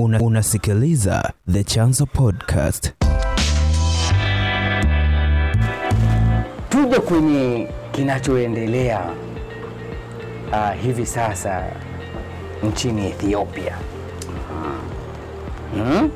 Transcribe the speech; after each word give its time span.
Una, 0.00 0.20
unasikiliza 0.20 1.32
The 1.52 1.64
Chanzo 1.64 2.06
Podcast. 2.06 2.90
Tuje 6.68 6.98
kwenye 7.00 7.68
kinachoendelea 7.92 9.00
uh, 10.52 10.82
hivi 10.82 11.06
sasa 11.06 11.62
nchini 12.62 13.06
Ethiopia. 13.06 13.76
Hmm? 15.74 16.10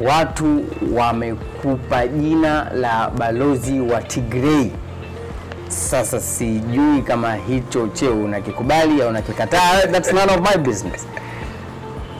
Watu 0.00 0.64
wamekupa 0.92 2.06
jina 2.06 2.70
la 2.74 3.10
balozi 3.10 3.80
wa 3.80 4.02
Tigray. 4.02 4.70
Sasa 5.68 6.20
sijui 6.20 7.02
kama 7.02 7.34
hicho 7.34 7.88
cheo 7.88 8.24
unakikubali 8.24 9.02
au 9.02 9.08
unakikataa, 9.08 9.86
that's 9.86 10.12
none 10.12 10.32
of 10.32 10.40
my 10.40 10.62
business. 10.62 11.06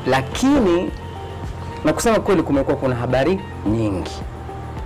Lakini 0.07 0.91
na 1.85 1.93
kusema 1.93 2.21
kweli, 2.21 2.43
kumekuwa 2.43 2.77
kuna 2.77 2.95
habari 2.97 3.41
nyingi. 3.67 4.23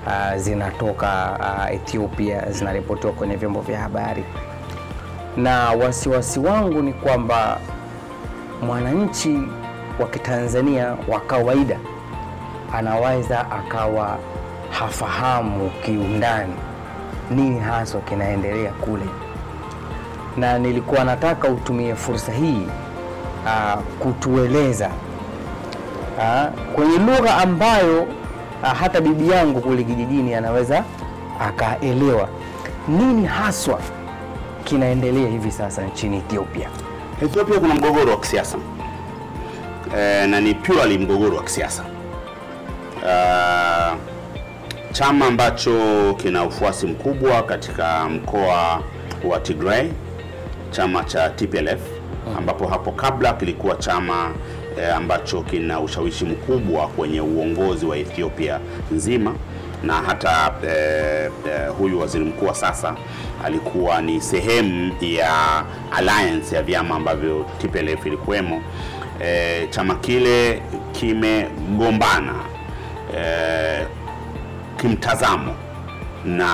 Uh, 0.06 0.36
zinatoka 0.36 1.38
uh, 1.40 1.74
Ethiopia 1.74 2.50
zinaripotiwa 2.50 3.12
kwenye 3.12 3.36
vyombo 3.36 3.60
vya 3.60 3.80
habari, 3.80 4.24
na 5.36 5.70
wasiwasi 5.70 6.40
wangu 6.40 6.82
ni 6.82 6.92
kwamba 6.92 7.58
mwananchi 8.62 9.38
wa 10.00 10.06
Kitanzania 10.08 10.96
wa 11.08 11.20
kawaida 11.20 11.78
anaweza 12.74 13.50
akawa 13.50 14.18
hafahamu 14.70 15.70
kiundani 15.84 16.54
nini 17.30 17.60
haswa 17.60 18.00
kinaendelea 18.00 18.72
kule, 18.72 19.06
na 20.36 20.58
nilikuwa 20.58 21.04
nataka 21.04 21.48
utumie 21.48 21.94
fursa 21.94 22.32
hii 22.32 22.66
uh, 23.44 23.80
kutueleza 23.98 24.90
uh, 26.18 26.60
kwenye 26.74 26.98
lugha 26.98 27.36
ambayo 27.38 28.02
uh, 28.02 28.68
hata 28.80 29.00
bibi 29.00 29.30
yangu 29.30 29.60
kule 29.60 29.84
kijijini 29.84 30.34
anaweza 30.34 30.84
akaelewa. 31.40 32.28
Nini 32.88 33.26
haswa 33.26 33.80
kinaendelea 34.64 35.28
hivi 35.28 35.50
sasa 35.50 35.82
nchini 35.82 36.16
Ethiopia. 36.16 36.68
Ethiopia 37.22 37.60
kuna 37.60 37.74
mgogoro 37.74 38.10
wa 38.10 38.20
kisiasa. 38.20 38.58
E, 39.98 40.26
na 40.26 40.40
ni 40.40 40.54
purely 40.54 40.98
mgogoro 40.98 41.36
wa 41.36 41.42
kisiasa. 41.42 41.84
Uh, 43.02 43.98
chama 44.92 45.26
ambacho 45.26 46.14
kina 46.16 46.44
ufuasi 46.44 46.86
mkubwa 46.86 47.42
katika 47.42 48.08
mkoa 48.08 48.82
wa 49.24 49.40
Tigray, 49.42 49.90
chama 50.70 51.04
cha 51.04 51.28
TPLF 51.30 51.80
ambapo 52.38 52.66
hapo 52.66 52.92
kabla 52.92 53.32
kilikuwa 53.32 53.76
chama 53.76 54.30
e, 54.80 54.86
ambacho 54.90 55.42
kina 55.42 55.80
ushawishi 55.80 56.24
mkubwa 56.24 56.88
kwenye 56.88 57.20
uongozi 57.20 57.86
wa 57.86 57.96
Ethiopia 57.98 58.60
nzima. 58.90 59.34
Na 59.82 59.94
hata 59.94 60.52
eh, 60.66 61.30
eh, 61.48 61.70
huyu 61.78 62.00
waziri 62.00 62.24
mkuu 62.24 62.46
wa 62.46 62.54
sasa 62.54 62.94
alikuwa 63.44 64.02
ni 64.02 64.20
sehemu 64.20 64.92
ya 65.00 65.64
alliance 65.92 66.56
ya 66.56 66.62
vyama 66.62 66.94
ambavyo 66.94 67.46
TPLF 67.58 68.06
ilikuwemo. 68.06 68.62
Eh, 69.24 69.68
chama 69.70 69.94
kile 69.94 70.62
kimegombana 70.92 72.34
eh, 73.16 73.86
kimtazamo 74.76 75.54
na 76.24 76.48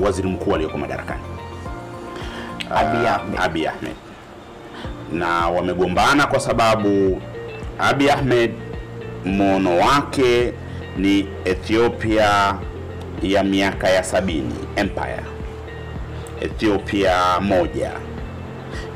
waziri 0.00 0.28
mkuu 0.28 0.54
aliyoko 0.54 0.78
madarakani. 0.78 1.22
Abiy 3.38 3.68
Ahmed. 3.68 3.94
Na 5.12 5.48
wamegombana 5.48 6.26
kwa 6.26 6.40
sababu 6.40 7.22
Abiy 7.80 8.10
Ahmed 8.10 8.50
muono 9.24 9.76
wake 9.78 10.52
ni 10.96 11.28
Ethiopia 11.44 12.54
ya 13.22 13.44
miaka 13.44 13.88
ya 13.88 14.04
sabini, 14.04 14.54
empire, 14.76 15.20
Ethiopia 16.40 17.40
moja, 17.40 17.92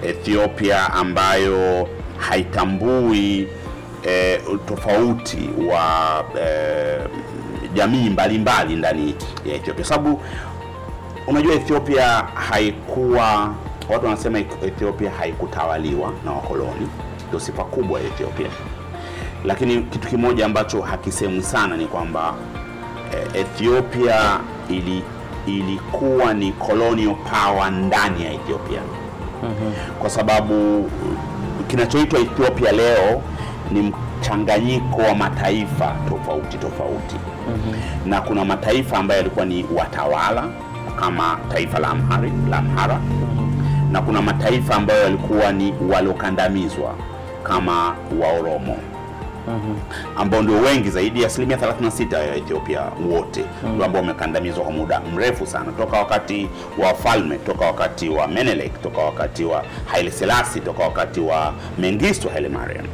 Ethiopia 0.03 0.93
ambayo 0.93 1.89
haitambui 2.19 3.49
eh, 4.07 4.41
tofauti 4.69 5.51
wa 5.71 6.25
eh, 6.41 7.01
jamii 7.75 8.11
mbalimbali 8.11 8.77
ndani 8.77 9.15
ya 9.47 9.55
Ethiopia, 9.55 9.85
sababu 9.85 10.21
unajua 11.27 11.55
Ethiopia 11.55 12.07
haikuwa, 12.35 13.55
watu 13.89 14.05
wanasema 14.05 14.39
Ethiopia 14.39 15.11
haikutawaliwa 15.11 16.13
na 16.25 16.31
wakoloni, 16.31 16.89
ndio 17.35 17.47
sifa 17.47 17.65
kubwa 17.65 18.01
ya 18.01 18.07
Ethiopia. 18.07 18.47
Lakini 19.45 19.83
kitu 19.83 20.09
kimoja 20.09 20.47
ambacho 20.47 20.83
hakisemwi 20.83 21.43
sana 21.43 21.77
ni 21.77 21.87
kwamba 21.87 22.35
eh, 23.13 23.41
Ethiopia 23.41 24.41
ili 24.71 25.03
ilikuwa 25.47 26.35
ni 26.35 26.53
colonial 26.53 27.15
power 27.15 27.71
ndani 27.73 28.25
ya 28.25 28.33
Ethiopia. 28.33 28.81
Kwa 29.99 30.11
sababu 30.11 30.91
kinachoitwa 31.69 32.21
Ethiopia 32.21 32.73
leo 32.73 33.23
ni 33.71 33.93
mchanganyiko 34.21 35.01
wa 35.03 35.15
mataifa 35.15 35.97
tofauti 36.09 36.59
tofauti. 36.59 37.17
Na 38.07 38.21
kuna 38.21 38.45
mataifa 38.45 38.99
ambayo 38.99 39.19
yalikuwa 39.21 39.45
ni 39.47 39.67
watawala 39.77 40.45
kama 41.01 41.39
taifa 41.53 41.79
la 41.79 41.89
Amhari, 41.89 42.33
la 42.51 42.59
Amhara. 42.59 43.01
Na 43.93 44.03
kuna 44.03 44.23
mataifa 44.23 44.75
ambayo 44.75 45.03
yalikuwa 45.03 45.53
ni 45.53 45.75
waliokandamizwa 45.93 46.95
kama 47.45 47.97
Waoromo. 48.21 48.77
Ambao 50.17 50.43
ndio 50.43 50.57
wengi 50.61 50.91
zaidi 50.91 51.21
ya 51.23 51.27
asilimia 51.27 51.57
36 51.57 52.19
ya 52.29 52.35
Ethiopia 52.37 52.81
wote 53.11 53.45
ndio 53.73 53.85
ambao 53.85 54.03
wamekandamizwa 54.03 54.65
kwa 54.65 54.73
muda 54.73 55.01
mrefu 55.15 55.47
sana, 55.47 55.73
toka 55.73 55.99
wakati 55.99 56.49
wa 56.79 56.95
falme, 56.95 57.37
toka 57.39 57.65
wakati 57.67 58.09
wa 58.09 58.29
Menelik, 58.29 58.83
toka 58.83 58.99
wakati 59.03 59.45
wa 59.45 59.65
Haile 59.87 60.11
Selassie, 60.11 60.63
toka 60.63 60.83
wakati 60.83 61.21
wa 61.21 61.55
Mengistu 61.79 62.29
Haile 62.29 62.49
Mariam. 62.49 62.87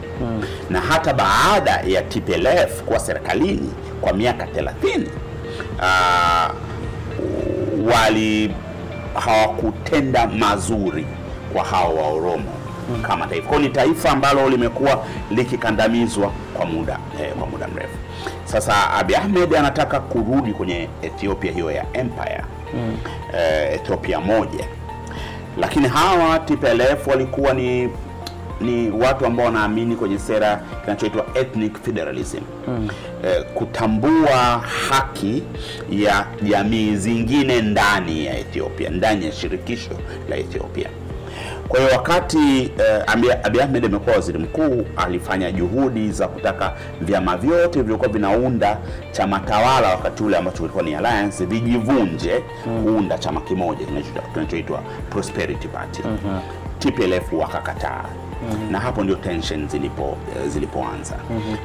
Na 0.71 0.81
hata 0.81 1.15
baada 1.15 1.71
ya 1.87 2.03
TPLF 2.03 2.83
kuwa 2.83 2.99
serikalini 2.99 3.73
kwa 4.01 4.13
miaka 4.13 4.45
30 4.45 5.07
ah, 5.83 6.51
wali 7.93 8.55
hawakutenda 9.15 10.27
mazuri 10.27 11.07
kwa 11.53 11.65
hao 11.65 11.95
wa 11.97 12.07
Oromo 12.09 12.53
kama 13.03 13.27
taifa. 13.27 13.49
Kwa 13.49 13.59
ni 13.59 13.69
taifa 13.69 14.11
ambalo 14.11 14.49
limekuwa 14.49 15.05
likikandamizwa 15.31 16.33
kwa 16.55 16.67
muda 16.67 16.99
eh, 17.23 17.33
kwa 17.39 17.47
muda 17.47 17.69
mrefu. 17.69 17.97
Sasa 18.45 18.91
Abiy 18.91 19.17
Ahmed 19.17 19.55
anataka 19.55 20.01
kurudi 20.01 20.53
kwenye 20.53 20.89
Ethiopia 21.03 21.53
hiyo 21.53 21.71
ya 21.71 21.85
empire 21.93 22.45
eh, 23.35 23.75
Ethiopia 23.75 24.21
moja, 24.21 24.65
lakini 25.59 25.89
hawa 25.89 26.39
TPLF 26.39 27.07
walikuwa 27.07 27.53
ni 27.55 27.89
ni 28.61 28.91
watu 28.91 29.27
ambao 29.27 29.47
wanaamini 29.47 29.97
kwenye 29.97 30.19
sera 30.19 30.63
kinachoitwa 30.85 31.27
ethnic 31.35 31.79
federalism 31.83 32.41
eh, 33.25 33.45
kutambua 33.55 34.65
haki 34.91 35.43
ya 35.91 36.27
jamii 36.43 36.97
zingine 36.97 37.63
ndani 37.63 38.27
ya 38.27 38.39
Ethiopia, 38.39 38.91
ndani 38.91 39.27
ya 39.27 39.33
shirikisho 39.33 39.91
la 40.29 40.37
Ethiopia. 40.37 40.89
Kwa 41.71 41.81
hiyo 41.81 41.93
wakati 41.93 42.63
eh, 42.63 43.03
Abiy 43.45 43.63
Ahmed 43.63 43.85
amekuwa 43.85 44.15
waziri 44.17 44.39
mkuu, 44.39 44.85
alifanya 44.97 45.53
juhudi 45.53 46.11
za 46.13 46.29
kutaka 46.29 46.73
vyama 47.01 47.37
vyote 47.37 47.79
vilivyokuwa 47.79 48.09
vinaunda 48.09 48.79
chama 49.13 49.39
tawala 49.41 49.89
wakati 49.89 50.23
ule 50.23 50.37
ambacho 50.37 50.57
kilikuwa 50.57 50.85
ni 50.85 50.95
alliance 50.95 51.45
vijivunje 51.47 52.43
kuunda 52.85 53.19
chama 53.19 53.41
kimoja 53.41 53.87
kinachoitwa- 53.87 54.81
Prosperity 55.11 55.69
Party. 55.69 56.03
TPLF 56.79 57.33
wakakataa. 57.33 58.05
Na 58.71 58.81
hapo 58.81 59.05
ndio 59.05 59.17
tension 59.17 59.69
zilipo 59.69 60.17
eh, 60.37 60.49
zilipoanza. 60.49 61.17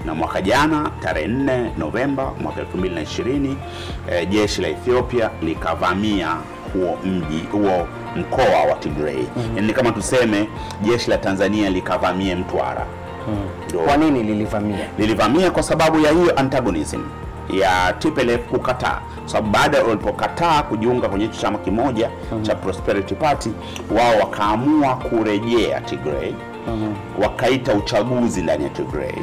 Na 0.05 0.13
mwaka 0.15 0.41
jana 0.41 0.91
tarehe 0.99 1.27
4 1.27 1.69
Novemba 1.77 2.31
mwaka 2.41 2.61
2020 2.61 3.55
eh, 4.11 4.29
jeshi 4.29 4.61
la 4.61 4.67
Ethiopia 4.67 5.29
likavamia 5.41 6.37
huo 6.73 6.97
mji 7.05 7.39
huo 7.51 7.87
mkoa 8.15 8.63
wa 8.69 8.75
Tigray. 8.79 9.25
Ni 9.61 9.73
kama 9.73 9.91
tuseme 9.91 10.47
jeshi 10.81 11.09
la 11.09 11.17
Tanzania 11.17 11.69
likavamie 11.69 12.35
Mtwara. 12.35 12.85
Ndio. 13.67 13.79
Kwa 13.79 13.97
nini 13.97 14.23
lilivamia? 14.23 14.77
lilivamia 14.97 15.51
kwa 15.51 15.63
sababu 15.63 15.99
ya 15.99 16.11
hiyo 16.11 16.39
antagonism 16.39 17.01
ya 17.53 17.93
TPLF 17.99 18.41
kukataa, 18.49 18.99
kwa 19.19 19.29
sababu 19.29 19.49
baada 19.49 19.83
walipokataa 19.83 20.63
kujiunga 20.63 21.09
kwenye 21.09 21.27
chama 21.27 21.57
kimoja 21.57 22.09
cha 22.41 22.55
Prosperity 22.55 23.15
Party, 23.15 23.49
wao 23.97 24.19
wakaamua 24.19 24.95
kurejea 24.95 25.81
Tigray. 25.81 26.33
Wakaita 27.21 27.73
uchaguzi 27.73 28.41
ndani 28.41 28.63
ya 28.63 28.69
Tigray. 28.69 29.15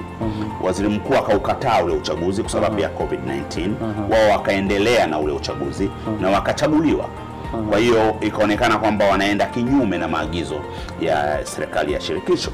Waziri 0.62 0.88
mkuu 0.88 1.14
akaukataa 1.14 1.82
ule 1.82 1.94
uchaguzi 1.94 2.42
kwa 2.42 2.50
sababu 2.50 2.80
ya 2.80 2.88
COVID-19. 2.88 3.70
Wao 4.10 4.30
wakaendelea 4.30 5.06
na 5.06 5.18
ule 5.18 5.32
uchaguzi 5.32 5.90
na 6.20 6.30
wakachaguliwa. 6.30 7.04
Kwa 7.70 7.78
hiyo 7.78 8.16
ikaonekana 8.20 8.78
kwamba 8.78 9.04
wanaenda 9.04 9.46
kinyume 9.46 9.98
na 9.98 10.08
maagizo 10.08 10.60
ya 11.00 11.40
serikali 11.46 11.92
ya 11.92 12.00
shirikisho. 12.00 12.50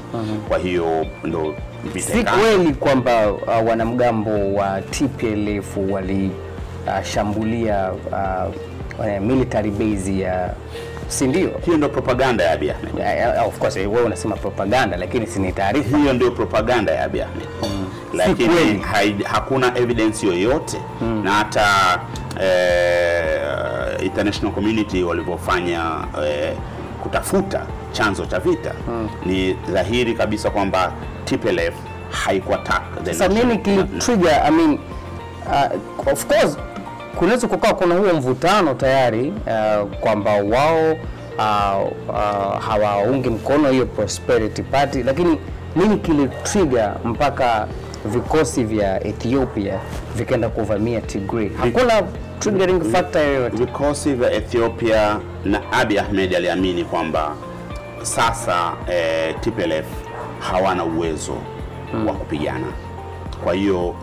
Kwa 0.47 0.57
hiyo 0.57 1.05
ndo 1.23 1.55
Si 1.99 2.23
kweli 2.23 2.73
kwamba 2.73 3.31
uh, 3.31 3.67
wanamgambo 3.69 4.53
wa 4.53 4.81
TPLF 4.81 5.77
walishambulia 5.89 7.91
uh, 7.91 8.53
uh, 8.99 9.21
military 9.21 9.71
base 9.71 10.19
ya 10.19 10.53
si 11.07 11.27
ndio? 11.27 11.51
Hiyo 11.65 11.77
ndio 11.77 11.89
propaganda 11.89 12.43
ya 12.43 12.51
Abiy 12.51 12.71
Ahmed. 12.71 12.93
Uh, 13.41 13.47
of 13.47 13.59
course 13.59 13.75
wewe 13.75 14.01
unasema 14.01 14.35
propaganda, 14.35 14.97
lakini 14.97 15.27
si 15.27 15.39
ni 15.39 15.51
taarifa. 15.51 15.97
hiyo 15.97 16.13
ndio 16.13 16.31
propaganda 16.31 16.91
ya 16.91 17.03
Abiy 17.03 17.21
Ahmed 17.23 17.47
Si 18.11 18.17
lakini 18.17 18.79
hai, 18.81 19.15
hakuna 19.23 19.77
evidence 19.77 20.27
yoyote 20.27 20.77
na 21.23 21.31
hata 21.31 21.65
eh, 22.41 24.05
international 24.05 24.53
community 24.53 25.03
walivyofanya 25.03 25.81
eh, 26.25 26.53
kutafuta 27.03 27.61
chanzo 27.91 28.25
cha 28.25 28.39
vita. 28.39 28.73
Ni 29.25 29.53
dhahiri 29.53 30.13
kabisa 30.13 30.49
kwamba 30.49 30.91
TPLF 31.25 31.73
haikuattack 32.09 33.03
the 33.03 33.13
Sasa 33.13 33.27
nini 33.33 33.57
kilitrigger 33.57 34.41
I 34.47 34.51
mean, 34.51 34.79
uh, 35.47 36.07
of 36.13 36.25
course 36.25 36.57
kunaweza 37.15 37.47
kukaa 37.47 37.73
kuna 37.73 37.95
huo 37.95 38.13
mvutano 38.13 38.73
tayari 38.73 39.29
uh, 39.47 39.89
kwamba 39.99 40.31
wao 40.31 40.91
uh, 41.37 41.91
uh, 42.09 42.61
hawaungi 42.61 43.29
mkono 43.29 43.69
hiyo 43.69 43.85
Prosperity 43.85 44.61
Party, 44.63 45.03
lakini 45.03 45.39
nini 45.75 45.97
kilitrigger 45.97 46.95
mpaka 47.05 47.67
vikosi 48.05 48.63
vya 48.63 49.07
Ethiopia 49.07 49.79
vikaenda 50.15 50.49
kuvamia 50.49 51.01
Tigray? 51.01 51.49
Hakuna 51.61 52.03
triggering 52.39 52.81
factor 52.91 53.21
yoyote. 53.21 53.57
vikosi 53.57 54.13
vya 54.13 54.31
Ethiopia 54.33 55.19
na 55.45 55.71
Abiy 55.71 55.99
Ahmed 55.99 56.35
aliamini 56.35 56.83
kwamba 56.85 57.35
sasa 58.01 58.73
eh, 58.91 59.35
TPLF 59.41 59.85
hawana 60.39 60.83
uwezo 60.83 61.33
wa 62.07 62.13
kupigana, 62.13 62.67
kwa 63.43 63.53
hiyo 63.53 63.95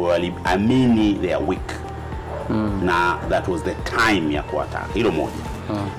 waliamini 0.00 1.14
they 1.14 1.34
are 1.34 1.44
weak. 1.46 1.72
Na 2.84 3.18
that 3.28 3.48
was 3.48 3.62
the 3.64 3.74
time 3.74 4.34
ya 4.34 4.42
kuwataka. 4.42 4.86
Hilo 4.94 5.10
moja, 5.10 5.32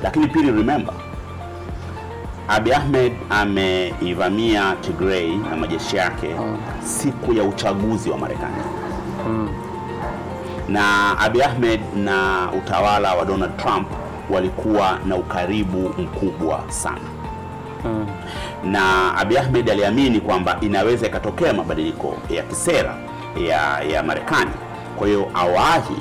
lakini 0.04 0.28
pili, 0.28 0.52
remember 0.52 0.94
Abiy 2.48 2.74
Ahmed 2.76 3.14
ameivamia 3.30 4.76
Tigray 4.82 5.36
na 5.38 5.56
majeshi 5.58 5.96
yake 5.98 6.36
siku 6.84 7.34
ya 7.34 7.44
uchaguzi 7.44 8.10
wa 8.10 8.18
Marekani 8.18 8.56
na 10.70 11.18
Abiy 11.20 11.44
Ahmed 11.44 11.82
na 11.96 12.50
utawala 12.58 13.16
wa 13.16 13.26
Donald 13.26 13.58
Trump 13.58 13.88
walikuwa 14.30 15.00
na 15.06 15.16
ukaribu 15.16 15.78
mkubwa 15.98 16.64
sana. 16.68 17.02
Na 18.64 19.16
Abiy 19.18 19.38
Ahmed 19.40 19.70
aliamini 19.70 20.20
kwamba 20.22 20.58
inaweza 20.62 21.08
ikatokea 21.08 21.54
mabadiliko 21.54 22.18
ya 22.30 22.44
kisera 22.44 22.96
ya, 23.48 23.82
ya 23.82 24.04
Marekani. 24.04 24.52
Kwa 24.98 25.08
hiyo 25.08 25.28
awahi 25.34 25.96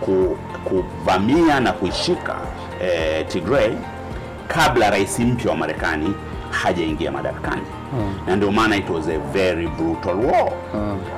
ku, 0.00 0.36
kuvamia 0.64 1.60
na 1.60 1.72
kuishika 1.72 2.36
eh, 2.82 3.26
Tigray 3.28 3.72
kabla 4.48 4.90
rais 4.90 5.18
mpya 5.18 5.50
wa 5.50 5.56
Marekani 5.56 6.14
hajaingia 6.50 7.12
madarakani 7.12 7.62
na 8.26 8.36
ndio 8.36 8.52
maana 8.52 8.76
it 8.76 8.90
was 8.90 9.08
a 9.08 9.18
very 9.32 9.66
brutal 9.68 10.14
war. 10.16 10.52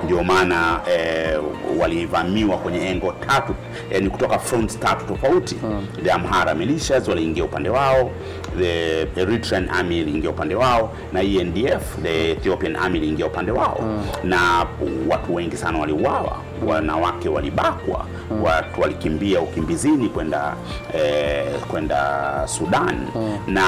Ndio 0.04 0.24
maana 0.24 0.80
eh, 0.96 1.40
walivamiwa 1.80 2.56
kwenye 2.58 2.78
engo 2.90 3.12
tatu 3.26 3.54
yani 3.90 4.10
kutoka 4.10 4.38
front 4.38 4.78
tatu 4.78 5.04
tofauti. 5.06 5.56
The 6.04 6.12
Amhara 6.12 6.54
militias 6.54 7.08
waliingia 7.08 7.44
upande 7.44 7.68
wao 7.68 8.10
the 8.58 9.00
Eritrean 9.20 9.68
army 9.70 9.98
iliingia 10.00 10.30
upande 10.30 10.54
wao 10.54 10.92
na 11.12 11.22
ENDF 11.22 11.96
the 12.02 12.30
Ethiopian 12.32 12.76
army 12.76 12.98
iliingia 12.98 13.26
upande 13.26 13.52
wao. 13.52 13.80
Na 14.24 14.66
watu 15.08 15.34
wengi 15.34 15.56
sana 15.56 15.78
waliuawa 15.78 16.36
wanawake 16.66 17.28
walibakwa 17.28 18.06
watu 18.42 18.80
walikimbia 18.80 19.40
ukimbizini 19.40 20.08
kwenda 20.08 20.54
eh, 20.94 21.44
kwenda 21.70 22.42
Sudan. 22.46 23.06
Na 23.46 23.62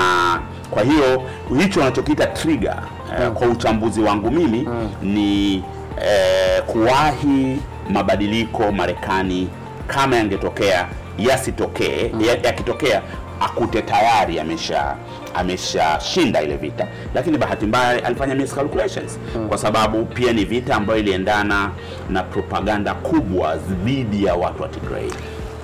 kwa 0.71 0.83
hiyo 0.83 1.23
hicho 1.59 1.81
wanachokiita 1.81 2.27
trigger 2.27 2.83
eh, 3.21 3.31
kwa 3.31 3.49
uchambuzi 3.49 4.01
wangu 4.01 4.31
mimi 4.31 4.69
ni 5.03 5.57
eh, 6.05 6.63
kuwahi 6.67 7.59
mabadiliko 7.91 8.73
Marekani 8.73 9.49
kama 9.87 10.17
yangetokea 10.17 10.89
yasitokee, 11.19 12.11
mm. 12.15 12.21
yakitokea 12.43 13.03
akute 13.41 13.83
tayari 13.83 14.41
amesha 14.41 14.97
ameshashinda 15.35 16.43
ile 16.43 16.56
vita, 16.56 16.87
lakini 17.15 17.38
bahati 17.38 17.67
mbaya 17.67 18.05
alifanya 18.05 18.35
miscalculations 18.35 19.19
kwa 19.49 19.59
sababu 19.59 20.05
pia 20.05 20.32
ni 20.32 20.44
vita 20.44 20.75
ambayo 20.77 20.99
iliendana 21.00 21.71
na 22.11 22.23
propaganda 22.23 22.94
kubwa 22.94 23.56
dhidi 23.56 24.25
ya 24.25 24.35
watu 24.35 24.62
wa 24.62 24.69
Tigray. 24.69 25.11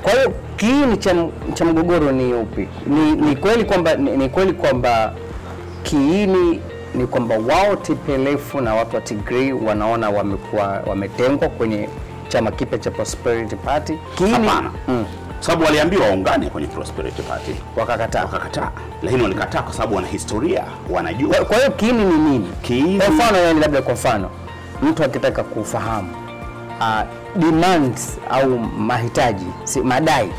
Kwa 0.03 0.13
hiyo 0.13 0.33
kiini 0.57 0.97
cha, 0.97 1.15
cha 1.55 1.65
mgogoro 1.65 2.13
ni 2.13 2.35
upi? 2.35 2.69
Ni, 2.87 3.13
ni 3.13 3.37
kweli 3.37 3.65
kwamba 3.65 3.95
ni, 3.95 4.11
ni 4.17 4.29
kweli 4.29 4.53
kwamba 4.53 5.13
kiini 5.83 6.61
ni 6.95 7.07
kwamba 7.07 7.35
wao 7.39 7.77
TPLF 7.77 8.55
na 8.55 8.75
watu 8.75 8.95
wa 8.97 9.03
Tigray 9.03 9.53
wanaona 9.53 10.11
wamekuwa 10.11 10.83
wametengwa 10.87 11.49
kwenye 11.49 11.89
chama 12.29 12.51
kipya 12.51 12.79
cha 12.79 12.91
Prosperity 12.91 13.57
Party. 13.57 13.93
Kiini 14.15 14.33
Hapana, 14.33 14.71
mm, 14.89 15.05
sababu 15.41 15.65
waliambiwa 15.65 16.07
waungane 16.07 16.51
kwenye 16.51 16.69
Prosperity 16.69 17.23
Party 17.23 17.55
wakakataa. 17.77 18.23
wakakataa, 18.23 18.71
lakini 19.03 19.23
walikataa 19.23 19.63
kwa 19.63 19.73
sababu 19.73 19.95
wana 19.95 20.09
historia, 20.09 20.65
wanajua 20.91 21.37
Kwa, 21.45 21.57
hiyo 21.57 21.71
kiini 21.71 22.05
ni 22.05 22.15
nini? 22.19 22.49
Kiini- 22.63 22.99
Kwa 22.99 23.11
mfano 23.11 23.39
yani, 23.39 23.61
labda 23.61 23.83
kwa 23.83 23.95
mfano 23.95 24.31
mtu 24.83 25.05
akitaka 25.05 25.43
kufahamu 25.43 26.09
uh, 26.81 27.01
demands 27.37 28.19
au 28.31 28.59
mahitaji 28.59 29.47
si, 29.65 29.81
madai 29.81 30.31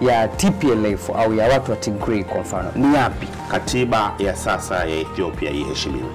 ya 0.00 0.28
TPLF 0.28 1.10
au 1.10 1.34
ya 1.34 1.48
watu 1.48 1.70
wa 1.70 1.76
Tigray 1.76 2.24
kwa 2.24 2.40
mfano 2.40 2.68
ni 2.74 2.94
yapi? 2.96 3.26
katiba 3.50 4.12
ya 4.18 4.36
sasa 4.36 4.74
ya 4.76 4.86
Ethiopia 4.96 5.50
iheshimiwe, 5.50 6.10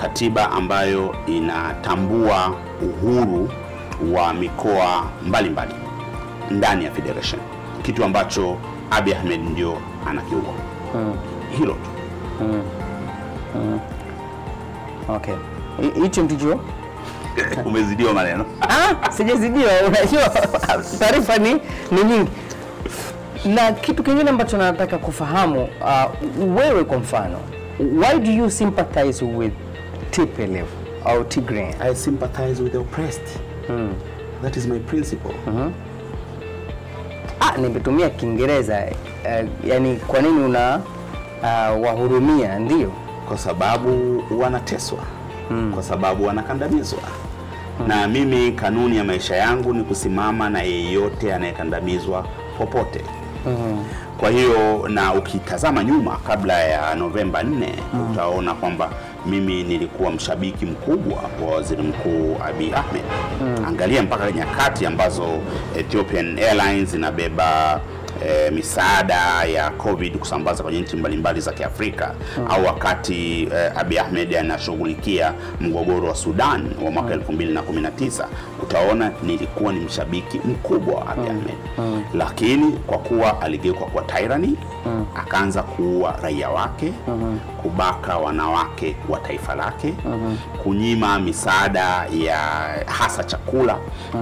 katiba 0.00 0.50
ambayo 0.50 1.14
inatambua 1.26 2.54
uhuru 2.82 3.50
wa 4.12 4.34
mikoa 4.34 5.04
mbalimbali 5.26 5.74
ndani 6.50 6.84
ya 6.84 6.90
federation, 6.90 7.40
kitu 7.82 8.04
ambacho 8.04 8.56
Abiy 8.90 9.14
Ahmed 9.14 9.40
ndio 9.50 9.76
anakiua. 10.06 10.42
Hilo 11.58 11.72
tu. 11.72 11.90
Okay, 15.08 15.34
Hi- 15.80 16.00
hicho 16.02 16.22
ndicho 16.22 16.60
Umezidiwa 17.66 18.12
maneno. 18.14 18.44
Ah, 18.68 19.12
sijazidiwa. 19.12 19.70
Unajua 19.88 20.28
taarifa 20.98 21.36
ni 21.38 21.52
ni 21.90 22.04
nyingi, 22.04 22.30
na 23.44 23.72
kitu 23.72 24.02
kingine 24.02 24.30
ambacho 24.30 24.56
nataka 24.58 24.98
kufahamu 24.98 25.62
uh, 25.64 26.56
wewe 26.56 26.84
kwa 26.84 26.98
mfano, 26.98 27.38
why 27.80 28.18
do 28.20 28.30
you 28.32 28.50
sympathize 28.50 29.24
with 29.24 29.52
TPLF 30.10 30.68
au 31.04 31.24
Tigray? 31.24 31.74
I 31.80 31.94
sympathize 31.94 32.62
with 32.62 32.72
the 32.72 32.78
oppressed. 32.78 33.38
That 34.42 34.56
is 34.56 34.66
my 34.66 34.78
principle. 34.78 35.34
Ah, 37.40 37.56
nimetumia 37.58 38.10
Kiingereza 38.10 38.84
uh, 39.24 39.48
yani 39.68 39.96
kwa 39.96 40.20
nini 40.22 40.40
una 40.44 40.80
uh, 41.42 41.82
wahurumia? 41.86 42.58
Ndio. 42.58 42.92
Kwa 43.28 43.38
sababu 43.38 44.22
wanateswa. 44.40 44.98
Kwa 45.74 45.82
sababu 45.82 46.24
wanakandamizwa. 46.26 46.98
Na 47.86 48.08
mimi 48.08 48.52
kanuni 48.52 48.96
ya 48.96 49.04
maisha 49.04 49.36
yangu 49.36 49.72
ni 49.74 49.84
kusimama 49.84 50.50
na 50.50 50.62
yeyote 50.62 51.34
anayekandamizwa 51.34 52.26
popote 52.58 53.00
kwa 54.18 54.30
hiyo 54.30 54.88
na 54.88 55.14
ukitazama 55.14 55.84
nyuma 55.84 56.16
kabla 56.26 56.58
ya 56.60 56.94
Novemba 56.94 57.42
4 57.42 57.68
utaona 58.12 58.54
kwamba 58.54 58.90
mimi 59.26 59.62
nilikuwa 59.64 60.10
mshabiki 60.10 60.66
mkubwa 60.66 61.18
wa 61.42 61.54
waziri 61.54 61.82
mkuu 61.82 62.36
Abiy 62.48 62.74
Ahmed. 62.74 63.02
Angalia 63.66 64.02
mpaka 64.02 64.32
nyakati 64.32 64.86
ambazo 64.86 65.24
Ethiopian 65.78 66.38
Airlines 66.38 66.94
inabeba 66.94 67.80
eh, 68.26 68.52
misaada 68.52 69.44
ya 69.44 69.70
COVID 69.70 70.18
kusambaza 70.18 70.62
kwenye 70.62 70.80
nchi 70.80 70.96
mbalimbali 70.96 71.40
za 71.40 71.52
Kiafrika 71.52 72.14
au 72.48 72.64
wakati 72.66 73.42
e, 73.54 73.70
Abiy 73.76 74.00
Ahmed 74.00 74.34
anashughulikia 74.36 75.32
mgogoro 75.60 76.08
wa 76.08 76.14
Sudan 76.14 76.70
wa 76.84 76.90
mwaka 76.90 77.14
2019 77.16 78.26
utaona 78.62 79.10
nilikuwa 79.22 79.72
ni 79.72 79.80
mshabiki 79.80 80.38
mkubwa 80.38 80.94
wa 80.94 81.08
Abiy 81.08 81.30
Ahmed. 81.30 81.54
Lakini 82.14 82.72
kwa 82.72 82.98
kuwa 82.98 83.40
aligeuka 83.42 83.84
kwa 83.84 84.02
tyranny 84.02 84.56
akaanza 85.16 85.62
kuua 85.62 86.16
raia 86.22 86.50
wake 86.50 86.92
kubaka 87.62 88.18
wanawake 88.18 88.96
wa 89.08 89.18
taifa 89.20 89.54
lake 89.54 89.94
kunyima 90.62 91.18
misaada 91.18 92.06
ya 92.12 92.38
hasa 92.86 93.24
chakula 93.24 93.78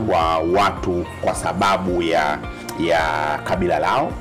kwa 0.09 0.38
watu 0.38 1.07
kwa 1.21 1.35
sababu 1.35 2.02
ya 2.02 2.38
ya 2.78 3.00
kabila 3.44 3.78
lao 3.78 4.12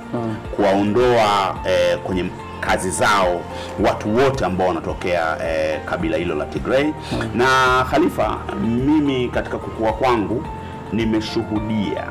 kuwaondoa 0.56 1.56
eh, 1.68 1.98
kwenye 2.04 2.26
kazi 2.60 2.90
zao 2.90 3.42
watu 3.86 4.16
wote 4.16 4.46
ambao 4.46 4.68
wanatokea 4.68 5.38
eh, 5.50 5.80
kabila 5.86 6.18
hilo 6.18 6.36
la 6.36 6.46
Tigray. 6.46 6.94
Na 7.36 7.46
Khalifa, 7.92 8.38
mimi 8.64 9.28
katika 9.30 9.58
kukua 9.58 9.94
kwangu 9.94 10.44
nimeshuhudia 10.94 12.08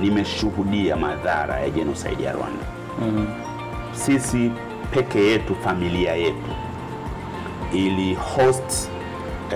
nimeshuhudia 0.00 0.96
madhara 0.96 1.60
ya 1.60 1.70
genocide 1.70 2.24
ya 2.24 2.32
Rwanda. 2.32 2.64
Sisi 3.92 4.50
peke 4.90 5.18
yetu, 5.26 5.54
familia 5.64 6.14
yetu 6.14 6.50
ili 7.74 8.14
host 8.14 8.88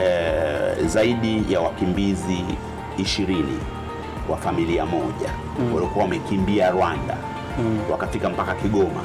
eh, 0.01 0.87
zaidi 0.87 1.53
ya 1.53 1.61
wakimbizi 1.61 2.45
ishirini 2.99 3.59
wa 4.29 4.37
familia 4.37 4.87
moja. 4.87 5.31
Walikuwa 5.75 6.05
wamekimbia 6.05 6.71
Rwanda. 6.71 7.17
Wakafika 7.91 8.29
mpaka 8.29 8.55
Kigoma. 8.55 9.01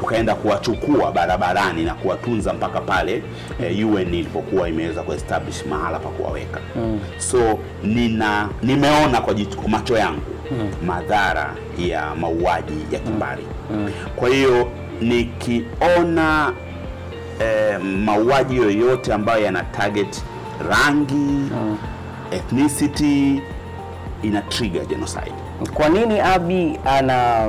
Tukaenda 0.00 0.34
kuwachukua 0.34 1.12
barabarani 1.12 1.84
na 1.84 1.94
kuwatunza 1.94 2.52
mpaka 2.52 2.80
pale 2.80 3.22
eh, 3.62 3.88
UN 3.92 4.14
ilipokuwa 4.14 4.68
imeweza 4.68 5.02
kuestablish 5.02 5.66
mahala 5.66 5.98
pa 5.98 6.08
kuwaweka. 6.08 6.60
So 7.18 7.58
nina 7.84 8.48
nimeona 8.62 9.20
kwa, 9.20 9.34
macho 9.68 9.96
yangu 9.96 10.20
madhara 10.86 11.54
ya 11.78 12.14
mauaji 12.14 12.74
ya 12.92 12.98
kimbari. 13.00 13.46
Kwa 14.16 14.28
hiyo 14.28 14.68
nikiona 15.00 16.52
eh, 17.40 17.80
mauaji 18.04 18.56
yoyote 18.56 19.12
ambayo 19.14 19.44
yana 19.44 19.62
target 19.64 20.22
rangi 20.70 21.50
ethnicity 22.30 23.42
ina 24.22 24.40
trigger 24.42 24.86
genocide. 24.86 25.32
Kwa 25.74 25.88
nini 25.88 26.20
Abi 26.20 26.78
ana 26.84 27.48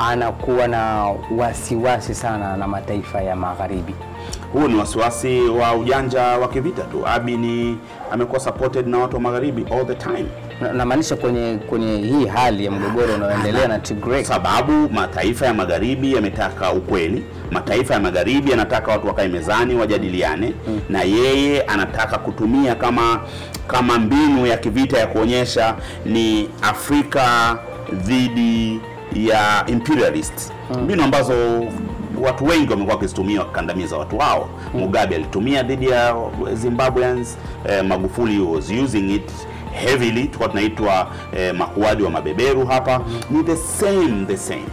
anakuwa 0.00 0.68
na 0.68 1.12
wasiwasi 1.36 2.14
sana 2.14 2.56
na 2.56 2.68
mataifa 2.68 3.20
ya 3.22 3.36
magharibi? 3.36 3.94
Huu 4.52 4.68
ni 4.68 4.74
wasiwasi 4.74 5.40
wa 5.40 5.74
ujanja 5.74 6.22
wa 6.22 6.48
kivita 6.48 6.82
tu. 6.82 7.06
Abi 7.06 7.36
ni 7.36 7.78
amekuwa 8.10 8.40
supported 8.40 8.86
na 8.86 8.98
watu 8.98 9.16
wa 9.16 9.22
magharibi 9.22 9.66
all 9.72 9.86
the 9.86 9.94
time, 9.94 10.26
Na- 10.60 10.72
Namaanisha 10.72 11.16
kwenye 11.16 11.58
kwenye 11.68 11.96
hii 11.96 12.26
hali 12.26 12.64
ya 12.64 12.70
mgogoro 12.70 13.14
unaoendelea 13.14 13.68
na 13.68 13.78
Tigray. 13.78 14.24
sababu 14.24 14.72
mataifa 14.92 15.46
ya 15.46 15.54
magharibi 15.54 16.14
yametaka 16.14 16.72
ukweli. 16.72 17.24
Mataifa 17.50 17.94
ya 17.94 18.00
magharibi 18.00 18.50
yanataka 18.50 18.92
watu 18.92 19.06
wakae 19.06 19.28
mezani 19.28 19.74
wajadiliane, 19.74 20.52
na 20.88 21.02
yeye 21.02 21.62
anataka 21.62 22.18
kutumia 22.18 22.74
kama 22.74 23.20
kama 23.66 23.98
mbinu 23.98 24.46
ya 24.46 24.56
kivita 24.56 24.98
ya 24.98 25.06
kuonyesha 25.06 25.76
ni 26.06 26.48
Afrika 26.62 27.58
dhidi 27.92 28.80
ya 29.14 29.64
imperialist, 29.66 30.52
mbinu 30.84 31.02
ambazo 31.04 31.34
watu 32.22 32.44
wengi 32.44 32.70
wamekuwa 32.70 32.94
wakizitumia 32.94 33.40
wakikandamiza 33.40 33.96
watu 33.96 34.18
wao. 34.18 34.48
Mugabe 34.74 35.14
alitumia 35.16 35.62
dhidi 35.62 35.88
ya 35.88 36.14
Zimbabweans, 36.52 37.38
eh, 37.68 37.84
Magufuli 37.84 38.40
was 38.40 38.70
using 38.84 39.14
it 39.14 39.30
heavily, 39.80 40.22
tulikuwa 40.24 40.48
tunaitwa 40.48 41.06
eh, 41.36 41.54
makuadi 41.54 42.02
wa 42.02 42.10
mabeberu 42.10 42.66
hapa. 42.66 43.00
Ni 43.30 43.42
the 43.44 43.56
same 43.56 44.24
the 44.26 44.36
same 44.36 44.64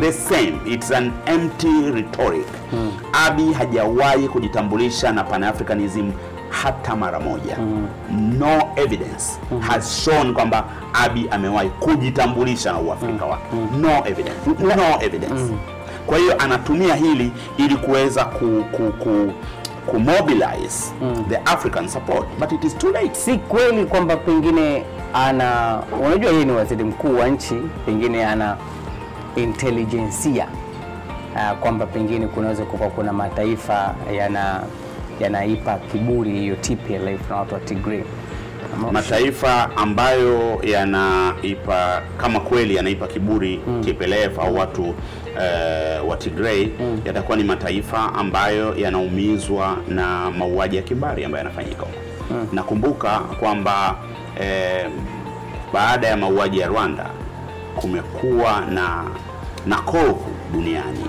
the 0.00 0.12
same, 0.12 0.58
it's 0.66 0.90
an 0.90 1.12
empty 1.26 1.90
rhetoric. 1.94 2.46
Abi 3.12 3.52
hajawahi 3.52 4.28
kujitambulisha 4.28 5.12
na 5.12 5.24
Pan-Africanism 5.24 6.10
hata 6.48 6.96
mara 6.96 7.20
moja. 7.20 7.56
No 8.38 8.62
evidence 8.76 9.38
has 9.60 10.04
shown 10.04 10.32
kwamba 10.34 10.64
Abi 10.92 11.28
amewahi 11.30 11.68
kujitambulisha 11.70 12.72
na 12.72 12.78
uafrika 12.78 13.24
wake. 13.24 13.44
No 13.80 14.06
evidence. 14.06 14.50
No 14.76 15.02
evidence. 15.02 15.54
Kwa 16.06 16.18
hiyo 16.18 16.34
anatumia 16.38 16.94
hili 16.94 17.32
ili 17.56 17.76
kuweza 17.76 18.24
ku, 18.24 18.64
ku, 18.72 18.92
ku, 18.92 19.32
kumobilize 19.86 20.92
the 21.28 21.36
African 21.46 21.88
support 21.88 22.26
but 22.38 22.52
it 22.52 22.64
is 22.64 22.74
too 22.78 22.92
late. 22.92 23.14
Si 23.14 23.38
kweli 23.38 23.84
kwamba 23.84 24.16
pengine 24.16 24.84
ana, 25.14 25.78
unajua 26.06 26.30
yeye 26.32 26.44
ni 26.44 26.52
waziri 26.52 26.84
mkuu 26.84 27.18
wa 27.18 27.28
nchi, 27.28 27.54
pengine 27.86 28.26
ana 28.26 28.56
intelijensia 29.36 30.46
uh, 31.34 31.58
kwamba 31.58 31.86
pengine 31.86 32.26
kunaweza 32.26 32.64
kuwa 32.64 32.90
kuna 32.90 33.12
mataifa 33.12 33.94
yana 34.16 34.62
yanaipa 35.20 35.74
kiburi 35.92 36.30
hiyo 36.30 36.56
TPLF 36.56 37.30
na 37.30 37.36
watu 37.36 37.54
wa 37.54 37.60
Tigray. 37.60 38.02
Mataifa 38.92 39.70
ambayo 39.76 40.60
yanaipa 40.62 42.02
kama 42.16 42.40
kweli 42.40 42.74
yanaipa 42.76 43.06
kiburi 43.06 43.60
TPLF 43.84 44.38
au 44.38 44.56
watu 44.56 44.82
uh, 44.82 46.08
wa 46.10 46.16
Tigray 46.16 46.68
yatakuwa 47.04 47.36
ni 47.36 47.44
mataifa 47.44 48.14
ambayo 48.14 48.74
yanaumizwa 48.76 49.76
na 49.88 50.30
mauaji 50.30 50.76
ya 50.76 50.82
kibari 50.82 51.24
ambayo 51.24 51.44
yanafanyika 51.44 51.80
huko. 51.82 51.98
Nakumbuka 52.52 53.18
kwamba 53.18 53.96
eh, 54.40 54.86
baada 55.72 56.06
ya 56.08 56.16
mauaji 56.16 56.58
ya 56.58 56.66
Rwanda 56.68 57.06
kumekuwa 57.76 58.60
na 58.60 59.04
na 59.66 59.76
kovu 59.76 60.26
duniani. 60.52 61.06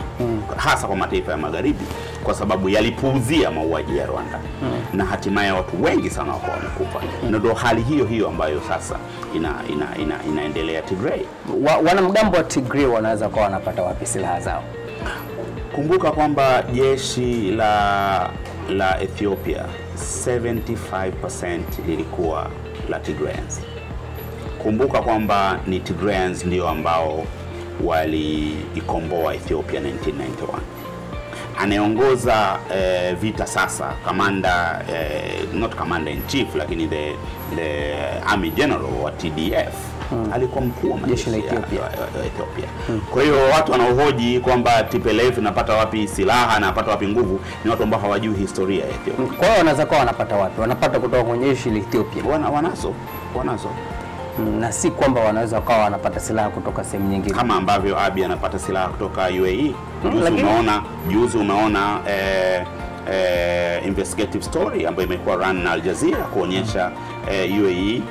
Hasa 0.58 0.88
kwa 0.88 0.96
mataifa 0.96 1.32
ya 1.32 1.38
magharibi 1.38 1.86
kwa 2.28 2.36
sababu 2.36 2.70
yalipuuzia 2.70 3.52
mauaji 3.52 3.98
ya 3.98 4.06
Rwanda 4.06 4.40
na 4.94 5.06
hatimaye 5.06 5.52
watu 5.52 5.84
wengi 5.84 6.10
sana 6.10 6.32
wako 6.34 6.52
wamekufa, 6.52 7.02
na 7.32 7.40
ndio 7.40 7.54
hali 7.54 7.82
hiyo 7.82 8.06
hiyo 8.06 8.28
ambayo 8.28 8.62
sasa 8.68 9.00
ina, 9.36 9.54
ina, 9.70 9.98
ina, 9.98 10.16
inaendelea 10.30 10.82
Tigray. 10.82 11.22
Wa, 11.64 11.78
wanamgambo 11.78 12.38
wa 12.38 12.44
Tigray 12.44 12.86
wanaweza 12.86 13.30
kuwa 13.30 13.44
wanapata 13.44 13.84
wapi 13.84 14.06
silaha 14.06 14.40
zao? 14.42 14.64
Kumbuka 15.76 16.12
kwamba 16.12 16.62
jeshi 16.74 17.52
la 17.52 18.30
la 18.70 19.02
Ethiopia 19.02 19.66
75% 20.28 21.60
lilikuwa 21.88 22.50
la 22.90 23.00
Tigrayans. 23.00 23.62
Kumbuka 24.64 25.02
kwamba 25.02 25.60
ni 25.68 25.80
Tigrayans 25.80 26.46
ndio 26.46 26.70
ambao 26.70 27.24
waliikomboa 27.84 29.36
Ethiopia 29.36 29.80
1991. 29.80 30.77
Anayeongoza 31.58 32.60
eh, 32.76 33.16
vita 33.16 33.46
sasa 33.48 33.94
kamanda 34.06 34.82
eh, 34.94 35.34
not 35.54 35.76
commander 35.76 36.14
in 36.14 36.22
chief 36.28 36.56
lakini 36.56 36.88
the, 36.88 37.16
the 37.56 37.96
army 38.28 38.50
general 38.50 38.82
wa 39.04 39.12
TDF 39.12 39.74
alikuwa 40.34 40.66
mkuu 40.66 40.92
wa 40.92 40.98
majeshi 40.98 41.30
ya- 41.32 41.38
Ethiopia. 41.38 41.80
ya- 41.80 42.20
ya 42.20 42.26
Ethiopia. 42.26 42.66
Kwa 43.12 43.24
hiyo 43.24 43.36
watu 43.56 43.72
wanaohoji 43.72 44.40
kwamba 44.40 44.84
TPLF 44.84 45.38
inapata 45.38 45.74
wapi 45.74 46.08
silaha 46.08 46.60
na 46.60 46.66
napata 46.66 46.92
wapi 46.92 47.08
nguvu 47.08 47.40
ni 47.66 47.72
watu 47.72 47.84
ambao 47.84 48.00
hawajui 48.00 48.36
historia 48.36 48.84
ya 48.86 48.90
Ethiopia. 48.90 49.26
Kwa 49.38 49.46
hiyo 49.48 49.58
wanaweza 49.58 49.86
kuwa 49.86 50.00
wanapata 50.00 50.36
wapi? 50.36 50.62
Wanapata 50.62 51.00
kutoka 51.00 51.24
kwenye 51.24 51.46
jeshi 51.46 51.70
la 51.70 51.78
Ethiopia 51.78 52.24
Wana, 52.32 52.50
wanazo 52.50 52.94
wanazo 53.36 53.70
Mm, 54.40 54.60
na 54.60 54.72
si 54.72 54.92
kwamba 54.92 55.22
wanaweza 55.22 55.56
wakawa 55.56 55.80
wanapata 55.84 56.20
silaha 56.20 56.50
kutoka 56.50 56.84
sehemu 56.84 57.10
nyingine. 57.10 57.36
kama 57.36 57.56
ambavyo 57.56 58.00
Abiy 58.00 58.26
anapata 58.26 58.60
silaha 58.60 58.88
kutoka 58.88 59.22
UAE. 59.42 59.72
Juzi 60.04 60.32
umeona 60.32 60.82
juzi 61.10 61.38
unaona 61.38 62.00
eh, 62.10 62.64
eh, 63.12 63.86
investigative 63.88 64.44
story 64.44 64.86
ambayo 64.86 65.08
imekuwa 65.08 65.36
run 65.36 65.64
na 65.64 65.72
Al 65.72 65.82
Jazeera 65.82 66.18
kuonyesha 66.24 66.92
eh, 67.32 67.62
UAE, 67.64 68.02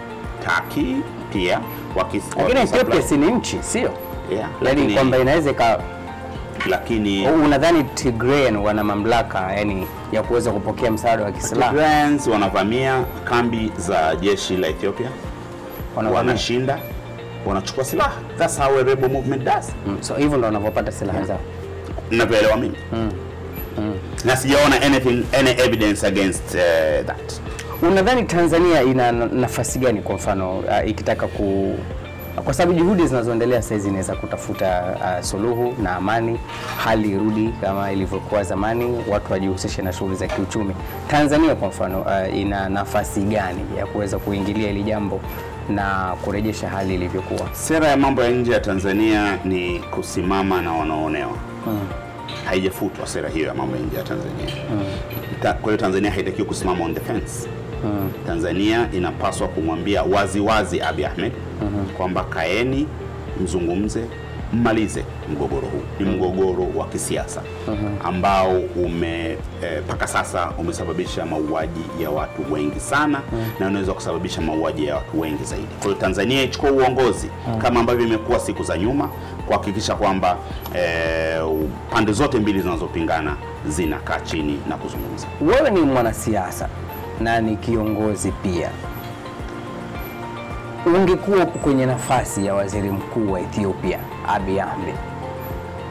Turkey 0.45 0.97
pia 1.33 1.61
wakis, 1.97 2.23
Lakini 2.37 2.61
Ethiopia 2.61 3.03
si 3.03 3.17
ni 3.17 3.27
nchi, 3.31 3.57
sio? 3.61 3.81
yeah, 3.81 3.93
Yaani 4.33 4.51
lakini, 4.63 4.95
kwamba 4.95 5.19
inaweza 5.19 5.55
ka 5.55 5.81
lakini 6.69 7.29
unadhani 7.29 7.85
Tigrayan 7.85 8.57
wana 8.57 8.85
mamlaka 8.85 9.53
yani 9.53 9.87
ya 10.13 10.23
kuweza 10.23 10.51
kupokea 10.51 10.91
msaada 10.91 11.25
wa 11.25 11.33
kisilaha? 11.33 11.71
Tigrayans 11.71 12.27
wanavamia 12.27 13.05
kambi 13.25 13.73
za 13.77 14.17
jeshi 14.17 14.57
la 14.57 14.69
Ethiopia 14.69 15.09
wanashinda 16.15 16.79
wanachukua 17.47 17.85
silaha. 17.85 18.13
That's 18.39 18.59
how 18.59 18.79
a 18.79 18.83
rebel 18.83 19.11
movement 19.11 19.43
does. 19.45 19.73
Mm, 19.87 19.97
So 20.01 20.15
hivyo 20.15 20.37
ndo 20.39 20.47
wanavyopata 20.47 20.93
silaha 20.93 21.25
zao. 21.25 21.41
Ninavyoelewa 22.11 22.57
mimi 22.57 22.77
na 24.25 24.37
sijaona 24.37 24.83
anything 24.83 25.25
any 25.39 25.51
evidence 25.51 26.07
against 26.07 26.55
uh, 26.55 27.07
that. 27.07 27.41
Unadhani 27.83 28.23
Tanzania 28.23 28.83
ina 28.83 29.13
nafasi 29.13 29.79
gani 29.79 30.01
kwa 30.03 30.15
mfano 30.15 30.59
uh, 30.59 30.89
ikitaka 30.89 31.27
ku 31.27 31.75
kwa 32.45 32.55
sababu 32.55 32.79
juhudi 32.79 33.07
zinazoendelea 33.07 33.63
sasa 33.63 33.75
hizi 33.75 33.89
inaweza 33.89 34.15
kutafuta 34.17 34.83
uh, 35.01 35.25
suluhu 35.25 35.75
na 35.83 35.97
amani, 35.97 36.39
hali 36.85 37.11
irudi 37.11 37.55
kama 37.61 37.93
ilivyokuwa 37.93 38.45
zamani, 38.45 39.05
watu 39.09 39.33
wajihusishe 39.33 39.83
na 39.83 39.93
shughuli 39.93 40.17
za 40.17 40.27
kiuchumi. 40.27 40.75
Tanzania 41.09 41.55
kwa 41.55 41.69
mfano 41.69 42.01
uh, 42.01 42.37
ina 42.39 42.69
nafasi 42.69 43.21
gani 43.21 43.61
ya 43.79 43.87
kuweza 43.87 44.19
kuingilia 44.19 44.69
hili 44.69 44.83
jambo 44.83 45.21
na 45.69 46.17
kurejesha 46.25 46.69
hali 46.69 46.95
ilivyokuwa? 46.95 47.49
Sera 47.53 47.89
ya 47.89 47.97
mambo 47.97 48.23
ya 48.23 48.31
nje 48.31 48.53
ya 48.53 48.61
Tanzania 48.61 49.39
ni 49.45 49.79
kusimama 49.79 50.63
na 50.63 50.73
wanaoonewa. 50.73 51.56
Haijafutwa 52.45 53.07
sera 53.07 53.29
hiyo 53.29 53.47
ya 53.47 53.55
mambo 53.55 53.77
ya 53.77 53.83
nje 53.83 53.97
ya 53.97 54.03
Tanzania. 54.03 54.47
Ta, 55.43 55.53
kwa 55.53 55.65
hiyo 55.73 55.77
Tanzania 55.77 56.11
haitakiwi 56.11 56.49
kusimama 56.49 56.85
on 56.85 56.95
the 56.95 57.01
fence. 57.01 57.49
Tanzania 58.27 58.89
inapaswa 58.93 59.49
kumwambia 59.49 60.03
wazi 60.03 60.41
wazi 60.41 60.81
Abiy 60.81 61.07
Ahmed 61.07 61.33
kwamba 61.97 62.25
kaeni, 62.25 62.87
mzungumze, 63.45 64.05
mmalize 64.57 65.05
mgogoro 65.33 65.67
huu. 65.69 65.83
Ni 66.05 66.11
mgogoro 66.11 66.67
wa 66.77 66.87
kisiasa 66.87 67.43
ambao 68.05 68.59
ume 68.77 69.37
mpaka 69.85 70.07
mpaka 70.07 70.07
sasa 70.07 70.51
umesababisha 70.59 71.27
mauaji 71.27 71.81
ya 72.03 72.11
watu 72.11 72.53
wengi 72.53 72.81
sana 72.81 73.21
na 73.61 73.67
unaweza 73.67 73.93
kusababisha 73.93 74.41
mauaji 74.41 74.87
ya 74.87 74.95
watu 74.97 75.21
wengi 75.21 75.45
zaidi. 75.45 75.67
Kwa 75.79 75.87
hiyo 75.87 75.95
Tanzania 76.01 76.43
ichukua 76.43 76.71
uongozi 76.71 77.31
kama 77.59 77.81
ambavyo 77.81 78.07
imekuwa 78.07 78.39
siku 78.39 78.63
za 78.63 78.79
nyuma 78.79 79.11
kuhakikisha 79.47 79.95
kwamba 79.95 80.37
e, 80.77 81.41
pande 81.91 82.13
zote 82.13 82.39
mbili 82.39 82.61
zinazopingana 82.61 83.37
zinakaa 83.69 84.21
chini 84.21 84.59
na 84.69 84.77
kuzungumza. 84.77 85.27
Wewe 85.41 85.71
ni 85.71 85.81
mwanasiasa 85.81 86.69
na 87.21 87.41
ni 87.41 87.57
kiongozi 87.57 88.33
pia, 88.33 88.71
ungekuwa 90.87 91.47
kwenye 91.47 91.87
nafasi 91.87 92.47
ya 92.47 92.55
waziri 92.55 92.91
mkuu 92.91 93.33
wa 93.33 93.41
Ethiopia 93.41 93.99
Abiy 94.29 94.61
Ahmed. 94.63 94.95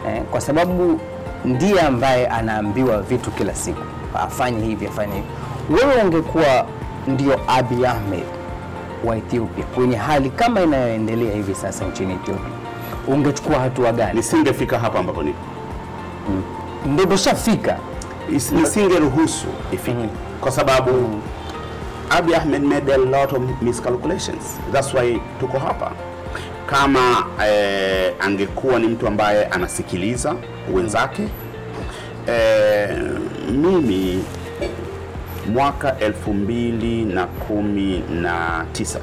Eh, 0.08 0.22
kwa 0.32 0.42
sababu 0.42 1.00
ndiye 1.46 1.82
ambaye 1.82 2.28
anaambiwa 2.28 3.02
vitu 3.02 3.32
kila 3.32 3.56
siku, 3.56 3.82
afanye 4.20 4.66
hivi 4.66 4.88
afanye 4.88 5.14
hivi. 5.16 5.28
Wewe 5.70 6.04
ungekuwa 6.04 6.66
ndio 7.08 7.40
Abiy 7.48 7.88
Ahmed 7.88 8.24
wa 9.06 9.18
Ethiopia 9.18 9.64
kwenye 9.66 9.96
hali 9.96 10.30
kama 10.30 10.62
inayoendelea 10.62 11.36
hivi 11.36 11.56
sasa 11.56 11.86
nchini 11.86 12.14
Ethiopia, 12.14 12.46
ungechukua 13.08 13.60
hatua 13.60 13.92
gani? 13.92 14.14
Nisingefika 14.14 14.80
hapa 14.80 15.00
ambapo 15.00 15.24
nipo, 15.24 15.40
Ndio 16.86 17.06
tushafika 17.06 17.78
nisingeruhusu 18.30 19.48
ifike. 19.72 20.10
Kwa 20.42 20.52
sababu 20.52 20.92
Abiy 22.10 22.36
Ahmed 22.36 22.62
made 22.64 22.90
a 22.90 22.98
lot 22.98 23.34
of 23.34 23.62
miscalculations. 23.62 24.58
That's 24.72 24.94
why 24.94 25.20
tuko 25.40 25.60
hapa. 25.60 25.92
Kama 26.68 27.26
eh, 27.48 28.14
angekuwa 28.20 28.80
ni 28.80 28.88
mtu 28.88 29.08
ambaye 29.08 29.46
anasikiliza 29.46 30.36
wenzake 30.74 31.24
eh, 32.28 32.98
mimi 33.52 34.24
mwaka 35.54 36.00
elfu 36.00 36.34
mbili 36.34 37.06
na 37.06 37.26
kumi 37.28 38.00
na 38.22 38.66
tisa 38.72 39.00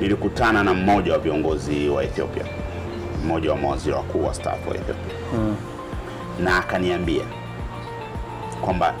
nilikutana 0.00 0.64
na 0.64 0.74
mmoja 0.74 1.12
wa 1.12 1.18
viongozi 1.18 1.88
wa 1.88 2.04
Ethiopia, 2.04 2.44
mmoja 3.24 3.50
wa 3.50 3.56
mawaziri 3.56 3.94
wakuu 3.96 4.24
wa 4.24 4.34
staafu 4.34 4.68
wa 4.70 4.74
Ethiopia 4.76 5.14
na 6.40 6.56
akaniambia 6.58 7.24
kwamba 8.60 8.94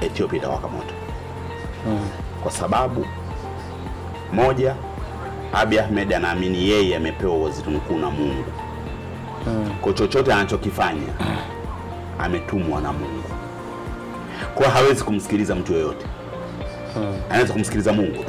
Ethiopia 0.00 0.38
itawaka 0.38 0.68
moto 0.68 0.94
kwa 2.42 2.52
sababu 2.52 3.06
moja, 4.32 4.74
Abiy 5.52 5.80
Ahmed 5.80 6.12
anaamini 6.14 6.68
yeye 6.68 6.96
amepewa 6.96 7.38
waziri 7.38 7.70
mkuu 7.70 7.98
na 7.98 8.10
Mungu. 8.10 8.44
Kwa 9.80 9.92
chochote 9.92 10.32
anachokifanya 10.32 11.02
ametumwa 12.18 12.80
na 12.80 12.92
Mungu, 12.92 13.22
kwa 14.54 14.68
hawezi 14.68 15.04
kumsikiliza 15.04 15.54
mtu 15.54 15.72
yoyote, 15.72 16.06
anaweza 17.30 17.52
kumsikiliza 17.52 17.92
Mungu. 17.92 18.24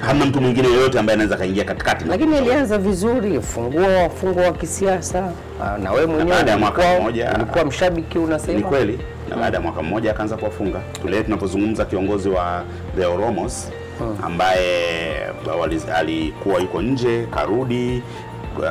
Hamna 0.00 0.24
mtu 0.26 0.40
mwingine 0.40 0.68
yoyote 0.68 0.98
ambaye 0.98 1.14
anaweza 1.14 1.36
kaingia 1.36 1.64
katikati 1.64 2.04
lakini 2.04 2.36
alianza 2.36 2.78
vizuri, 2.78 3.40
fungua 3.42 3.86
wafungwa 3.88 4.42
wa 4.44 4.52
kisiasa. 4.52 5.32
Ah, 5.62 5.78
na 5.78 5.92
wewe 5.92 6.06
mwenyewe 6.06 6.30
baada 6.36 6.50
ya 6.50 6.58
mwaka 6.58 6.82
mmoja- 7.00 7.34
ulikuwa 7.36 7.64
mshabiki 7.64 8.18
unasema? 8.18 8.58
Ni 8.58 8.64
kweli, 8.64 8.98
na 9.30 9.36
baada 9.36 9.56
ya 9.56 9.62
mwaka 9.62 9.82
mmoja 9.82 10.10
akaanza 10.10 10.36
kuwafunga. 10.36 10.80
Tule 11.02 11.22
tunapozungumza 11.22 11.84
kiongozi 11.84 12.28
wa 12.28 12.64
the 12.96 13.06
Oromos 13.06 13.68
ambaye 14.22 15.26
alikuwa 15.96 16.60
yuko 16.60 16.82
nje 16.82 17.26
karudi, 17.34 18.02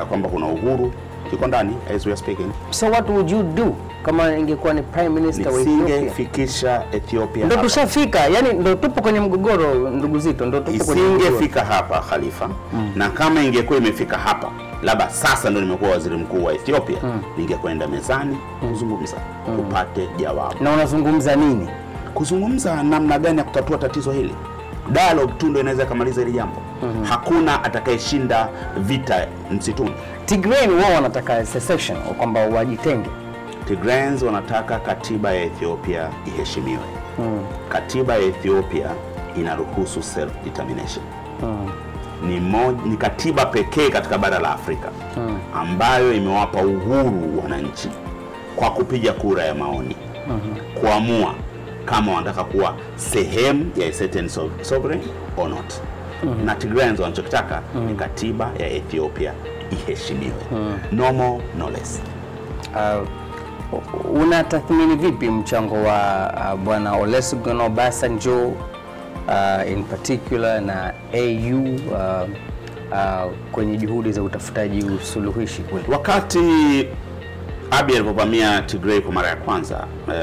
kwamba 0.10 0.30
kuna 0.30 0.46
uhuru, 0.48 0.94
kiko 1.30 1.48
ndani 1.48 1.76
as 1.96 2.06
we 2.06 2.12
are 2.12 2.18
speaking. 2.20 2.52
So 2.72 2.90
what 2.92 3.10
would 3.10 3.30
you 3.32 3.44
do 3.44 3.76
kama 4.04 4.38
ingekuwa 4.38 4.74
ni 4.74 4.82
prime 4.82 5.10
minister 5.10 5.48
wa 5.54 5.62
Ethiopia? 5.62 5.84
Nisingefikisha 5.96 6.84
Ethiopia 6.92 7.46
Ndo 7.46 7.56
tushafika, 7.58 8.20
yani 8.20 8.54
ndo 8.54 8.76
tupo 8.76 9.02
kwenye 9.02 9.20
mgogoro 9.20 9.90
ndugu 9.90 10.20
zito, 10.20 10.46
ndo 10.46 10.60
tupo 10.60 10.84
kwenye 10.84 11.02
mgogoro. 11.02 11.20
isingefika 11.26 11.66
hapa 11.66 12.00
Khalifa, 12.00 12.50
na 12.96 13.10
kama 13.10 13.44
ingekuwa 13.44 13.78
imefika 13.80 14.18
hapa, 14.18 14.52
labda 14.84 15.10
sasa 15.10 15.50
ndo 15.50 15.62
nimekuwa 15.62 15.92
waziri 15.92 16.18
mkuu 16.18 16.44
wa 16.44 16.54
Ethiopia, 16.54 16.98
ningekwenda 17.38 17.88
mezani 17.88 18.38
kuzungumza, 18.70 19.18
tupate 19.56 20.10
jawabu 20.18 20.64
Na 20.64 20.72
unazungumza 20.72 21.36
nini? 21.36 21.68
kuzungumza 22.14 22.84
namna 22.84 23.20
gani 23.20 23.38
ya 23.38 23.44
kutatua 23.44 23.78
tatizo 23.78 24.12
hili. 24.12 24.36
Dialogue 24.92 25.34
tu 25.38 25.48
ndo 25.48 25.60
inaweza 25.60 25.84
ikamaliza 25.84 26.22
hili 26.22 26.34
jambo. 26.34 26.62
Hakuna 27.10 27.64
atakayeshinda 27.64 28.50
vita 28.78 29.28
msituni. 29.52 29.92
Tigray 30.26 30.68
wao 30.68 30.94
wanataka 30.96 31.46
secession, 31.46 31.98
kwamba 32.18 32.40
wajitenge. 32.48 33.10
Tigrayens 33.68 34.22
wanataka 34.24 34.80
katiba 34.80 35.32
ya 35.34 35.44
Ethiopia 35.44 36.10
iheshimiwe. 36.26 36.84
Katiba 37.70 38.14
ya 38.14 38.20
Ethiopia 38.22 38.90
inaruhusu 39.38 40.04
self 40.04 40.32
determination. 40.44 41.06
Ni, 42.28 42.40
mo, 42.40 42.72
ni 42.72 42.98
katiba 42.98 43.46
pekee 43.46 43.90
katika 43.90 44.18
bara 44.18 44.40
la 44.40 44.52
Afrika 44.54 44.90
ambayo 45.56 46.14
imewapa 46.14 46.62
uhuru 46.62 47.40
wananchi 47.44 47.90
kwa 48.56 48.70
kupiga 48.72 49.14
kura 49.14 49.44
ya 49.44 49.56
maoni 49.56 49.96
kuamua 50.82 51.34
kama 51.86 52.12
wanataka 52.14 52.44
kuwa 52.44 52.76
sehemu 52.96 53.72
ya 53.78 53.88
a 53.88 53.92
certain 53.92 54.30
sovereign 54.62 55.02
or 55.38 55.50
not. 55.50 55.74
Na 56.46 56.56
Tigrayens 56.56 57.00
wanachokitaka 57.00 57.62
ni 57.88 57.96
katiba 57.96 58.52
ya 58.60 58.70
Ethiopia 58.70 59.34
iheshimiwe. 59.72 60.34
No 60.92 61.14
more, 61.14 61.44
no 61.58 61.70
less. 61.70 62.02
Uh, 62.76 63.08
unatathmini 64.22 64.96
vipi 64.96 65.30
mchango 65.30 65.76
wa 65.84 66.32
uh, 66.54 66.60
bwana 66.60 66.94
Olusegun 66.96 67.62
Obasanjo 67.62 68.52
uh, 69.28 69.72
in 69.72 69.84
particular 69.84 70.62
na 70.62 70.94
AU 71.14 71.76
uh, 71.92 72.30
uh, 72.92 73.32
kwenye 73.52 73.78
juhudi 73.78 74.12
za 74.12 74.24
utafutaji 74.24 74.84
usuluhishi 74.86 75.62
kule? 75.62 75.84
Wakati 75.88 76.40
Abiy 77.72 77.96
alipovamia 77.96 78.62
Tigray 78.62 79.02
kwa 79.02 79.12
mara 79.12 79.30
ya 79.30 79.36
kwanza 79.36 79.88
uh, 80.08 80.14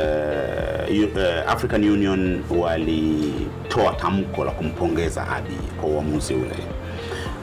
eh, 0.91 1.45
African 1.49 1.85
Union 1.91 2.43
walitoa 2.51 3.93
tamko 4.01 4.45
la 4.45 4.51
kumpongeza 4.51 5.29
Abiy 5.29 5.57
kwa 5.81 5.89
uamuzi 5.89 6.35
ule. 6.35 6.57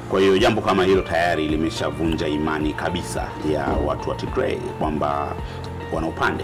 Kwa 0.10 0.20
hiyo 0.20 0.38
jambo 0.38 0.62
kama 0.62 0.84
hilo 0.84 1.02
tayari 1.02 1.48
limeshavunja 1.48 2.28
imani 2.28 2.74
kabisa 2.74 3.28
ya 3.54 3.68
watu 3.86 4.10
wa 4.10 4.16
Tigray 4.16 4.56
kwamba 4.80 5.36
wana 5.94 6.08
upande 6.08 6.44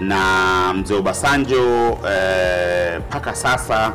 na 0.00 0.72
mzee 0.74 0.94
Obasanjo 0.94 1.98
mpaka 3.00 3.34
sasa 3.34 3.92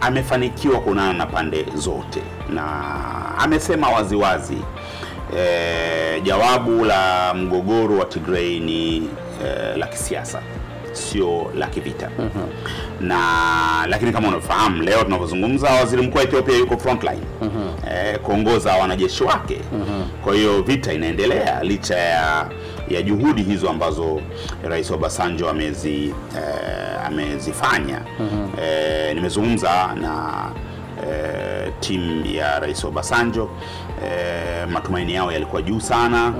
amefanikiwa 0.00 0.80
kuonana 0.80 1.12
na 1.12 1.26
pande 1.26 1.66
zote. 1.74 2.22
Na 2.54 2.64
amesema 3.38 3.88
waziwazi 3.88 4.58
eh, 5.38 6.22
jawabu 6.22 6.84
la 6.84 7.34
mgogoro 7.34 7.98
wa 7.98 8.04
Tigray 8.04 8.60
ni 8.60 8.96
eh, 9.44 9.76
la 9.76 9.86
kisiasa 9.86 10.42
sio 10.92 11.50
la 11.54 11.66
kivita. 11.66 12.10
Na 13.00 13.18
lakini 13.88 14.12
kama 14.12 14.28
unafahamu 14.28 14.82
leo 14.82 15.04
tunavyozungumza 15.04 15.70
waziri 15.70 16.02
mkuu 16.02 16.18
wa 16.18 16.24
Ethiopia 16.24 16.58
yuko 16.58 16.78
frontline 16.78 17.20
eh, 17.90 18.18
kuongoza 18.18 18.72
wanajeshi 18.72 19.24
wake. 19.24 19.60
Kwa 20.24 20.34
hiyo 20.34 20.62
vita 20.62 20.92
inaendelea 20.92 21.62
licha 21.62 21.96
ya 21.96 22.46
ya 22.90 23.02
juhudi 23.02 23.42
hizo 23.42 23.70
ambazo 23.70 24.20
rais 24.68 24.90
Obasanjo 24.90 25.50
amezi 25.50 26.14
eh, 26.36 27.06
amezifanya. 27.06 28.00
Eh, 28.62 29.14
nimezungumza 29.14 29.94
na 30.00 30.44
eh, 31.08 31.72
timu 31.80 32.26
ya 32.26 32.58
rais 32.60 32.84
Obasanjo. 32.84 33.50
Eh, 34.04 34.68
matumaini 34.72 35.14
yao 35.14 35.32
yalikuwa 35.32 35.62
juu 35.62 35.80
sana. 35.80 36.32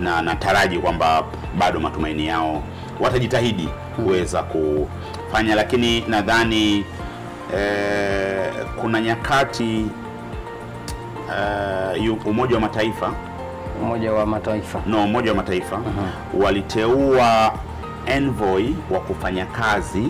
Na 0.00 0.22
nataraji 0.22 0.78
kwamba 0.78 1.24
bado 1.58 1.80
matumaini 1.80 2.26
yao 2.26 2.62
watajitahidi 3.00 3.68
kuweza 3.96 4.42
kufanya, 4.42 5.54
lakini 5.54 6.00
nadhani 6.08 6.84
eh, 7.56 8.50
kuna 8.80 9.00
nyakati 9.00 9.86
eh, 11.30 12.26
Umoja 12.26 12.54
wa 12.54 12.60
Mataifa 12.60 13.12
Umoja 13.82 14.12
wa 14.12 14.26
Mataifa. 14.26 14.82
No, 14.86 15.04
Umoja 15.04 15.30
wa 15.30 15.36
Mataifa. 15.36 15.80
Waliteua 16.42 17.52
envoy 18.06 18.64
wa 18.90 19.00
kufanya 19.00 19.46
kazi 19.46 20.08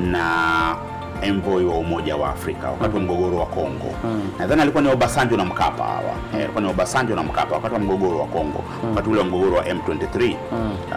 na 0.00 0.76
envoy 1.22 1.64
wa 1.64 1.74
Umoja 1.74 2.16
wa 2.16 2.28
Afrika 2.30 2.70
wakati 2.70 2.94
wa 2.94 3.00
mgogoro 3.00 3.36
wa 3.36 3.46
Kongo. 3.46 3.94
Nadhani 4.38 4.62
alikuwa 4.62 4.82
ni 4.82 4.88
Obasanjo 4.90 5.36
na 5.36 5.44
Mkapa 5.44 5.84
hawa. 5.84 6.14
Eh, 6.34 6.40
alikuwa 6.40 6.62
ni 6.62 6.68
Obasanjo 6.70 7.14
na 7.14 7.22
Mkapa 7.22 7.54
wakati 7.54 7.74
wa 7.74 7.80
mgogoro 7.80 8.18
wa 8.18 8.26
Kongo, 8.26 8.64
wakati 8.90 9.08
ule 9.10 9.18
wa 9.18 9.24
mgogoro 9.24 9.56
wa 9.56 9.64
M23 9.64 10.34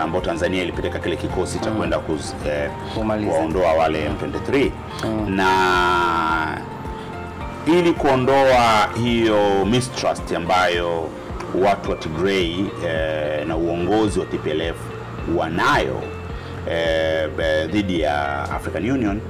ambao 0.02 0.22
Tanzania 0.22 0.64
ilipeleka 0.64 1.00
kile 1.00 1.16
kikosi 1.16 1.60
cha 1.60 1.72
kwenda 1.72 2.00
kuwaondoa 2.00 3.72
eh, 3.74 3.80
wale 3.80 4.10
M23. 4.10 4.72
Na 5.30 6.58
ili 7.66 7.94
kuondoa 7.94 8.90
hiyo 9.04 9.66
mistrust 9.66 10.32
ambayo 10.36 11.08
watu 11.56 11.90
wa 11.92 11.96
Tigray 11.98 12.56
eh, 12.88 13.48
na 13.48 13.58
uongozi 13.58 14.20
wa 14.20 14.26
TPLF 14.26 14.76
wanayo 15.36 16.02
eh, 16.72 17.30
dhidi 17.72 18.00
ya 18.00 18.42
African 18.52 18.92
Union. 18.92 19.22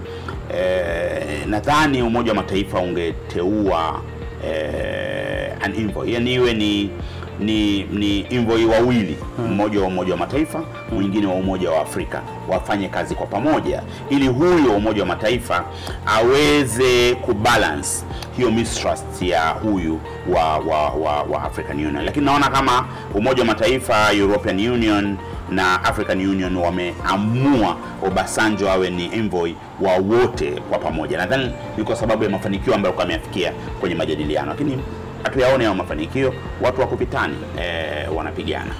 Eh, 0.54 1.46
nadhani 1.48 2.02
Umoja 2.04 2.32
wa 2.32 2.36
Mataifa 2.36 2.80
ungeteua 2.80 4.02
eh, 4.46 5.52
an 5.62 5.76
envoy, 5.76 6.14
yani 6.14 6.34
iwe 6.34 6.54
ni 6.54 6.90
ni 7.40 7.84
ni 7.84 8.26
envoy 8.30 8.66
wawili, 8.66 9.18
mmoja 9.48 9.82
wa 9.82 9.88
Umoja 9.88 10.12
wa 10.14 10.20
Mataifa, 10.20 10.64
mwingine 10.92 11.28
wa 11.28 11.34
Umoja 11.34 11.72
wa 11.72 11.82
Afrika, 11.82 12.22
wafanye 12.50 12.88
kazi 12.90 13.16
kwa 13.16 13.26
pamoja, 13.28 13.84
ili 14.10 14.28
huyo 14.28 14.72
Umoja 14.78 15.02
wa 15.02 15.08
Mataifa 15.08 15.64
aweze 16.06 17.16
kubalance 17.16 17.90
hiyo 18.38 18.52
mistrust 18.52 19.22
ya 19.22 19.50
huyu 19.50 20.00
wa, 20.34 20.58
wa, 20.58 20.90
wa, 20.90 21.24
wa 21.24 21.44
African 21.44 21.78
Union. 21.86 22.06
Lakini 22.06 22.26
naona 22.26 22.50
kama 22.50 22.86
Umoja 23.16 23.42
wa 23.42 23.48
Mataifa, 23.48 24.12
European 24.14 24.60
Union 24.70 25.18
na 25.50 25.84
African 25.84 26.20
Union 26.30 26.56
wameamua 26.58 27.78
Obasanjo 28.08 28.70
awe 28.72 28.90
ni 28.90 29.06
envoy 29.14 29.54
wa 29.82 29.96
wote 29.96 30.52
kwa 30.70 30.80
pamoja. 30.80 31.18
Nadhani 31.18 31.52
ni 31.78 31.84
kwa 31.84 31.96
sababu 31.96 32.24
ya 32.24 32.30
mafanikio 32.30 32.76
ambayo 32.76 32.94
kwa 32.96 33.04
ameyafikia 33.04 33.54
kwenye 33.80 33.96
majadiliano, 33.96 34.48
lakini 34.52 34.80
hatuyaone 35.24 35.64
hayo 35.64 35.76
mafanikio, 35.76 36.34
watu 36.62 36.82
wako 36.82 36.96
vitani 36.96 37.36
eh, 37.62 38.16
wanapigana. 38.16 38.72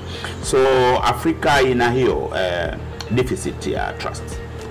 So 0.44 0.58
Afrika 1.04 1.62
ina 1.62 1.92
hiyo 1.92 2.30
e, 2.40 2.72
deficit 3.12 3.68
ya 3.68 3.94
trust, 3.94 4.24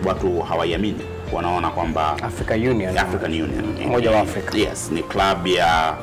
watu 0.06 0.40
hawaiamini, 0.40 1.00
wanaona 1.32 1.70
kwamba 1.70 2.10
Africa 2.22 2.50
Union. 2.50 2.98
African 2.98 3.32
Union 3.32 3.88
moja 3.88 4.10
wa 4.10 4.20
Afrika. 4.20 4.58
Yes, 4.58 4.90
ni 4.92 5.02
club 5.02 5.46
ya 5.46 5.94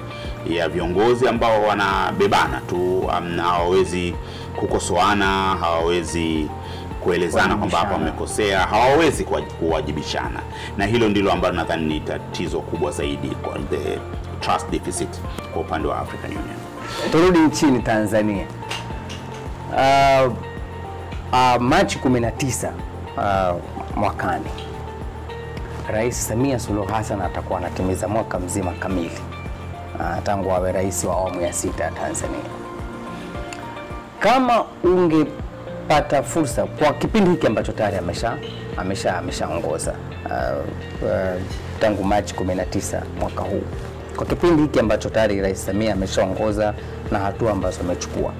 ya 0.49 0.69
viongozi 0.69 1.27
ambao 1.27 1.63
wanabebana 1.63 2.61
tu, 2.69 2.99
um, 2.99 3.37
hawawezi 3.39 4.15
kukosoana, 4.55 5.25
hawawezi 5.59 6.47
kuelezana 7.03 7.55
kwamba 7.55 7.77
hapa 7.77 7.93
wamekosea, 7.93 8.59
hawawezi 8.59 9.23
kuwajibishana, 9.59 10.39
na 10.77 10.85
hilo 10.85 11.09
ndilo 11.09 11.31
ambalo 11.31 11.55
nadhani 11.55 11.85
ni 11.93 11.99
tatizo 11.99 12.59
kubwa 12.59 12.91
zaidi 12.91 13.27
kwa 13.27 13.53
the 13.59 13.99
trust 14.45 14.69
deficit 14.69 15.09
kwa 15.53 15.61
upande 15.61 15.87
wa 15.87 15.99
African 15.99 16.31
Union. 16.31 16.57
Turudi 17.11 17.39
nchini 17.39 17.79
Tanzania. 17.79 18.45
Uh, 19.71 20.33
uh, 21.31 21.61
Machi 21.61 21.99
19 21.99 22.69
uh, 23.17 23.61
mwakani 23.95 24.49
Rais 25.91 26.27
Samia 26.27 26.59
Suluhu 26.59 26.87
Hassan 26.93 27.21
atakuwa 27.21 27.59
anatimiza 27.59 28.07
mwaka 28.07 28.39
mzima 28.39 28.71
kamili 28.71 29.11
uh, 29.99 30.23
tangu 30.23 30.51
awe 30.51 30.71
rais 30.71 31.03
wa 31.03 31.13
awamu 31.15 31.41
ya 31.41 31.53
sita 31.53 31.83
ya 31.83 31.91
Tanzania. 31.91 32.39
Kama 34.19 34.65
ungepata 34.83 36.23
fursa 36.23 36.65
kwa 36.65 36.93
kipindi 36.93 37.29
hiki 37.29 37.47
ambacho 37.47 37.71
tayari 37.71 37.97
amesha 37.97 38.37
amesha 38.77 39.17
ameshaongoza 39.17 39.93
uh, 40.25 40.63
uh, 41.03 41.41
tangu 41.79 42.03
Machi 42.03 42.33
19 42.35 43.01
mwaka 43.19 43.41
huu, 43.41 43.61
kwa 44.15 44.25
kipindi 44.25 44.61
hiki 44.61 44.79
ambacho 44.79 45.09
tayari 45.09 45.41
Rais 45.41 45.65
Samia 45.65 45.93
ameshaongoza 45.93 46.73
na 47.11 47.19
hatua 47.19 47.51
ambazo 47.51 47.81
amechukua, 47.81 48.33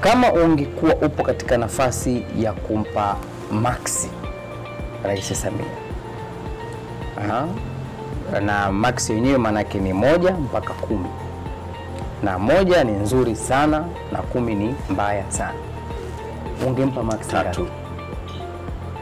kama 0.00 0.32
ungekuwa 0.32 0.94
upo 0.94 1.22
katika 1.22 1.58
nafasi 1.58 2.24
ya 2.38 2.52
kumpa 2.52 3.16
maksi 3.52 4.08
Rais 5.04 5.40
Samia 5.42 5.66
Aha. 7.18 7.46
na 8.40 8.72
maksi 8.72 9.12
yenyewe 9.12 9.38
maanake 9.38 9.78
ni 9.78 9.92
moja 9.92 10.30
mpaka 10.32 10.74
kumi 10.74 11.08
na 12.22 12.38
moja 12.38 12.84
ni 12.84 12.92
nzuri 12.92 13.36
sana 13.36 13.84
na 14.12 14.18
kumi 14.22 14.54
ni 14.54 14.74
mbaya 14.90 15.24
sana, 15.30 15.58
ungempa 16.66 17.02
maksi 17.02 17.30
Tatu. 17.30 17.66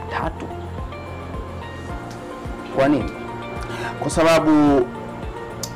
Tatu. 0.09 0.45
Kwa 2.75 2.87
nini? 2.87 3.11
kwa 3.99 4.09
sababu 4.09 4.81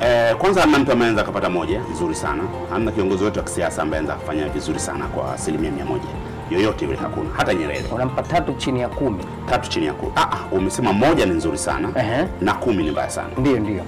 eh, 0.00 0.34
kwanza 0.36 0.60
hamna 0.60 0.78
mtu 0.78 0.92
ambaye 0.92 1.10
anaweza 1.10 1.22
akapata 1.22 1.50
moja 1.50 1.80
nzuri 1.92 2.14
sana. 2.14 2.42
Hamna 2.70 2.92
kiongozi 2.92 3.24
wetu 3.24 3.38
wa 3.38 3.44
kisiasa 3.44 3.82
ambaye 3.82 3.98
anaweza 4.00 4.20
kufanya 4.20 4.48
vizuri 4.48 4.78
sana 4.78 5.04
kwa 5.06 5.34
asilimia 5.34 5.70
mia 5.70 5.84
moja 5.84 6.04
yoyote 6.50 6.84
yule, 6.84 6.96
hakuna. 6.96 7.30
Hata 7.36 7.54
Nyerere 7.54 7.84
Unampa 7.94 8.22
tatu 8.22 8.52
chini 8.52 8.80
ya 8.80 8.88
kumi? 8.88 9.24
tatu 9.50 9.70
chini 9.70 9.86
ya 9.86 9.92
kumi. 9.92 10.12
Ah, 10.16 10.20
ah, 10.32 10.36
umesema 10.52 10.92
moja 10.92 11.26
ni 11.26 11.32
nzuri 11.34 11.58
sana 11.58 11.88
Ehe. 11.96 12.24
na 12.40 12.54
kumi 12.54 12.82
ni 12.84 12.90
mbaya 12.90 13.10
sana, 13.10 13.28
Ndio, 13.38 13.58
ndio, 13.58 13.82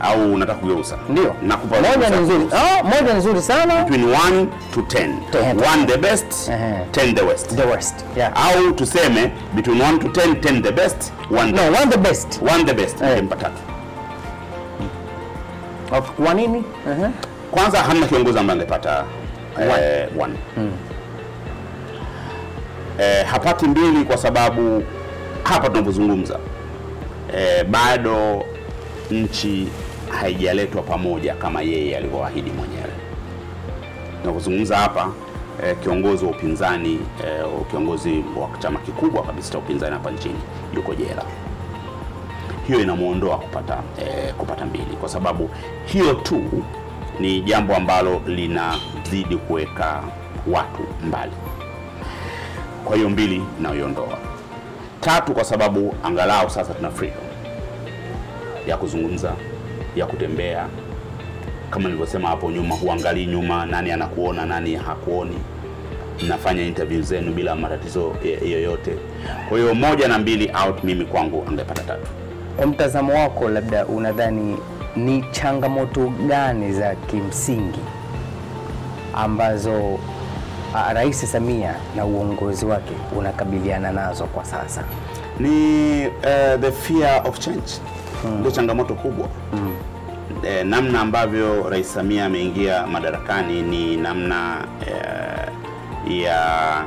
au 0.00 0.32
unataka 0.34 0.58
kugeuza? 0.58 0.98
ndio. 1.08 1.34
Nakupa 1.42 1.76
Moja 1.80 2.10
ni 2.10 2.16
nzuri, 2.16 2.46
ah, 2.52 2.82
moja 2.84 3.12
ni 3.12 3.18
nzuri 3.18 3.42
sana, 3.42 3.84
between 3.84 4.04
1 4.10 4.46
to 4.74 4.80
10 4.80 5.12
Ten. 5.30 5.56
1 5.58 5.86
the 5.86 5.96
best 5.98 6.48
Ehe. 6.48 6.84
10 6.92 7.14
the 7.14 7.22
worst 7.22 7.56
the 7.56 7.64
worst. 7.64 7.94
Yeah. 8.16 8.32
au 8.46 8.72
tuseme 8.72 9.32
between 9.54 9.80
1 9.82 9.98
to 9.98 10.08
10 10.08 10.34
10 10.40 10.62
the 10.62 10.72
best 10.72 11.12
1 11.30 11.52
No, 11.52 11.62
one 11.80 11.86
the 11.90 11.98
best. 11.98 12.42
1 12.42 12.64
the 12.64 12.74
best 12.74 13.00
nimpa 13.00 13.36
tatu. 13.36 13.58
Kwa 16.00 16.34
nini? 16.34 16.64
Kwanza 17.50 17.78
hamna 17.82 18.06
kiongozi 18.06 18.38
ambaye 18.38 18.58
angepata 18.60 19.04
eh, 19.62 20.08
one. 20.20 20.34
Eh, 23.00 23.26
hapati 23.26 23.66
mbili 23.66 24.04
kwa 24.04 24.16
sababu 24.16 24.82
hapa 25.42 25.68
tunavyozungumza 25.68 26.38
eh, 27.36 27.64
bado 27.64 28.44
nchi 29.10 29.68
haijaletwa 30.20 30.82
pamoja 30.82 31.34
kama 31.34 31.62
yeye 31.62 31.96
alivyoahidi 31.96 32.50
mwenyewe. 32.50 32.92
Tunavyozungumza 34.20 34.76
hapa 34.76 35.08
eh, 35.64 35.76
kiongozi 35.82 36.24
wa 36.24 36.30
upinzani 36.30 36.98
eh, 37.24 37.44
kiongozi 37.70 38.24
wa 38.40 38.48
chama 38.58 38.78
kikubwa 38.80 39.22
kabisa 39.22 39.52
cha 39.52 39.58
upinzani 39.58 39.92
hapa 39.92 40.10
nchini 40.10 40.38
yuko 40.74 40.94
jela 40.94 41.22
hiyo 42.66 42.80
inamwondoa 42.80 43.38
kupata 43.38 43.78
eh, 44.00 44.34
kupata 44.34 44.64
mbili, 44.66 44.96
kwa 45.00 45.08
sababu 45.08 45.50
hiyo 45.86 46.14
tu 46.14 46.42
ni 47.20 47.40
jambo 47.40 47.76
ambalo 47.76 48.22
linazidi 48.26 49.36
kuweka 49.36 50.02
watu 50.46 50.82
mbali. 51.06 51.32
Kwa 52.84 52.96
hiyo 52.96 53.10
mbili 53.10 53.42
inayoiondoa 53.60 54.18
Tatu, 55.00 55.32
kwa 55.34 55.44
sababu 55.44 55.94
angalau 56.04 56.50
sasa 56.50 56.74
tuna 56.74 56.90
freedom 56.90 57.24
ya 58.66 58.76
kuzungumza, 58.76 59.32
ya 59.96 60.06
kutembea. 60.06 60.66
Kama 61.70 61.84
nilivyosema 61.84 62.28
hapo 62.28 62.50
nyuma, 62.50 62.74
huangalii 62.74 63.26
nyuma 63.26 63.66
nani 63.66 63.90
anakuona 63.92 64.46
nani 64.46 64.74
hakuoni, 64.76 65.38
mnafanya 66.24 66.62
interview 66.62 67.02
zenu 67.02 67.32
bila 67.32 67.54
matatizo 67.56 68.16
eh, 68.24 68.50
yoyote. 68.50 68.96
Kwa 69.48 69.58
hiyo 69.58 69.74
moja 69.74 70.08
na 70.08 70.18
mbili 70.18 70.52
out, 70.66 70.84
mimi 70.84 71.04
kwangu 71.04 71.44
angepata 71.48 71.82
tatu. 71.82 72.06
Kwa 72.56 72.66
mtazamo 72.66 73.14
wako, 73.14 73.48
labda 73.48 73.86
unadhani 73.86 74.56
ni 74.96 75.24
changamoto 75.30 76.12
gani 76.28 76.72
za 76.72 76.94
kimsingi 76.94 77.80
ambazo 79.14 79.98
ah, 80.74 80.92
Rais 80.92 81.32
Samia 81.32 81.74
na 81.96 82.04
uongozi 82.04 82.66
wake 82.66 82.92
unakabiliana 83.18 83.92
nazo 83.92 84.24
kwa 84.24 84.44
sasa? 84.44 84.84
ni 85.40 86.06
uh, 86.06 86.60
the 86.60 86.72
fear 86.72 87.22
of 87.28 87.38
change. 87.38 87.72
Ndio 88.40 88.50
changamoto 88.50 88.94
kubwa. 88.94 89.28
Eh, 90.46 90.66
namna 90.66 91.00
ambavyo 91.00 91.68
Rais 91.70 91.94
Samia 91.94 92.24
ameingia 92.24 92.86
madarakani 92.86 93.62
ni 93.62 93.96
namna 93.96 94.64
e, 96.06 96.22
ya 96.22 96.84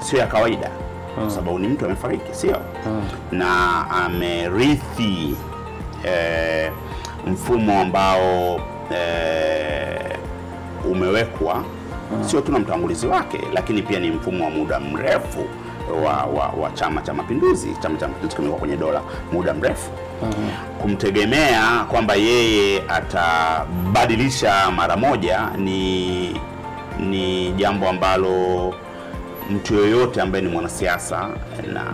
sio 0.00 0.18
ya 0.18 0.26
kawaida 0.26 0.70
kwa 1.20 1.30
sababu 1.30 1.58
ni 1.58 1.68
mtu 1.68 1.84
amefariki, 1.84 2.34
sio 2.34 2.56
na 3.32 3.50
amerithi 3.90 5.36
eh, 6.04 6.72
mfumo 7.26 7.80
ambao 7.80 8.60
eh, 8.90 10.16
umewekwa 10.90 11.64
sio 12.26 12.40
tu 12.40 12.52
na 12.52 12.58
mtangulizi 12.58 13.06
wake, 13.06 13.40
lakini 13.54 13.82
pia 13.82 14.00
ni 14.00 14.10
mfumo 14.10 14.44
wa 14.44 14.50
muda 14.50 14.80
mrefu 14.80 15.44
wa, 16.04 16.12
wa, 16.12 16.48
wa 16.48 16.70
Chama 16.70 17.02
cha 17.02 17.14
Mapinduzi. 17.14 17.68
Chama 17.82 17.98
cha 17.98 18.08
Mapinduzi 18.08 18.36
kimekuwa 18.36 18.58
kwenye 18.60 18.76
dola 18.76 19.00
muda 19.32 19.54
mrefu. 19.54 19.90
Kumtegemea 20.82 21.84
kwamba 21.90 22.14
yeye 22.14 22.82
atabadilisha 22.88 24.70
mara 24.70 24.96
moja 24.96 25.40
ni 25.56 26.40
ni 27.00 27.52
jambo 27.52 27.88
ambalo 27.88 28.74
mtu 29.50 29.74
yoyote 29.74 30.20
ambaye 30.20 30.44
ni 30.44 30.50
mwanasiasa 30.50 31.28
na 31.74 31.84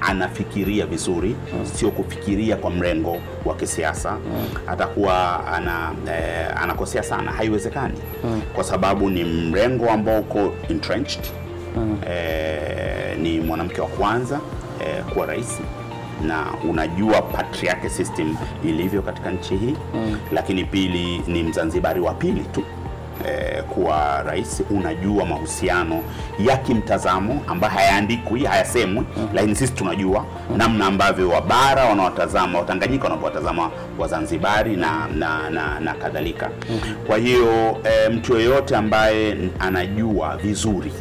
anafikiria 0.00 0.86
vizuri, 0.86 1.36
sio 1.74 1.90
kufikiria 1.90 2.56
kwa 2.56 2.70
mrengo 2.70 3.16
wa 3.44 3.54
kisiasa, 3.56 4.16
atakuwa 4.66 5.46
ana, 5.46 5.92
eh, 6.08 6.62
anakosea 6.62 7.02
sana. 7.02 7.32
Haiwezekani 7.32 7.98
kwa 8.54 8.64
sababu 8.64 9.10
ni 9.10 9.24
mrengo 9.24 9.90
ambao 9.90 10.20
uko 10.20 10.52
entrenched. 10.68 11.24
Eh, 12.10 13.18
ni 13.18 13.40
mwanamke 13.40 13.80
wa 13.80 13.86
kwanza 13.88 14.40
eh, 14.86 15.04
kuwa 15.12 15.26
rais 15.26 15.58
na 16.26 16.46
unajua 16.70 17.22
patriarchy 17.22 17.88
system 17.88 18.36
ilivyo 18.64 19.02
katika 19.02 19.30
nchi 19.30 19.56
hii 19.56 19.76
lakini 20.32 20.64
pili 20.64 21.22
ni 21.26 21.42
Mzanzibari 21.42 22.00
wa 22.00 22.14
pili 22.14 22.40
tu 22.40 22.62
eh, 23.26 23.62
kuwa 23.64 24.22
rais, 24.22 24.62
unajua 24.70 25.24
mahusiano 25.24 26.02
ya 26.38 26.56
kimtazamo 26.56 27.42
ambayo 27.46 27.72
hayaandikwi, 27.72 28.44
hayasemwi, 28.44 29.04
lakini 29.34 29.54
sisi 29.56 29.72
tunajua 29.72 30.24
namna 30.56 30.86
ambavyo 30.86 31.28
wabara 31.28 31.84
wanaotazama 31.84 32.58
Watanganyika 32.58 33.04
wanavyowatazama 33.04 33.70
Wazanzibari 33.98 34.76
na, 34.76 35.06
na, 35.14 35.50
na, 35.50 35.80
na 35.80 35.94
kadhalika. 35.94 36.50
Kwa 37.06 37.18
hiyo 37.18 37.76
eh, 37.84 38.10
mtu 38.12 38.32
yoyote 38.34 38.76
ambaye 38.76 39.36
anajua 39.58 40.36
vizuri 40.36 40.92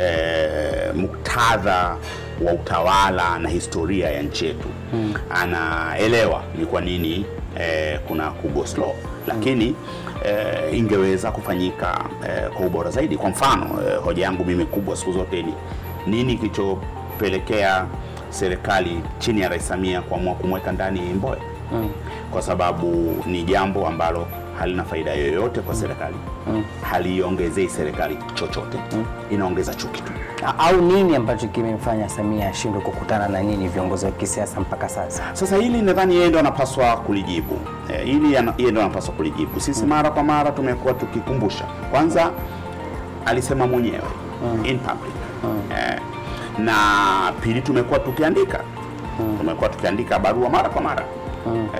eh, 0.00 0.94
muktadha 0.94 1.96
wa 2.40 2.52
utawala 2.52 3.38
na 3.38 3.48
historia 3.48 4.10
ya 4.10 4.22
nchi 4.22 4.46
yetu 4.46 4.68
anaelewa 5.30 6.42
ni 6.58 6.66
kwa 6.66 6.80
nini 6.80 7.24
eh, 7.60 8.00
kuna 8.08 8.30
kugo 8.30 8.66
slow, 8.66 8.94
lakini 9.26 9.74
eh, 10.26 10.78
ingeweza 10.78 11.30
kufanyika 11.30 12.04
eh, 12.28 12.50
kwa 12.50 12.66
ubora 12.66 12.90
zaidi. 12.90 13.16
Kwa 13.16 13.30
mfano 13.30 13.64
eh, 13.88 14.00
hoja 14.04 14.24
yangu 14.24 14.44
mimi 14.44 14.64
kubwa 14.66 14.96
siku 14.96 15.12
zote 15.12 15.42
ni 15.42 15.54
nini 16.06 16.36
kilichopelekea 16.36 17.86
serikali 18.30 19.00
chini 19.18 19.40
ya 19.40 19.48
Rais 19.48 19.68
Samia 19.68 20.02
kuamua 20.02 20.34
kumweka 20.34 20.72
ndani 20.72 21.00
Mbowe 21.00 21.38
kwa 22.30 22.42
sababu 22.42 23.16
ni 23.26 23.42
jambo 23.42 23.86
ambalo 23.86 24.26
halina 24.58 24.84
faida 24.84 25.12
yoyote 25.14 25.60
kwa 25.60 25.74
serikali, 25.74 26.16
haliongezei 26.90 27.68
serikali 27.68 28.18
chochote, 28.34 28.78
inaongeza 29.30 29.74
chuki 29.74 30.02
tu. 30.02 30.12
Au 30.58 30.80
nini 30.80 31.16
ambacho 31.16 31.46
kimemfanya 31.48 32.08
Samia 32.08 32.48
ashindwe 32.48 32.80
kukutana 32.80 33.28
na 33.28 33.42
nyinyi 33.42 33.68
viongozi 33.68 34.04
wa 34.06 34.10
kisiasa 34.12 34.60
mpaka 34.60 34.88
sasa? 34.88 35.22
Sasa 35.32 35.56
hili 35.56 35.82
nadhani 35.82 36.14
yeye 36.16 36.28
ndo 36.28 36.38
anapaswa 36.38 36.96
kulijibu. 36.96 37.58
E, 37.94 38.04
hili 38.04 38.32
yeye 38.58 38.70
ndo 38.70 38.80
anapaswa 38.80 39.14
kulijibu. 39.14 39.60
Sisi 39.60 39.86
mara 39.86 40.10
kwa 40.10 40.22
mara 40.22 40.50
tumekuwa 40.50 40.94
tukikumbusha. 40.94 41.64
Kwanza 41.90 42.30
alisema 43.26 43.66
mwenyewe 43.66 44.02
in 44.64 44.78
public. 44.78 45.12
Eh, 45.78 46.00
na 46.58 46.74
pili 47.42 47.60
tumekuwa 47.60 47.98
tukiandika. 47.98 48.60
Tumekuwa 49.38 49.68
tukiandika 49.68 50.18
barua 50.18 50.48
mara 50.48 50.68
kwa 50.68 50.82
mara. 50.82 51.04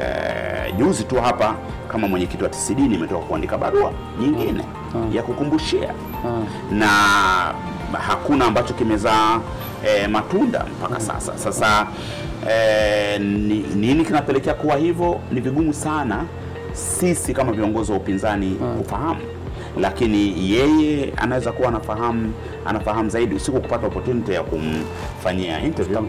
Eh, 0.01 0.46
juzi 0.79 1.05
tu 1.05 1.17
hapa 1.17 1.55
kama 1.89 2.09
mwenyekiti 2.09 2.43
wa 2.45 2.49
TCD 2.51 2.79
nimetoka 2.79 3.27
kuandika 3.27 3.59
barua 3.59 3.93
nyingine 4.21 4.65
ya 5.13 5.23
kukumbushia. 5.23 5.95
Na 6.71 6.87
hakuna 8.09 8.45
ambacho 8.45 8.75
kimezaa 8.75 9.41
e, 9.87 10.07
matunda 10.07 10.65
mpaka 10.79 11.01
sasa. 11.01 11.39
Sasa 11.39 11.87
e, 12.51 13.19
ni, 13.19 13.59
nini 13.75 14.05
kinapelekea 14.05 14.55
kuwa 14.55 14.77
hivyo? 14.77 15.21
Ni 15.33 15.41
vigumu 15.41 15.75
sana 15.75 16.25
sisi 16.73 17.35
kama 17.35 17.53
viongozi 17.53 17.93
wa 17.93 17.99
upinzani 17.99 18.57
kufahamu, 18.79 19.21
lakini 19.81 20.51
yeye 20.53 21.13
anaweza 21.17 21.53
kuwa 21.53 21.69
anafahamu 21.69 22.33
anafahamu 22.67 23.11
zaidi. 23.11 23.35
Usiku 23.35 23.61
kupata 23.61 23.87
opportunity 23.87 24.33
ya 24.33 24.43
kumfanyia 24.43 25.61
interview, 25.65 26.03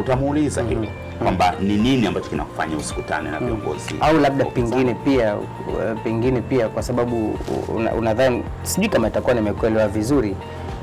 utamuuliza 0.00 0.62
hilo 0.62 0.86
kwamba 1.22 1.54
ni 1.60 1.76
nini 1.76 2.06
ambacho 2.06 2.28
kinakufanya 2.30 2.76
usikutane 2.76 3.30
na 3.30 3.38
viongozi 3.38 3.94
au 4.00 4.18
labda 4.18 4.44
pengine 4.44 4.94
pia 4.94 5.34
uh, 5.36 6.00
pengine 6.04 6.40
pia 6.40 6.68
kwa 6.68 6.82
sababu 6.82 7.38
una- 7.74 7.92
unadhani 7.94 8.42
sijui 8.62 8.88
kama 8.88 9.08
itakuwa 9.08 9.34
nimekuelewa 9.34 9.88
vizuri 9.88 10.36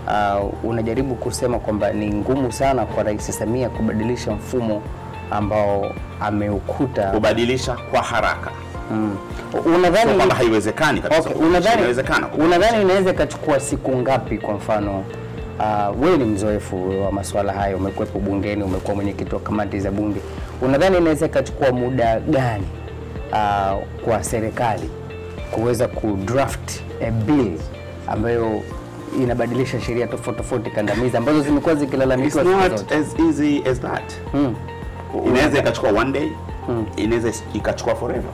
uh, 0.07 0.53
unajaribu 0.69 1.15
kusema 1.15 1.59
kwamba 1.59 1.91
ni 1.93 2.13
ngumu 2.13 2.51
sana 2.51 2.85
kwa 2.85 3.03
Rais 3.03 3.37
Samia 3.39 3.69
kubadilisha 3.69 4.31
mfumo 4.31 4.81
ambao 5.31 5.91
ameukuta 6.19 7.11
kubadilisha 7.11 7.77
kwa 7.91 8.01
haraka, 8.01 8.51
mm. 8.91 9.17
sio 9.51 9.61
unadhani 9.61 10.13
kwamba 10.13 10.35
haiwezekani 10.35 11.01
kabisa. 11.01 11.21
Okay, 11.21 11.35
unadhani 12.37 12.81
inaweza 12.81 13.11
ikachukua 13.11 13.59
siku 13.59 13.95
ngapi? 13.97 14.37
Kwa 14.37 14.53
mfano 14.53 15.03
uh, 15.59 16.01
wewe 16.01 16.17
ni 16.17 16.23
mzoefu 16.23 17.01
wa 17.05 17.11
masuala 17.11 17.53
hayo, 17.53 17.77
umekuwepo 17.77 18.19
bungeni, 18.19 18.63
umekuwa 18.63 18.95
mwenyekiti 18.95 19.35
wa 19.35 19.41
kamati 19.41 19.79
za 19.79 19.91
bunge, 19.91 20.19
unadhani 20.61 20.97
inaweza 20.97 21.25
ikachukua 21.25 21.71
muda 21.71 22.19
gani 22.19 22.67
uh, 23.31 23.83
kwa 24.05 24.23
serikali 24.23 24.89
kuweza 25.51 25.87
kudraft 25.87 26.71
a 27.01 27.11
bill 27.11 27.51
ambayo 28.07 28.61
inabadilisha 29.23 29.81
sheria 29.81 30.07
tofauti 30.07 30.37
tofauti 30.37 30.69
kandamizi 30.69 31.17
ambazo 31.17 31.41
zimekuwa 31.41 31.75
zikilalamikiwa 31.75 32.43
It's 32.43 32.71
not 32.71 32.91
as 32.91 33.19
easy 33.19 33.63
as 33.71 33.81
that. 33.81 34.13
Hmm. 34.31 34.55
Inaweza 35.27 35.59
ikachukua 35.59 35.89
one 36.01 36.11
day, 36.11 36.29
inaweza 36.95 37.31
ikachukua 37.53 37.95
forever. 37.95 38.31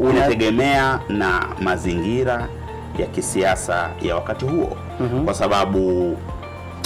Unategemea 0.00 1.00
na 1.08 1.46
mazingira 1.60 2.48
ya 2.98 3.06
kisiasa 3.06 3.90
ya 4.02 4.14
wakati 4.14 4.44
huo, 4.44 4.76
kwa 5.24 5.34
sababu 5.34 6.16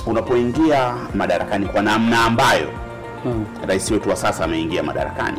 unapoingia 0.07 0.95
madarakani 1.15 1.67
kwa 1.67 1.83
namna 1.83 2.25
ambayo 2.25 2.69
rais 3.67 3.91
wetu 3.91 4.09
wa 4.11 4.17
sasa 4.17 4.45
ameingia 4.45 4.83
madarakani 4.83 5.39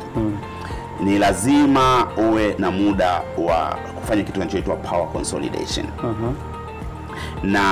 ni 1.04 1.18
lazima 1.20 2.08
uwe 2.18 2.56
na 2.60 2.72
muda 2.72 3.22
wa 3.38 3.78
kufanya 3.96 4.22
kitu 4.24 4.34
kinachoitwa 4.34 4.76
power 4.76 5.08
consolidation. 5.12 5.86
Na 7.44 7.64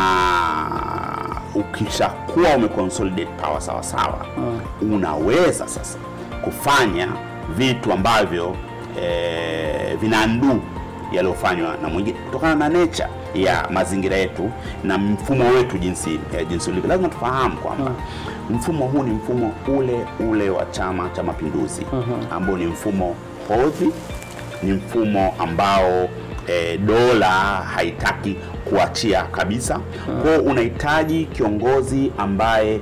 ukishakuwa 1.55 2.49
umeconsolidate 2.55 3.31
power 3.41 3.61
sawa 3.61 3.83
sawa, 3.83 4.25
unaweza 4.81 5.67
sasa 5.67 5.99
kufanya 6.43 7.07
vitu 7.57 7.93
ambavyo 7.93 8.55
eh, 9.01 9.97
nduu 10.27 10.61
yaliyofanywa 11.11 11.75
na 11.81 11.89
mwingine 11.89 12.19
kutokana 12.19 12.55
na 12.55 12.69
nature 12.69 13.09
ya 13.35 13.67
mazingira 13.71 14.15
yetu 14.17 14.51
na 14.83 14.97
mfumo 14.97 15.49
wetu 15.49 15.77
jinsi 15.77 16.19
eh, 16.37 16.47
jinsi 16.49 16.69
ulivyo. 16.71 16.89
Lazima 16.89 17.09
tufahamu 17.09 17.57
kwamba 17.57 17.91
mfumo 18.49 18.85
huu 18.87 19.03
ni 19.03 19.11
mfumo 19.11 19.53
ule 19.77 20.05
ule 20.29 20.49
wa 20.49 20.65
Chama 20.65 21.09
cha 21.09 21.23
Mapinduzi 21.23 21.85
ambao 22.31 22.57
ni 22.57 22.65
mfumo 22.65 23.15
hodhi, 23.47 23.89
ni 24.63 24.71
mfumo 24.73 25.33
ambao 25.39 26.09
e, 26.47 26.77
dola 26.77 27.29
haitaki 27.75 28.35
kuachia 28.65 29.23
kabisa. 29.23 29.79
Kwa 30.21 30.31
hiyo 30.31 30.43
unahitaji 30.43 31.25
kiongozi 31.25 32.11
ambaye 32.17 32.79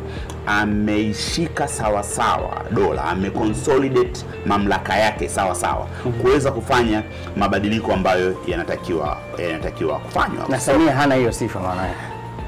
ameishika 0.47 1.67
sawa 1.67 2.03
sawa 2.03 2.61
dola, 2.71 3.03
ameconsolidate 3.03 4.25
mamlaka 4.45 4.95
yake 4.97 5.29
sawa 5.29 5.55
sawa, 5.55 5.87
kuweza 6.21 6.51
kufanya 6.51 7.03
mabadiliko 7.37 7.93
ambayo 7.93 8.35
yanatakiwa 8.47 9.17
yanatakiwa 9.37 9.99
kufanywa. 9.99 10.45
Na 10.49 10.59
Samia 10.59 10.95
hana 10.95 11.15
hiyo 11.15 11.31
sifa, 11.31 11.59
maana 11.59 11.81
yake. 11.87 11.99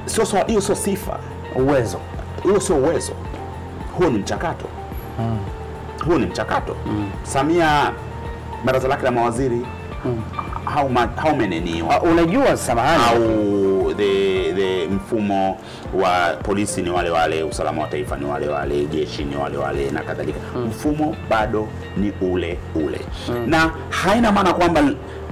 Sio 0.04 0.24
so, 0.26 0.36
hiyo 0.46 0.60
sio 0.60 0.74
sifa, 0.74 1.18
uwezo. 1.56 1.98
Huo 2.42 2.60
sio 2.60 2.76
uwezo, 2.76 3.12
huo 3.98 4.10
ni 4.10 4.18
mchakato. 4.18 4.66
Huo 6.06 6.18
ni 6.18 6.26
mchakato. 6.26 6.76
Samia 7.22 7.92
baraza 8.64 8.88
lake 8.88 9.02
la 9.04 9.10
mawaziri 9.10 9.66
how, 10.74 10.88
much, 10.88 11.10
how 11.16 11.34
many 11.36 11.60
ni 11.60 11.82
wa... 11.82 12.02
unajua, 12.02 12.56
samahani. 12.56 13.02
au 13.04 13.94
the, 13.94 14.52
the 14.52 14.86
mfumo 14.86 15.58
wa 16.02 16.36
polisi 16.42 16.82
ni 16.82 16.90
wale 16.90 17.10
wale, 17.10 17.42
usalama 17.42 17.82
wa 17.82 17.88
taifa 17.88 18.16
ni 18.16 18.24
wale 18.24 18.48
wale, 18.48 18.86
jeshi 18.86 19.24
ni 19.24 19.36
wale 19.36 19.56
wale 19.56 19.90
na 19.90 20.00
kadhalika. 20.02 20.38
Mfumo 20.68 21.16
bado 21.30 21.68
ni 21.96 22.12
ule 22.32 22.58
ule, 22.74 23.00
na 23.46 23.70
haina 23.90 24.32
maana 24.32 24.52
kwamba 24.54 24.82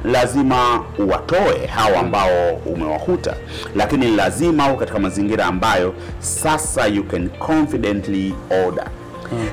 lazima 0.05 0.85
uwatoe 0.99 1.67
hao 1.67 1.99
ambao 1.99 2.55
umewakuta, 2.67 3.35
lakini 3.77 4.17
lazima 4.17 4.67
uwe 4.69 4.77
katika 4.77 4.99
mazingira 4.99 5.47
ambayo 5.47 5.95
sasa 6.19 6.87
you 6.87 7.05
can 7.05 7.29
confidently 7.29 8.35
order. 8.67 8.87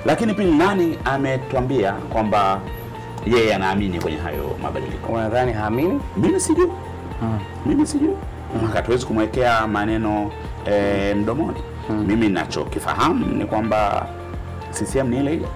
Lakini 0.06 0.34
pili, 0.34 0.52
nani 0.52 0.98
ametuambia 1.06 1.92
kwamba 1.92 2.62
yeye 3.32 3.56
anaamini 3.56 4.00
kwenye 4.02 4.18
hayo 4.18 4.56
mabadiliko? 4.64 5.14
unadhani 5.14 5.54
haamini? 5.54 6.00
Mimi 6.18 6.40
sijui 6.40 6.68
mimi 7.66 7.88
sijui 7.88 8.10
mm. 8.62 8.70
hatuwezi 8.74 9.06
kumwekea 9.06 9.68
maneno 9.68 10.32
e, 10.72 11.14
mdomoni. 11.14 11.58
Mimi 12.08 12.30
nachokifahamu 12.30 13.26
ni 13.26 13.46
kwamba 13.46 14.08
CCM 14.72 15.08
ni 15.10 15.18
ile 15.20 15.34
ile. 15.34 15.48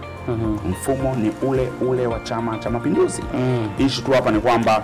Mfumo 0.69 1.15
ni 1.15 1.31
ule 1.49 1.69
ule 1.81 2.07
wa 2.07 2.19
Chama 2.19 2.57
cha 2.57 2.69
Mapinduzi. 2.69 3.21
Mm. 3.33 3.69
ishu 3.79 4.03
tu 4.03 4.11
hapa 4.11 4.31
ni 4.31 4.39
kwamba 4.39 4.83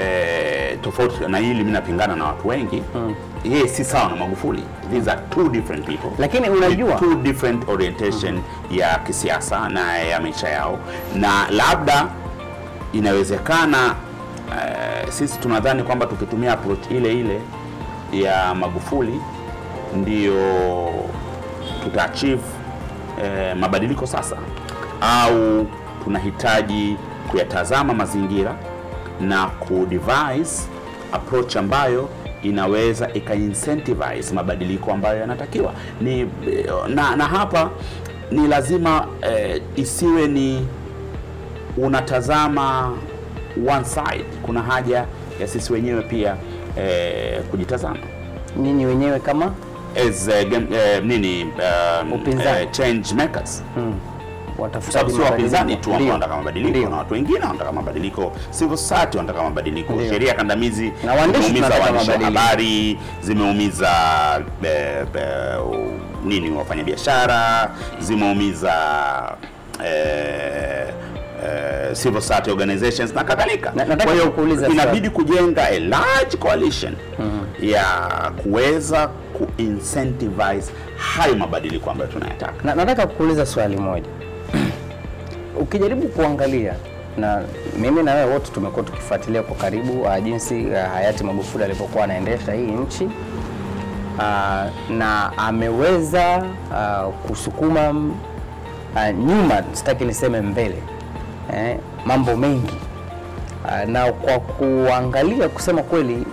e, 0.00 0.76
tofauti 0.82 1.14
na 1.28 1.38
hili 1.38 1.54
mimi 1.54 1.70
napingana 1.72 2.16
na 2.16 2.24
watu 2.24 2.48
wengi. 2.48 2.82
Yeye 3.44 3.68
si 3.68 3.84
sawa 3.84 4.08
na 4.10 4.16
Magufuli. 4.16 4.62
These 4.90 5.10
are 5.10 5.20
two 5.30 5.48
different 5.48 5.86
people. 5.86 6.10
Lakini 6.18 6.48
unajua- 6.48 6.98
two 6.98 7.14
different 7.14 7.68
orientation 7.68 8.40
ya 8.70 8.98
kisiasa 8.98 9.68
na 9.68 9.98
ya 9.98 10.20
maisha 10.20 10.48
yao. 10.48 10.78
Na 11.14 11.50
labda 11.50 12.06
inawezekana 12.92 13.94
uh, 14.48 15.10
sisi 15.12 15.38
tunadhani 15.38 15.82
kwamba 15.82 16.06
tukitumia 16.06 16.52
approach 16.52 16.90
ile 16.90 17.12
ile 17.12 17.40
ya 18.12 18.54
Magufuli 18.54 19.20
ndio 19.96 20.34
tuta 21.84 22.04
achieve 22.04 22.42
eh, 23.24 23.56
mabadiliko 23.56 24.06
sasa, 24.06 24.36
au 25.00 25.66
tunahitaji 26.04 26.96
kuyatazama 27.30 27.94
mazingira 27.94 28.54
na 29.20 29.46
kudevise 29.46 30.62
approach 31.12 31.56
ambayo 31.56 32.08
inaweza 32.42 33.12
ika 33.14 33.34
incentivize 33.34 34.34
mabadiliko 34.34 34.92
ambayo 34.92 35.18
yanatakiwa. 35.20 35.72
Ni 36.00 36.30
na, 36.88 37.16
na 37.16 37.24
hapa 37.24 37.70
ni 38.30 38.46
lazima 38.48 39.06
eh, 39.22 39.62
isiwe 39.76 40.28
ni 40.28 40.66
unatazama 41.76 42.92
one 43.68 43.84
side. 43.84 44.24
Kuna 44.42 44.62
haja 44.62 45.04
ya 45.40 45.48
sisi 45.48 45.72
wenyewe 45.72 46.02
pia 46.02 46.36
eh, 46.78 47.40
kujitazama. 47.50 47.96
Nyinyi 48.56 48.86
wenyewe 48.86 49.20
kama? 49.20 49.52
As 50.08 50.28
uh, 50.28 50.50
game, 50.50 50.66
uh, 50.70 51.04
nini 51.04 51.42
um, 51.44 52.12
Upinzani. 52.12 52.60
eh, 52.62 52.70
change 52.70 53.14
makers. 53.14 53.62
Mm, 53.76 53.94
sababu 54.88 55.10
sio 55.10 55.24
wapinzani 55.24 55.76
tu 55.76 55.94
ambao 55.94 56.08
wanataka 56.08 56.36
mabadiliko, 56.36 56.88
na 56.90 56.96
watu 56.96 57.14
wengine 57.14 57.38
wanataka 57.40 57.72
mabadiliko, 57.72 58.32
civil 58.58 58.76
society 58.76 59.16
wanataka 59.16 59.42
mabadiliko, 59.44 59.94
sheria 60.08 60.34
kandamizi 60.34 60.92
Na 61.04 61.14
waandishi 61.14 61.60
wa 61.62 62.24
habari, 62.24 62.98
zimeumiza 63.22 63.90
be, 64.62 65.04
be, 65.14 65.20
nini 66.24 66.50
wafanyabiashara, 66.50 67.70
zimeumiza 67.98 68.72
eh, 69.86 70.79
eh, 71.44 71.96
civil 71.96 72.20
society 72.20 72.50
organizations 72.50 73.14
na 73.14 73.24
kadhalika. 73.24 73.70
Kwa 74.04 74.12
hiyo 74.12 74.34
inabidi 74.72 75.10
kujenga 75.10 75.68
a 75.68 75.78
large 75.80 76.36
coalition 76.38 76.94
ya 77.60 77.84
kuweza 78.42 79.08
kuincentivize 79.08 80.72
hayo 80.96 81.36
mabadiliko 81.36 81.90
ambayo 81.90 82.10
tunayataka. 82.10 82.52
Na, 82.64 82.74
nataka 82.74 83.06
kukuuliza 83.06 83.46
swali 83.46 83.76
moja. 83.76 84.08
Ukijaribu 85.62 86.08
kuangalia 86.08 86.74
na 87.16 87.42
mimi 87.78 88.02
na 88.02 88.14
wewe 88.14 88.32
wote 88.32 88.50
tumekuwa 88.52 88.84
tukifuatilia 88.84 89.42
kwa 89.42 89.56
karibu 89.56 90.02
uh, 90.02 90.18
jinsi 90.24 90.66
uh, 90.66 90.72
hayati 90.74 91.24
Magufuli 91.24 91.64
alivyokuwa 91.64 92.04
anaendesha 92.04 92.52
hii 92.52 92.66
nchi 92.66 93.04
uh, 93.04 94.90
na 94.90 95.32
ameweza 95.38 96.44
uh, 96.70 97.14
kusukuma 97.14 97.90
uh, 97.90 99.18
nyuma, 99.18 99.62
sitaki 99.72 100.04
niseme 100.04 100.40
mbele 100.40 100.82
eh, 101.54 101.76
mambo 102.06 102.36
mengi 102.36 102.74
uh, 103.64 103.88
na 103.88 104.12
kwa 104.12 104.38
kuangalia, 104.38 105.48
kusema 105.48 105.82
kweli, 105.82 106.26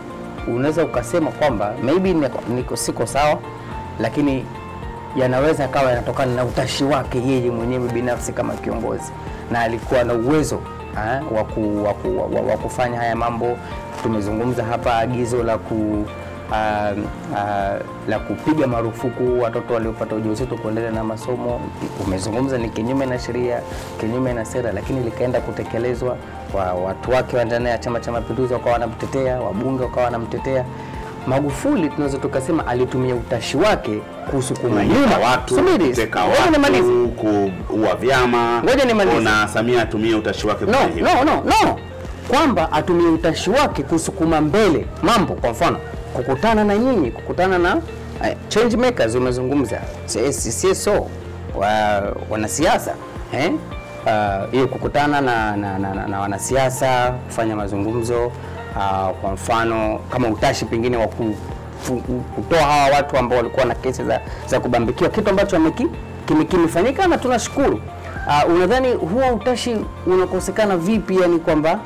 unaweza 0.48 0.84
ukasema 0.84 1.32
kwamba 1.32 1.74
maybe 1.84 2.14
niko, 2.14 2.40
niko 2.56 2.76
siko 2.76 3.06
sawa, 3.06 3.40
lakini 4.00 4.46
yanaweza 5.16 5.66
akawa 5.66 5.90
yanatokana 5.90 6.36
na 6.36 6.46
utashi 6.46 6.84
wake 6.84 7.22
yeye 7.28 7.52
mwenyewe 7.52 7.90
binafsi 7.90 8.34
kama 8.34 8.54
kiongozi, 8.54 9.12
na 9.52 9.60
alikuwa 9.62 10.04
na 10.04 10.14
uwezo 10.14 10.60
ah, 10.98 11.22
wa 12.52 12.58
kufanya 12.58 12.98
haya 13.00 13.16
mambo. 13.16 13.58
Tumezungumza 14.04 14.64
hapa 14.64 14.98
agizo 14.98 15.44
la 15.44 15.58
ku 15.58 16.06
ah, 16.54 16.92
uh, 17.32 18.10
la 18.10 18.20
kupiga 18.20 18.68
marufuku 18.68 19.42
watoto 19.42 19.74
waliopata 19.74 20.16
ujauzito 20.16 20.56
kuendelea 20.58 20.92
na 20.92 21.04
masomo. 21.04 21.62
Umezungumza 22.06 22.58
ni 22.58 22.70
kinyume 22.70 23.06
na 23.06 23.20
sheria, 23.20 23.62
kinyume 24.00 24.34
na 24.34 24.46
sera, 24.46 24.72
lakini 24.72 25.00
likaenda 25.04 25.42
kutekelezwa. 25.42 26.18
Wa 26.54 26.74
watu 26.74 27.12
wake 27.12 27.38
wa 27.38 27.46
ndani 27.46 27.66
ya 27.70 27.78
Chama 27.78 28.00
cha 28.00 28.12
Mapinduzi 28.12 28.54
wakawa 28.54 28.74
wanamtetea, 28.74 29.40
wabunge 29.42 29.84
wakawa 29.84 30.04
wanamtetea. 30.06 30.66
Magufuli 31.28 31.90
tunaweza 31.90 32.18
tukasema 32.18 32.68
alitumia 32.68 33.16
utashi 33.16 33.58
wake 33.58 34.02
kusukuma 34.32 34.86
nyuma 34.86 35.18
watu, 35.18 35.56
kuteka 35.56 36.24
watu, 36.24 37.08
kuua 37.68 37.96
vyama. 37.96 38.62
Ngoja 38.64 38.86
nimalize. 38.86 39.20
Na 39.20 39.48
Samia 39.48 39.82
atumie 39.82 40.16
utashi 40.16 40.48
wake 40.48 40.66
No, 40.66 40.72
no, 41.02 41.24
no, 41.24 41.44
no, 41.44 41.80
kwamba 42.28 42.72
atumie 42.72 43.08
utashi 43.08 43.50
wake 43.50 43.84
kusukuma 43.84 44.42
mbele 44.42 44.86
mambo. 45.04 45.34
Kwa 45.34 45.50
mfano 45.52 45.78
kukutana 46.14 46.64
na 46.64 46.78
nyinyi, 46.78 47.12
kukutana 47.12 47.58
na 47.60 47.76
uh, 47.76 47.82
change 48.48 48.78
makers, 48.78 49.16
umezungumza 49.16 49.82
CSO 50.62 51.08
wa 51.56 52.04
wanasiasa 52.30 52.94
eh? 53.34 53.52
Ah, 54.08 54.46
hiyo 54.52 54.68
kukutana 54.68 55.22
na, 55.22 55.58
na, 55.58 55.80
na, 55.80 55.94
na, 55.94 56.08
na 56.08 56.20
wanasiasa 56.20 57.12
kufanya 57.12 57.56
mazungumzo 57.56 58.26
uh, 58.28 59.10
kwa 59.22 59.32
mfano 59.34 60.00
kama 60.10 60.28
utashi 60.30 60.66
pengine 60.66 60.98
wa 60.98 61.08
kutoa 62.36 62.60
hawa 62.62 62.96
watu 62.96 63.18
ambao 63.18 63.38
walikuwa 63.38 63.66
na 63.66 63.76
kesi 63.76 64.04
za, 64.04 64.22
za 64.48 64.60
kubambikiwa, 64.60 65.10
kitu 65.10 65.30
ambacho 65.30 65.60
kimefanyika 66.50 67.08
na 67.08 67.18
tunashukuru. 67.18 67.82
Uh, 68.28 68.56
unadhani 68.56 68.94
huo 68.94 69.34
utashi 69.36 69.78
unakosekana 70.06 70.78
vipi? 70.78 71.18
Yani 71.22 71.40
kwamba 71.40 71.80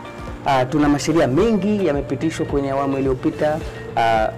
uh, 0.46 0.70
tuna 0.70 0.90
masheria 0.90 1.28
mengi 1.28 1.86
yamepitishwa 1.88 2.46
kwenye 2.46 2.72
awamu 2.72 2.98
iliyopita. 2.98 3.58
Uh, 3.96 4.34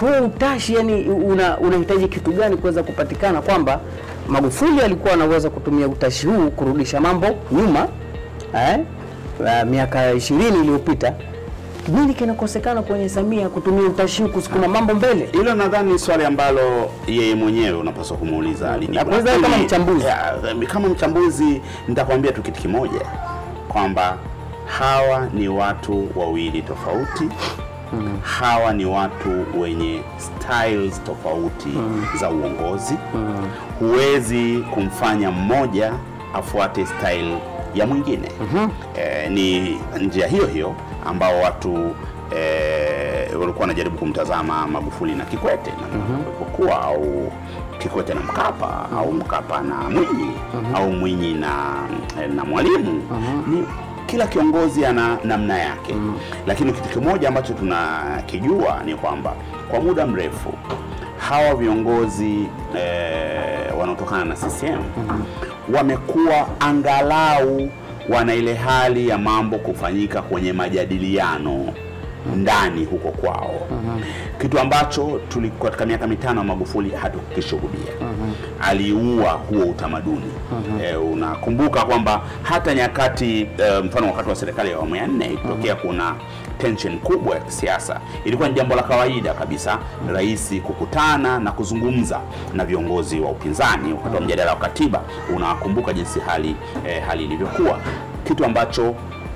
huo 0.00 0.26
utashi 0.26 0.74
yani 0.74 1.08
una, 1.08 1.58
unahitaji 1.58 2.08
kitu 2.08 2.32
gani 2.32 2.56
kuweza 2.56 2.82
kupatikana 2.82 3.42
kwamba 3.42 3.80
Magufuli 4.28 4.80
alikuwa 4.80 5.12
anaweza 5.14 5.50
kutumia 5.50 5.88
utashi 5.88 6.26
huu 6.26 6.50
kurudisha 6.50 7.00
mambo 7.00 7.26
nyuma 7.52 7.88
eh, 8.54 8.78
uh, 9.40 9.68
miaka 9.70 10.12
ishirini 10.12 10.58
iliyopita. 10.60 11.12
Nini 11.88 12.14
kinakosekana 12.14 12.82
kwenye 12.82 13.08
Samia 13.08 13.48
kutumia 13.48 13.88
utashi 13.88 14.22
kusukuma 14.22 14.68
mambo 14.68 14.94
mbele? 14.94 15.28
Hilo 15.32 15.54
nadhani 15.54 15.92
ni 15.92 15.98
swali 15.98 16.24
ambalo 16.24 16.90
yeye 17.06 17.34
mwenyewe 17.34 17.78
unapaswa 17.78 18.16
kumuuliza 18.16 18.78
kama 19.42 19.58
mchambuzi. 19.58 20.06
ya, 20.06 20.34
kama 20.68 20.88
mchambuzi 20.88 21.60
nitakwambia 21.88 22.32
tu 22.32 22.42
kitu 22.42 22.60
kimoja 22.60 23.00
kwamba 23.68 24.18
hawa 24.66 25.28
ni 25.34 25.48
watu 25.48 26.08
wawili 26.16 26.62
tofauti. 26.62 27.28
Hawa 28.22 28.72
ni 28.72 28.84
watu 28.84 29.60
wenye 29.60 30.00
styles 30.18 31.04
tofauti 31.04 31.68
za 32.20 32.30
uongozi. 32.30 32.94
Huwezi 33.78 34.64
kumfanya 34.74 35.30
mmoja 35.30 35.92
afuate 36.34 36.86
style 36.86 37.38
ya 37.74 37.86
mwingine. 37.86 38.28
Eh, 38.96 39.30
ni 39.30 39.78
njia 40.00 40.26
hiyo 40.26 40.46
hiyo 40.46 40.74
ambao 41.06 41.40
watu 41.40 41.94
e, 42.36 43.34
walikuwa 43.36 43.60
wanajaribu 43.60 43.98
kumtazama 43.98 44.66
Magufuli 44.66 45.14
na 45.14 45.24
Kikwete. 45.24 45.70
Na 45.70 45.86
walivyokuwa 46.14 46.82
au 46.82 47.32
Kikwete 47.78 48.14
na 48.14 48.20
Mkapa 48.20 48.86
au 48.98 49.12
Mkapa 49.12 49.60
na 49.60 49.74
Mwinyi 49.76 50.30
au 50.74 50.92
Mwinyi 50.92 51.34
na, 51.34 51.74
na 52.34 52.44
Mwalimu. 52.44 53.02
Ni 53.46 53.64
kila 54.10 54.26
kiongozi 54.26 54.86
ana 54.86 55.18
namna 55.24 55.58
yake. 55.58 55.94
Lakini 56.46 56.72
kitu 56.72 56.88
kimoja 56.88 57.28
ambacho 57.28 57.52
tunakijua 57.54 58.82
ni 58.84 58.94
kwamba 58.94 59.34
kwa 59.70 59.80
muda 59.80 60.06
mrefu 60.06 60.52
hawa 61.18 61.54
viongozi 61.54 62.48
eh, 62.78 63.78
wanaotokana 63.80 64.24
na 64.24 64.34
CCM 64.34 64.82
wamekuwa 65.74 66.60
angalau 66.60 67.70
wana 68.08 68.34
ile 68.34 68.54
hali 68.54 69.08
ya 69.08 69.18
mambo 69.18 69.58
kufanyika 69.58 70.22
kwenye 70.22 70.52
majadiliano 70.52 71.72
ndani 72.36 72.84
huko 72.84 73.08
kwao 73.10 73.68
kitu 74.40 74.58
ambacho 74.58 75.20
katika 75.62 75.86
miaka 75.86 76.06
mitano 76.06 76.40
ya 76.40 76.46
Magufuli 76.46 76.90
hatukishuhudia. 76.90 77.92
Aliua 78.60 79.30
huo 79.32 79.64
utamaduni. 79.64 80.32
Eh, 80.84 81.04
unakumbuka 81.12 81.84
kwamba 81.84 82.22
hata 82.42 82.74
nyakati 82.74 83.40
e, 83.58 83.80
mfano 83.84 84.06
wakati 84.06 84.28
wa 84.28 84.36
serikali 84.36 84.70
ya 84.70 84.76
awamu 84.76 84.96
ya 84.96 85.06
nne 85.06 85.26
ikitokea 85.32 85.74
kuna 85.74 86.14
tension 86.58 86.98
kubwa 86.98 87.34
ya 87.34 87.40
kisiasa, 87.40 88.00
ilikuwa 88.24 88.48
ni 88.48 88.54
jambo 88.54 88.74
la 88.74 88.82
kawaida 88.82 89.34
kabisa 89.34 89.78
rais 90.12 90.54
kukutana 90.62 91.38
na 91.38 91.52
kuzungumza 91.52 92.20
na 92.54 92.64
viongozi 92.64 93.20
wa 93.20 93.30
upinzani 93.30 93.92
wakati 93.92 94.14
wa 94.14 94.20
mjadala 94.20 94.50
wa 94.50 94.56
katiba. 94.58 95.02
Unakumbuka 95.36 95.92
jinsi 95.92 96.20
hali 96.20 96.56
e, 96.88 97.00
hali 97.00 97.24
ilivyokuwa, 97.24 97.78
kitu 98.24 98.44
ambacho 98.44 98.94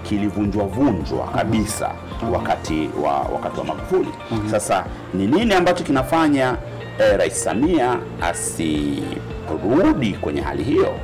kilivunjwa 0.09 0.65
vunjwa 0.65 1.27
kabisa 1.29 1.91
wakati 2.33 2.91
wa 3.03 3.13
wakati 3.13 3.59
wa 3.61 3.65
Magufuli. 3.65 4.09
Sasa 4.51 4.85
ni 5.15 5.27
nini 5.27 5.55
ambacho 5.55 5.85
kinafanya 5.85 6.57
eh, 6.99 7.17
Rais 7.19 7.45
Samia 7.45 7.99
asirudi 8.23 10.13
kwenye 10.21 10.41
hali 10.41 10.63
hiyo? 10.63 10.95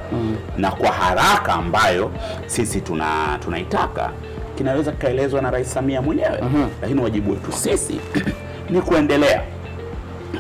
Na 0.57 0.71
kwa 0.71 0.89
haraka 0.93 1.53
ambayo 1.53 2.11
sisi 2.47 2.81
tuna 2.81 3.39
tunaitaka 3.45 4.11
kinaweza 4.59 4.93
kikaelezwa 4.93 5.43
na 5.43 5.51
Rais 5.51 5.73
Samia 5.73 6.03
mwenyewe, 6.03 6.41
lakini 6.83 7.01
wajibu 7.03 7.31
wetu 7.31 7.53
sisi 7.53 8.01
ni 8.71 8.81
kuendelea 8.81 9.43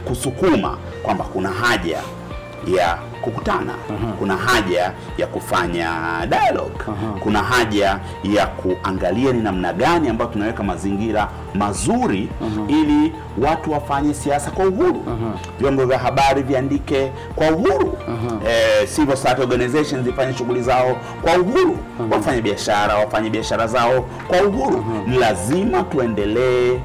kusukuma 0.04 0.78
kwamba 1.02 1.24
kuna 1.24 1.48
haja 1.48 1.98
ya 2.76 2.98
kukutana, 3.22 3.72
kuna 4.18 4.36
haja 4.36 4.92
ya 5.18 5.26
kufanya 5.26 5.90
dialogue, 6.28 6.74
kuna 7.22 7.42
haja 7.42 7.98
ya 8.24 8.46
kuangalia 8.46 9.32
ni 9.32 9.42
namna 9.42 9.72
gani 9.72 10.08
ambayo 10.08 10.30
tunaweka 10.30 10.62
mazingira 10.62 11.28
mazuri 11.54 12.28
ili 12.68 13.12
watu 13.38 13.72
wafanye 13.72 14.14
siasa 14.14 14.50
kwa 14.50 14.66
uhuru, 14.66 15.02
vyombo 15.60 15.84
vya 15.86 15.98
habari 15.98 16.42
viandike 16.42 17.12
kwa 17.36 17.50
uhuru, 17.50 17.98
eh, 18.48 18.88
civil 18.94 19.16
society 19.16 19.40
organizations 19.42 20.04
zifanye 20.04 20.34
shughuli 20.34 20.62
zao 20.62 20.96
kwa 21.22 21.32
uhuru, 21.38 21.78
wafanye 22.10 22.40
biashara 22.42 22.94
wafanye 22.94 23.30
biashara 23.30 23.66
zao 23.66 24.04
kwa 24.28 24.42
uhuru. 24.42 24.84
Ni 25.06 25.16
lazima 25.18 25.82
tuendelee 25.82 26.78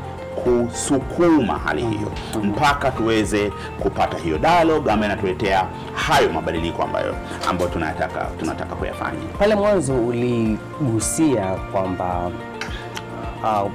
kusukuma 0.44 1.60
hali 1.60 1.82
hiyo 1.86 2.12
mpaka 2.44 2.92
tuweze 2.92 3.52
kupata 3.80 4.18
hiyo 4.18 4.38
dialogue 4.38 4.92
ambayo 4.92 5.12
inatuletea 5.14 5.68
hayo 5.94 6.30
mabadiliko 6.30 6.84
ambayo 6.84 7.16
ambayo 7.50 7.70
tunataka 7.70 8.26
tunataka 8.40 8.76
kuyafanya. 8.76 9.20
Pale 9.40 9.56
mwanzo 9.56 9.94
uligusia 9.96 11.46
kwamba 11.72 12.32
uh, 13.44 13.72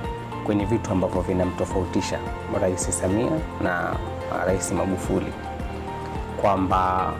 kwenye 0.46 0.64
vitu 0.64 0.90
ambavyo 0.92 1.20
vinamtofautisha 1.20 2.18
Rais 2.62 3.00
Samia 3.00 3.30
na 3.62 3.96
Rais 4.46 4.72
Magufuli 4.72 5.32
kwamba 6.40 7.12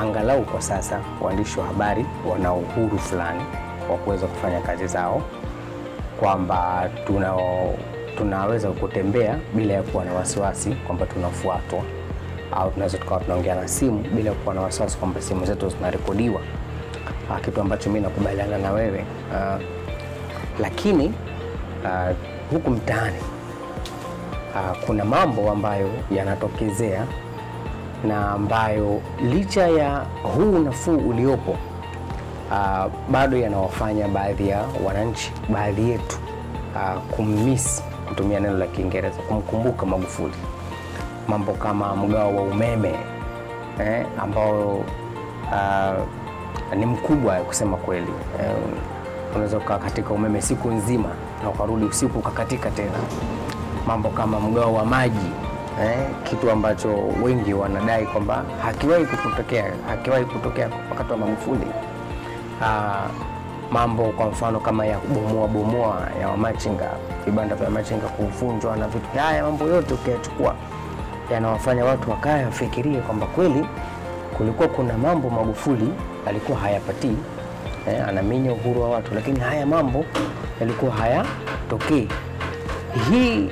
angalau 0.00 0.42
kwa 0.44 0.60
sasa 0.62 1.00
waandishi 1.20 1.60
wa 1.60 1.66
habari 1.66 2.06
wana 2.30 2.52
uhuru 2.54 2.98
fulani 2.98 3.42
wa 3.90 3.96
kuweza 3.96 4.26
kufanya 4.26 4.60
kazi 4.60 4.86
zao, 4.86 5.22
kwamba 6.20 6.88
tuna, 7.06 7.34
tunaweza 8.16 8.68
kutembea 8.70 9.38
bila 9.54 9.74
ya 9.74 9.82
kuwa 9.82 10.04
na 10.04 10.12
wasiwasi 10.12 10.70
kwamba 10.70 11.06
tunafuatwa. 11.06 11.82
Au 12.52 12.70
tunaweza 12.70 12.98
tukawa 12.98 13.20
tunaongea 13.20 13.54
na 13.54 13.68
simu 13.68 13.98
bila 14.14 14.32
kuwa 14.32 14.54
na 14.54 14.60
wasiwasi 14.60 14.98
kwamba 14.98 15.20
simu 15.20 15.46
zetu 15.46 15.68
zinarekodiwa, 15.68 16.40
Ah, 17.30 17.40
kitu 17.40 17.60
ambacho 17.60 17.90
mi 17.90 18.00
nakubaliana 18.00 18.58
na 18.58 18.72
wewe 18.72 19.04
uh, 19.32 19.60
lakini 20.60 21.06
uh, 21.84 22.16
huku 22.50 22.70
mtaani 22.70 23.16
uh, 24.54 24.84
kuna 24.86 25.04
mambo 25.04 25.50
ambayo 25.50 25.90
yanatokezea 26.10 27.04
na 28.04 28.30
ambayo 28.30 29.00
licha 29.22 29.68
ya 29.68 30.06
huu 30.22 30.58
nafuu 30.58 30.96
uliopo 30.96 31.50
uh, 32.50 32.86
bado 33.10 33.36
yanawafanya 33.36 34.08
baadhi 34.08 34.48
ya 34.48 34.64
wananchi, 34.86 35.32
baadhi 35.48 35.90
yetu 35.90 36.18
uh, 36.74 37.02
kummisi, 37.16 37.82
kutumia 38.08 38.40
neno 38.40 38.58
la 38.58 38.66
Kiingereza, 38.66 39.16
kumkumbuka 39.28 39.86
Magufuli. 39.86 40.34
Mambo 41.28 41.52
kama 41.52 41.96
mgao 41.96 42.36
wa 42.36 42.42
umeme 42.42 42.94
eh, 43.80 44.06
ambao 44.22 44.74
uh, 45.52 46.04
ni 46.76 46.86
mkubwa 46.86 47.34
kusema 47.36 47.76
kweli 47.76 48.12
eh, 48.40 48.50
unaweza 49.34 49.56
ukaa 49.58 49.78
katika 49.78 50.10
umeme 50.10 50.42
siku 50.42 50.70
nzima 50.70 51.08
na 51.42 51.48
ukarudi 51.50 51.84
usiku 51.84 52.18
ukakatika 52.18 52.70
tena. 52.70 52.98
Mambo 53.86 54.08
kama 54.08 54.40
mgao 54.40 54.74
wa 54.74 54.84
maji 54.84 55.26
eh, 55.82 55.98
kitu 56.24 56.50
ambacho 56.50 56.88
wengi 57.22 57.54
wanadai 57.54 58.06
kwamba 58.06 58.44
hakiwahi 58.62 59.04
kutokea, 59.06 59.72
hakiwahi 59.88 60.24
kutokea 60.24 60.68
wakati 60.90 61.12
wa 61.12 61.18
Magufuli. 61.18 61.66
Ah, 62.62 63.06
mambo 63.70 64.04
kwa 64.04 64.26
mfano 64.26 64.60
kama 64.60 64.86
ya 64.86 64.98
kubomoa 64.98 65.48
bomoa 65.48 66.08
ya 66.20 66.28
wamachinga, 66.28 66.90
vibanda 67.24 67.54
vya 67.56 67.70
machinga 67.70 68.06
kuvunjwa 68.06 68.76
na 68.76 68.88
vitu 68.88 69.18
haya, 69.18 69.42
mambo 69.42 69.64
yote 69.64 69.94
ukiyachukua 69.94 70.54
yanawafanya 71.32 71.84
watu 71.84 72.10
wakae 72.10 72.44
wafikirie 72.44 73.00
kwamba 73.00 73.26
kweli 73.26 73.66
kulikuwa 74.36 74.68
kuna 74.68 74.98
mambo 74.98 75.30
Magufuli 75.30 75.88
alikuwa 76.26 76.58
hayapatii 76.58 77.16
eh, 77.88 78.08
anaminya 78.08 78.52
uhuru 78.52 78.82
wa 78.82 78.90
watu, 78.90 79.14
lakini 79.14 79.40
haya 79.40 79.66
mambo 79.66 80.04
yalikuwa 80.60 80.92
hayatokei. 80.92 82.08
Hii 83.10 83.50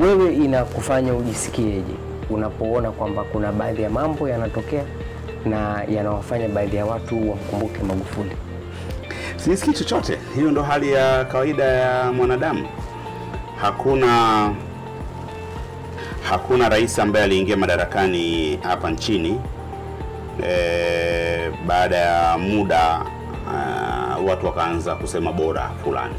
wewe 0.00 0.34
inakufanya 0.34 1.14
ujisikieje 1.14 1.94
unapoona 2.30 2.90
kwamba 2.90 3.24
kuna 3.24 3.52
baadhi 3.52 3.82
ya 3.82 3.90
mambo 3.90 4.28
yanatokea 4.28 4.84
na 5.44 5.82
yanawafanya 5.88 6.48
baadhi 6.48 6.76
ya 6.76 6.86
watu 6.86 7.30
wamkumbuke 7.30 7.82
Magufuli? 7.82 8.30
Sisikii 9.36 9.72
chochote. 9.72 10.18
Hiyo 10.34 10.50
ndo 10.50 10.62
hali 10.62 10.92
ya 10.92 11.24
kawaida 11.24 11.64
ya 11.64 12.12
mwanadamu. 12.12 12.68
Hakuna 13.60 14.50
hakuna 16.30 16.68
rais 16.68 16.98
ambaye 16.98 17.24
aliingia 17.24 17.56
madarakani 17.56 18.56
hapa 18.62 18.90
nchini 18.90 19.40
e, 20.48 21.50
baada 21.66 21.96
ya 21.96 22.38
muda 22.38 23.00
uh, 23.46 24.28
watu 24.28 24.46
wakaanza 24.46 24.94
kusema 24.94 25.32
bora 25.32 25.70
fulani. 25.84 26.14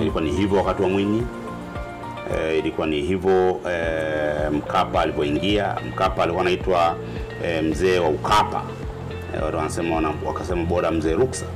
Ilikuwa 0.00 0.22
ni 0.22 0.30
hivyo 0.30 0.58
wakati 0.58 0.82
wa 0.82 0.88
Mwinyi. 0.88 1.22
E, 2.38 2.58
ilikuwa 2.58 2.86
ni 2.86 3.00
hivyo 3.02 3.60
e, 3.70 4.50
Mkapa 4.50 5.00
alivyoingia. 5.00 5.76
Mkapa 5.88 6.22
alikuwa 6.22 6.42
anaitwa 6.42 6.96
e, 7.44 7.62
mzee 7.62 7.98
wa 7.98 8.08
Ukapa. 8.08 8.62
E, 9.36 9.44
watu 9.44 9.56
wanasema 9.56 10.14
wakasema 10.26 10.64
bora 10.64 10.90
mzee 10.90 11.14
Ruksa. 11.14 11.46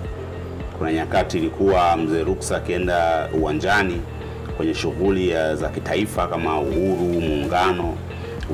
Kuna 0.79 0.93
nyakati 0.93 1.39
ilikuwa 1.39 1.97
mzee 1.97 2.25
Ruksa 2.25 2.57
akienda 2.57 3.29
uwanjani 3.35 4.01
kwenye 4.57 4.75
shughuli 4.75 5.33
za 5.55 5.69
kitaifa 5.69 6.27
kama 6.27 6.61
uhuru, 6.61 7.21
muungano, 7.21 7.95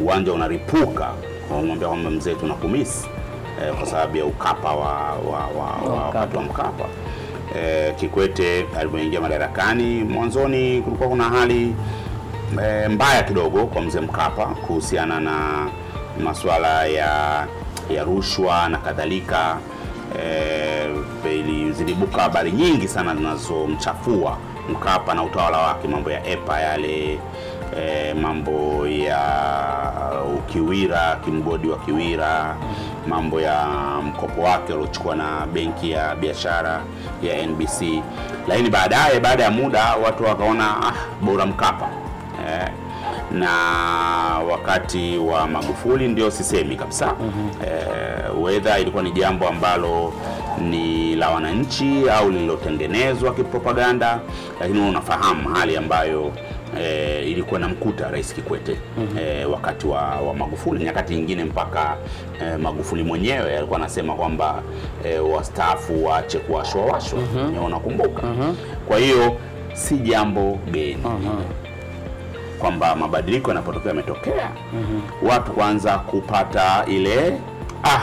uwanja 0.02 0.32
unaripuka, 0.32 1.10
wamwambia 1.50 1.88
kwamba 1.88 2.10
mzee 2.10 2.34
tunakumisi 2.34 3.08
e, 3.68 3.72
kwa 3.72 3.86
sababu 3.86 4.16
ya 4.16 4.24
ukapa 4.24 4.72
wa, 4.74 4.92
wa, 5.12 5.46
wa, 5.58 5.92
wa 5.94 6.04
wakati 6.06 6.36
wa 6.36 6.42
Mkapa. 6.42 6.84
E, 7.58 7.92
Kikwete 7.92 8.66
alivyoingia 8.78 9.20
madarakani, 9.20 10.04
mwanzoni 10.04 10.82
kulikuwa 10.82 11.08
kuna 11.08 11.24
hali 11.24 11.74
e, 12.64 12.88
mbaya 12.88 13.22
kidogo 13.22 13.66
kwa 13.66 13.82
mzee 13.82 14.00
Mkapa 14.00 14.46
kuhusiana 14.46 15.20
na 15.20 15.66
masuala 16.24 16.86
ya 16.86 17.46
ya 17.90 18.04
rushwa 18.04 18.68
na 18.68 18.78
kadhalika. 18.78 19.58
E, 20.18 20.88
ili- 21.24 21.72
zilibuka 21.72 22.22
habari 22.22 22.52
nyingi 22.52 22.88
sana 22.88 23.14
zinazomchafua 23.16 24.36
Mkapa 24.68 25.14
na 25.14 25.22
utawala 25.22 25.58
wake, 25.58 25.88
mambo 25.88 26.10
ya 26.10 26.26
EPA 26.26 26.60
yale 26.60 27.18
e, 27.80 28.14
mambo 28.14 28.86
ya 28.86 29.18
ukiwira, 30.38 31.16
kimgodi 31.24 31.68
wa 31.68 31.78
Kiwira, 31.78 32.56
mambo 33.08 33.40
ya 33.40 33.66
mkopo 34.04 34.42
wake 34.42 34.72
aliochukua 34.72 35.16
na 35.16 35.46
benki 35.52 35.90
ya 35.90 36.14
biashara 36.14 36.80
ya 37.22 37.42
NBC, 37.46 38.02
lakini 38.48 38.70
baadaye, 38.70 39.20
baada 39.20 39.42
ya 39.44 39.50
muda, 39.50 39.94
watu 40.04 40.24
wakaona 40.24 40.76
ah, 40.86 40.92
bora 41.22 41.46
Mkapa. 41.46 41.88
Eh, 42.48 42.68
na 43.32 43.50
wakati 44.50 45.18
wa 45.18 45.46
Magufuli 45.46 46.08
ndio 46.08 46.30
sisemi 46.30 46.76
kabisa. 46.76 47.14
Eh, 47.66 48.42
whether 48.44 48.80
ilikuwa 48.80 49.02
ni 49.02 49.10
jambo 49.12 49.48
ambalo 49.48 50.12
ni 50.70 51.14
la 51.16 51.30
wananchi 51.30 52.10
au 52.10 52.30
lililotengenezwa 52.30 53.34
kipropaganda, 53.34 54.20
lakini 54.60 54.80
unafahamu 54.88 55.48
hali 55.48 55.76
ambayo 55.76 56.32
E, 56.80 57.22
ilikuwa 57.30 57.60
namkuta 57.60 58.10
Rais 58.10 58.34
Kikwete 58.34 58.76
eh, 59.20 59.50
wakati 59.52 59.86
wa, 59.86 60.00
wa 60.02 60.34
Magufuli. 60.34 60.84
Nyakati 60.84 61.14
nyingine 61.14 61.44
mpaka 61.44 61.96
e, 62.42 62.56
Magufuli 62.56 63.02
mwenyewe 63.02 63.56
alikuwa 63.56 63.78
anasema 63.78 64.14
kwamba 64.14 64.62
e, 65.04 65.18
wastaafu 65.18 66.04
waache 66.04 66.38
kuwashwa 66.38 66.84
unakumbuka? 67.66 68.22
mm 68.22 68.36
-hmm. 68.40 68.86
Kwa 68.88 68.98
hiyo 68.98 69.36
si 69.72 69.96
jambo 69.96 70.58
geni 70.70 71.02
kwamba 72.62 72.96
mabadiliko 72.96 73.50
yanapotokea 73.50 73.88
yametokea, 73.90 74.50
watu 75.22 75.52
kuanza 75.52 75.98
kupata 75.98 76.84
ile 76.86 77.38
ah, 77.84 78.00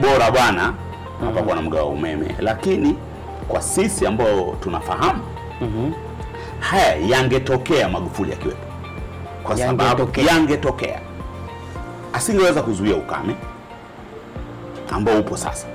bora 0.00 0.30
bwana 0.30 0.74
hapakuwa 1.24 1.56
na 1.56 1.62
mgao 1.62 1.86
wa 1.86 1.92
umeme, 1.92 2.34
lakini 2.40 2.96
kwa 3.48 3.62
sisi 3.62 4.06
ambao 4.06 4.56
tunafahamu 4.60 5.20
haya 6.60 6.94
yangetokea 6.96 7.88
Magufuli 7.88 8.32
akiwepo, 8.32 8.58
kwa 9.42 9.56
sababu 9.58 9.82
Yangetokea. 9.82 10.24
yangetokea, 10.24 11.00
asingeweza 12.12 12.62
kuzuia 12.62 12.96
ukame 12.96 13.34
ambao 14.92 15.18
upo 15.20 15.36
sasa. 15.36 15.66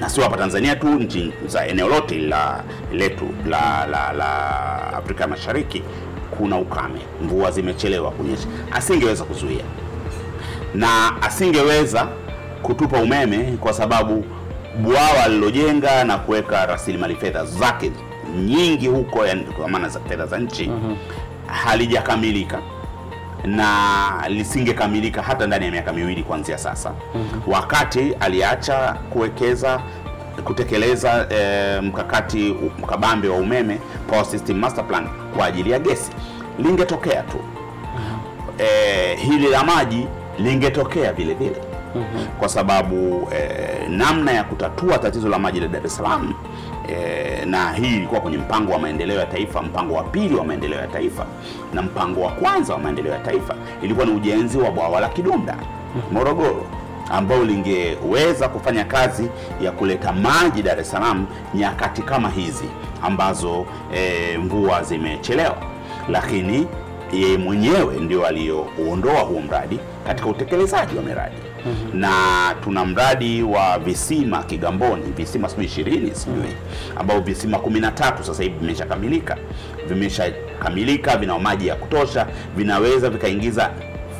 Na 0.00 0.08
sio 0.08 0.22
hapa 0.22 0.36
Tanzania 0.36 0.76
tu, 0.76 0.86
nchi 0.88 1.32
za 1.46 1.66
eneo 1.66 1.88
lote 1.88 2.18
la 2.18 2.62
letu 2.92 3.28
la, 3.48 3.86
la, 3.86 4.12
la 4.12 4.96
Afrika 4.96 5.26
Mashariki 5.26 5.82
kuna 6.30 6.58
ukame, 6.58 7.00
mvua 7.22 7.50
zimechelewa 7.50 8.10
kunyesha. 8.10 8.46
Asingeweza 8.72 9.24
kuzuia. 9.24 9.64
Na 10.74 11.22
asingeweza 11.22 12.08
kutupa 12.62 12.98
umeme 12.98 13.56
kwa 13.60 13.72
sababu 13.72 14.24
bwawa 14.82 15.24
alilojenga 15.24 16.04
na 16.04 16.18
kuweka 16.18 16.66
rasilimali 16.66 17.16
fedha 17.16 17.44
zake 17.44 17.92
nyingi 18.44 18.86
huko, 18.88 19.26
yani 19.26 19.42
kwa 19.42 19.68
maana 19.68 19.88
za 19.88 20.00
fedha 20.00 20.26
za 20.26 20.38
nchi 20.38 20.70
halijakamilika 21.46 22.58
na 23.44 23.68
lisingekamilika 24.28 25.22
hata 25.22 25.46
ndani 25.46 25.64
ya 25.64 25.70
miaka 25.70 25.92
miwili 25.92 26.22
kuanzia 26.22 26.58
sasa, 26.58 26.92
wakati 27.46 28.12
aliacha 28.20 28.96
kuwekeza 29.10 29.80
kutekeleza 30.44 31.26
eh, 31.30 31.82
mkakati 31.82 32.56
mkabambe 32.82 33.28
wa 33.28 33.36
umeme 33.36 33.78
Power 34.08 34.24
System 34.24 34.58
Master 34.58 34.86
Plan 34.86 35.08
kwa 35.36 35.46
ajili 35.46 35.70
ya 35.70 35.78
gesi, 35.78 36.10
lingetokea 36.58 37.22
tu. 37.22 37.36
Eh, 38.58 39.18
hili 39.18 39.48
la 39.48 39.64
maji 39.64 40.06
lingetokea 40.38 41.12
vile 41.12 41.34
vile. 41.34 41.56
Kwa 42.38 42.48
sababu 42.48 43.28
eh, 43.34 43.88
namna 43.90 44.32
ya 44.32 44.44
kutatua 44.44 44.98
tatizo 44.98 45.28
la 45.28 45.38
maji 45.38 45.60
la 45.60 45.68
Dar 45.68 45.86
es 45.86 45.96
Salaam 45.96 46.34
eh, 46.88 47.46
na 47.46 47.72
hii 47.72 47.96
ilikuwa 47.96 48.20
kwenye 48.20 48.38
mpango 48.38 48.72
wa 48.72 48.78
maendeleo 48.78 49.18
ya 49.18 49.26
taifa, 49.26 49.62
mpango 49.62 49.94
wa 49.94 50.02
pili 50.04 50.34
wa 50.34 50.44
maendeleo 50.44 50.78
ya 50.80 50.86
taifa 50.86 51.26
na 51.74 51.82
mpango 51.82 52.20
wa 52.20 52.30
kwanza 52.32 52.72
wa 52.74 52.78
maendeleo 52.78 53.12
ya 53.12 53.18
taifa 53.18 53.54
ilikuwa 53.82 54.06
ni 54.06 54.12
ujenzi 54.12 54.58
wa 54.58 54.70
bwawa 54.70 55.00
la 55.00 55.08
Kidunda 55.08 55.56
Morogoro 56.12 56.66
ambao 57.10 57.44
lingeweza 57.44 58.48
kufanya 58.48 58.84
kazi 58.84 59.28
ya 59.62 59.72
kuleta 59.72 60.12
maji 60.12 60.62
Dar 60.62 60.80
es 60.80 60.90
Salaam 60.90 61.26
nyakati 61.54 62.02
kama 62.02 62.30
hizi 62.30 62.64
ambazo 63.02 63.66
e, 63.94 64.38
mvua 64.38 64.82
zimechelewa, 64.82 65.56
lakini 66.08 66.66
yeye 67.12 67.38
mwenyewe 67.38 67.96
ndio 68.00 68.26
aliyouondoa 68.26 69.20
huo 69.20 69.40
mradi 69.40 69.78
katika 70.06 70.28
utekelezaji 70.28 70.96
wa 70.96 71.02
miradi. 71.02 71.36
Na 71.94 72.10
tuna 72.64 72.84
mradi 72.84 73.42
wa 73.42 73.78
visima 73.78 74.42
Kigamboni, 74.42 75.02
visima 75.16 75.48
sijui 75.48 75.64
ishirini 75.64 76.14
sijui 76.14 76.54
ambao 76.96 77.20
visima 77.20 77.58
kumi 77.58 77.80
na 77.80 77.90
tatu 77.90 78.24
sasa 78.24 78.42
hivi 78.42 78.54
vimeshakamilika, 78.58 79.36
vimeshakamilika, 79.88 81.16
vina 81.16 81.38
maji 81.38 81.66
ya 81.66 81.74
kutosha, 81.74 82.26
vinaweza 82.56 83.10
vikaingiza 83.10 83.70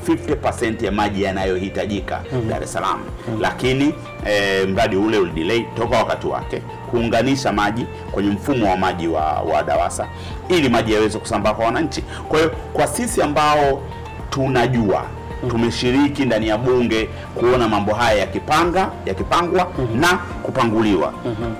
50% 0.08 0.84
ya 0.84 0.92
maji 0.92 1.22
yanayohitajika 1.22 2.20
Dar 2.48 2.62
es 2.62 2.72
Salaam, 2.72 3.00
lakini 3.40 3.94
e, 4.26 4.64
mradi 4.66 4.96
ule 4.96 5.18
ulidelay 5.18 5.64
toka 5.76 5.96
wakati 5.98 6.26
wake 6.26 6.62
kuunganisha 6.90 7.52
maji 7.52 7.86
kwenye 8.12 8.30
mfumo 8.30 8.70
wa 8.70 8.76
maji 8.76 9.08
wa, 9.08 9.22
wa 9.42 9.62
DAWASA 9.62 10.06
ili 10.48 10.68
maji 10.68 10.92
yaweze 10.92 11.18
kusambaa 11.18 11.54
kwa 11.54 11.64
wananchi. 11.64 12.02
Kwa 12.28 12.38
hiyo 12.38 12.50
kwa 12.72 12.86
sisi 12.86 13.22
ambao 13.22 13.82
tunajua 14.30 15.04
tumeshiriki 15.50 16.24
ndani 16.24 16.48
ya 16.48 16.58
bunge 16.58 17.08
kuona 17.34 17.68
mambo 17.68 17.94
haya 17.94 18.18
yakipanga 18.18 18.90
yakipangwa 19.06 19.72
na 19.94 20.08
kupanguliwa. 20.42 21.12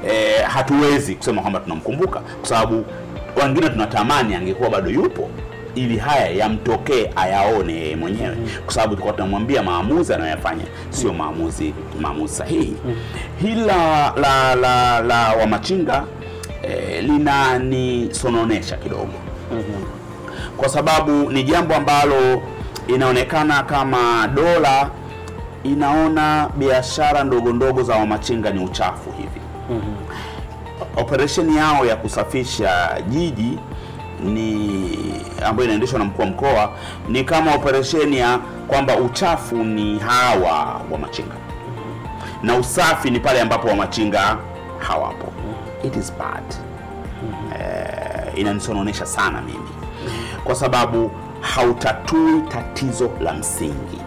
Eh, 0.09 0.43
hatuwezi 0.47 1.15
kusema 1.15 1.41
kwamba 1.43 1.61
tunamkumbuka 1.61 2.21
kwa 2.21 2.49
sababu 2.49 2.85
wengine 3.43 3.69
tunatamani 3.69 4.35
angekuwa 4.35 4.71
bado 4.71 4.91
yupo 4.91 5.31
ili 5.77 5.99
haya 5.99 6.29
yamtokee 6.29 7.11
ayaone 7.17 7.73
yeye 7.73 7.97
mwenyewe, 7.97 8.37
kwa 8.65 8.75
sababu 8.75 8.91
tulikuwa 8.93 9.13
tunamwambia 9.15 9.63
maamuzi 9.63 10.15
anayoyafanya 10.15 10.65
sio 10.91 11.13
maamuzi 11.13 11.75
maamuzi 12.01 12.35
sahihi. 12.35 12.77
Hili 13.41 13.61
la, 13.61 14.13
la, 14.17 14.55
la, 14.55 15.01
la 15.01 15.33
Wamachinga 15.33 16.05
eh, 16.63 17.05
linanisononesha 17.05 18.77
kidogo. 18.77 19.13
Kwa 20.57 20.69
sababu 20.69 21.13
ni 21.31 21.43
jambo 21.43 21.75
ambalo 21.75 22.43
inaonekana 22.87 23.63
kama 23.63 24.29
dola 24.35 24.91
inaona 25.65 26.51
biashara 26.57 27.25
ndogo 27.25 27.53
ndogo 27.53 27.83
za 27.83 27.95
Wamachinga 27.97 28.51
ni 28.51 28.65
uchafu 28.65 29.11
hivi. 29.13 29.41
Operesheni 30.97 31.57
yao 31.57 31.87
ya 31.87 31.97
kusafisha 31.97 32.97
jiji 33.09 33.59
ni 34.25 34.91
ambayo 35.47 35.65
inaendeshwa 35.67 35.99
na 35.99 36.05
mkuu 36.05 36.23
wa 36.23 36.29
mkoa 36.29 36.71
ni 37.09 37.25
kama 37.25 37.55
operesheni 37.55 38.19
ya 38.19 38.39
kwamba 38.69 38.97
uchafu 38.97 39.57
ni 39.57 39.99
hawa 39.99 40.81
Wamachinga 40.91 41.35
na 42.43 42.57
usafi 42.57 43.11
ni 43.11 43.21
pale 43.21 43.41
ambapo 43.41 43.69
Wamachinga 43.69 44.39
hawapo. 44.79 45.33
It 45.85 45.97
is 45.97 46.13
bad. 46.19 46.45
Eh, 47.61 48.33
inanisononesha 48.41 49.07
sana 49.07 49.43
mimi. 49.43 49.69
Kwa 50.45 50.55
sababu 50.55 51.11
hautatui 51.41 52.41
tatizo 52.49 53.11
la 53.21 53.33
msingi. 53.35 54.01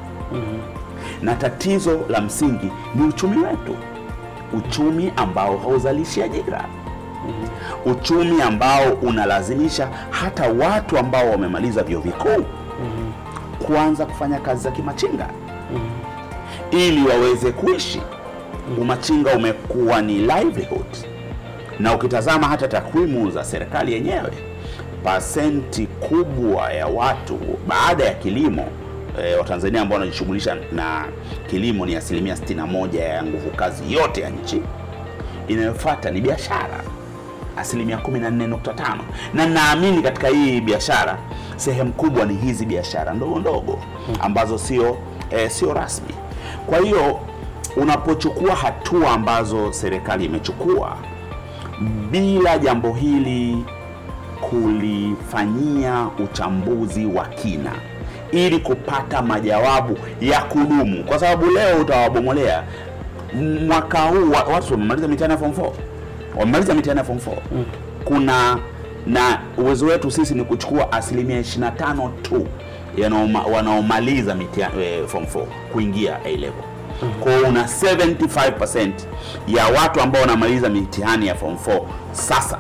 Na 1.22 1.36
tatizo 1.36 2.00
la 2.10 2.22
msingi 2.22 2.72
ni 2.96 3.08
uchumi 3.08 3.38
wetu, 3.38 3.76
uchumi 4.58 5.14
ambao 5.16 5.58
hauzalishi 5.58 6.24
ajira 6.24 6.66
uchumi 7.86 8.42
ambao 8.42 8.94
unalazimisha 9.02 9.90
hata 10.10 10.48
watu 10.50 10.98
ambao 10.98 11.30
wamemaliza 11.32 11.84
vyuo 11.84 12.02
vikuu 12.02 12.46
kuanza 13.66 14.06
kufanya 14.06 14.40
kazi 14.40 14.64
za 14.64 14.72
kimachinga 14.72 15.28
ili 16.72 17.08
waweze 17.08 17.52
kuishi. 17.52 18.02
Umachinga 18.82 19.32
umekuwa 19.36 20.02
ni 20.02 20.14
livelihood, 20.14 20.86
na 21.80 21.96
ukitazama 21.96 22.48
hata 22.48 22.68
takwimu 22.68 23.32
za 23.32 23.44
serikali 23.44 23.94
yenyewe, 23.94 24.32
pasenti 25.04 25.86
kubwa 25.88 26.74
ya 26.74 26.88
watu 26.88 27.40
baada 27.68 28.04
ya 28.04 28.14
kilimo 28.14 28.66
e, 29.24 29.36
Watanzania 29.36 29.82
ambao 29.82 30.00
wanajishughulisha 30.00 30.58
na 30.72 31.06
kilimo 31.50 31.86
ni 31.86 31.96
asilimia 31.96 32.36
61 32.36 32.96
ya 33.00 33.24
nguvu 33.24 33.50
kazi 33.50 33.94
yote 33.94 34.22
ya 34.22 34.30
nchi. 34.30 34.62
Inayofuata 35.48 36.12
ni 36.12 36.22
biashara 36.22 36.84
asilimia 37.60 37.98
14.5, 37.98 38.98
na 39.34 39.46
naamini 39.46 40.02
katika 40.02 40.28
hii 40.28 40.62
biashara 40.62 41.18
sehemu 41.56 41.94
kubwa 41.94 42.26
ni 42.26 42.34
hizi 42.36 42.66
biashara 42.66 43.14
ndogo 43.14 43.40
ndogo 43.40 43.80
ambazo 44.20 44.58
sio 44.58 44.98
eh, 45.30 45.50
sio 45.52 45.74
rasmi. 45.74 46.14
Kwa 46.66 46.78
hiyo 46.80 47.20
unapochukua 47.78 48.56
hatua 48.56 49.12
ambazo 49.12 49.74
serikali 49.74 50.26
imechukua 50.26 50.98
bila 52.12 52.58
jambo 52.58 52.94
hili 52.94 53.66
kulifanyia 54.42 56.08
uchambuzi 56.24 57.06
wa 57.06 57.26
kina 57.26 57.72
ili 58.32 58.60
kupata 58.60 59.22
majawabu 59.22 59.98
ya 60.22 60.42
kudumu, 60.42 61.04
kwa 61.04 61.20
sababu 61.20 61.46
leo 61.52 61.82
utawabomolea 61.82 62.64
mwaka 63.68 64.00
huu 64.02 64.32
watu 64.54 64.74
wamemaliza 64.74 65.08
mitihani 65.08 65.34
ya 65.34 65.40
form 65.40 65.52
4 65.52 65.72
wamemaliza 66.36 66.74
mitihani 66.74 66.98
ya 67.00 67.04
form 67.06 67.20
4 67.20 67.32
kuna 68.06 68.60
na 69.08 69.40
uwezo 69.58 69.86
wetu 69.86 70.12
sisi 70.12 70.34
ni 70.36 70.44
kuchukua 70.44 70.92
asilimia 70.92 71.42
25 71.42 72.10
tu 72.22 72.48
wanaomaliza 73.54 74.36
mitihani 74.36 74.84
eh, 74.84 75.08
form 75.08 75.24
4 75.24 75.44
kuingia 75.74 76.18
A 76.26 76.30
level. 76.30 76.64
Kwa 77.20 77.50
una 77.50 77.64
75% 77.64 78.92
ya 79.48 79.68
watu 79.68 80.02
ambao 80.02 80.22
wanamaliza 80.22 80.70
mitihani 80.70 81.28
ya 81.28 81.36
form 81.36 81.56
4 81.56 81.82
sasa 82.12 82.58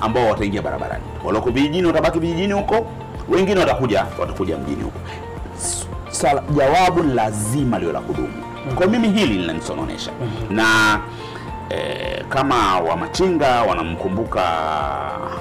ambao 0.00 0.26
wataingia 0.28 0.62
barabarani. 0.62 1.04
Walioko 1.24 1.50
vijijini 1.50 1.86
watabaki 1.86 2.18
vijijini 2.18 2.52
huko, 2.52 2.86
wengine 3.28 3.60
watakuja 3.60 4.06
watakuja 4.20 4.58
mjini 4.58 4.82
huko. 4.82 4.98
Jawabu 6.56 7.02
ni 7.02 7.14
lazima 7.14 7.78
liwe 7.78 7.92
la 7.92 8.00
kudumu. 8.00 8.32
Kwa 8.74 8.86
mimi 8.86 9.08
hili 9.08 9.34
linanisononesha 9.38 10.10
na 10.50 11.00
eh, 11.70 12.24
kama 12.28 12.80
Wamachinga 12.80 13.62
wanamkumbuka 13.62 14.42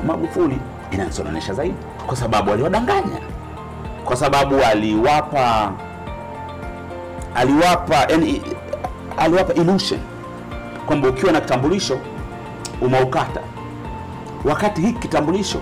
Magufuli 0.07 0.59
inanisononesha 0.91 1.53
zaidi, 1.53 1.75
kwa 2.07 2.15
sababu 2.17 2.51
aliwadanganya, 2.51 3.19
kwa 4.05 4.15
sababu 4.15 4.55
aliwapa 4.63 5.71
aliwapa 7.35 7.95
yani, 8.09 8.41
aliwapa 9.17 9.53
illusion. 9.53 9.99
Kwamba 10.85 11.09
ukiwa 11.09 11.31
na 11.31 11.41
kitambulisho 11.41 11.99
umeukata, 12.81 13.41
wakati 14.45 14.81
hiki 14.81 14.99
kitambulisho 14.99 15.59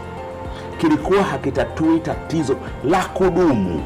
kilikuwa 0.78 1.24
hakitatui 1.24 2.00
tatizo 2.00 2.56
la 2.84 3.06
kudumu 3.06 3.84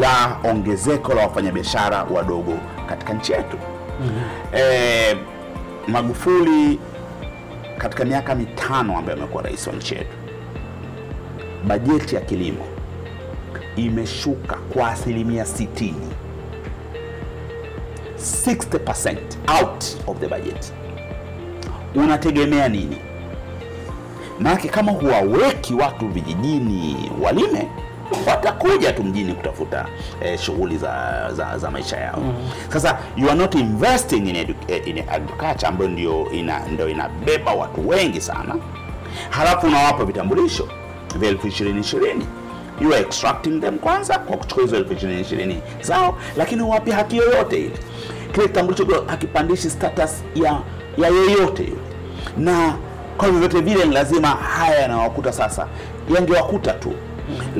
la 0.00 0.36
ongezeko 0.50 1.14
la 1.14 1.22
wafanyabiashara 1.22 2.04
wadogo 2.10 2.52
katika 2.88 3.12
nchi 3.12 3.32
yetu. 3.32 3.56
Eh, 4.54 5.16
Magufuli 5.88 6.78
katika 7.78 8.04
miaka 8.04 8.34
mitano 8.34 8.98
ambayo 8.98 9.18
amekuwa 9.18 9.42
rais 9.42 9.66
wa 9.66 9.72
nchi 9.72 9.94
yetu, 9.94 10.16
bajeti 11.66 12.14
ya 12.14 12.20
kilimo 12.20 12.64
imeshuka 13.76 14.56
kwa 14.56 14.90
asilimia 14.90 15.44
60, 15.44 15.92
60% 18.18 19.16
out 19.60 19.84
of 20.06 20.18
the 20.18 20.28
budget. 20.28 20.72
Unategemea 21.94 22.68
nini? 22.68 22.96
Maanake 24.40 24.68
kama 24.68 24.92
huwaweki 24.92 25.74
watu 25.74 26.08
vijijini 26.08 27.10
walime, 27.22 27.68
watakuja 28.26 28.92
tu 28.92 29.02
mjini 29.04 29.34
kutafuta 29.34 29.86
eh, 30.22 30.38
shughuli 30.38 30.76
za, 30.78 31.28
za, 31.32 31.58
za 31.58 31.70
maisha 31.70 31.96
yao. 31.96 32.22
Sasa 32.72 32.98
you 33.16 33.28
are 33.30 33.38
not 33.38 33.54
investing 33.54 34.28
in, 34.28 34.36
eh, 34.36 34.88
in 34.88 34.98
agriculture 35.08 35.66
ambayo 35.66 35.90
ndio 35.90 36.30
ina, 36.32 36.60
ndio 36.68 36.88
inabeba 36.88 37.52
watu 37.52 37.88
wengi 37.88 38.20
sana, 38.20 38.54
halafu 39.30 39.66
unawapa 39.66 40.04
vitambulisho 40.04 40.68
vya 41.18 41.28
elfu 41.28 41.46
ishirini 41.46 41.80
ishirini. 41.80 42.26
You 42.80 42.92
are 42.94 43.00
extracting 43.02 43.60
them 43.60 43.78
kwanza 43.78 44.18
kwa 44.18 44.36
kuchukua 44.36 44.64
hizo 44.64 44.76
elfu 44.76 44.92
ishirini 44.92 45.20
ishirini 45.20 45.62
zao, 45.82 46.18
lakini 46.36 46.62
wapi 46.62 46.90
haki 46.90 47.16
yoyote 47.16 47.56
ile. 47.60 47.78
Kile 48.32 48.46
kitambulisho 48.48 49.04
hakipandishi 49.06 49.70
status 49.70 50.24
ya 50.34 50.60
ya 50.98 51.08
yeyote 51.08 51.62
yule, 51.62 51.80
na 52.36 52.74
kwa 53.16 53.28
vyovyote 53.30 53.60
vile 53.60 53.84
ni 53.84 53.94
lazima 53.94 54.28
haya 54.28 54.80
yanawakuta 54.80 55.32
sasa. 55.32 55.66
Yangewakuta 56.14 56.72
tu, 56.72 56.92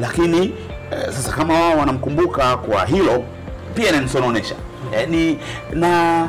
lakini 0.00 0.54
eh, 0.90 1.04
sasa 1.10 1.32
kama 1.32 1.54
wao 1.54 1.78
wanamkumbuka 1.78 2.56
kwa 2.56 2.84
hilo 2.84 3.24
pia 3.74 3.88
inanisononesha 3.88 4.54
eh, 4.96 5.08
ni 5.08 5.38
na 5.72 6.28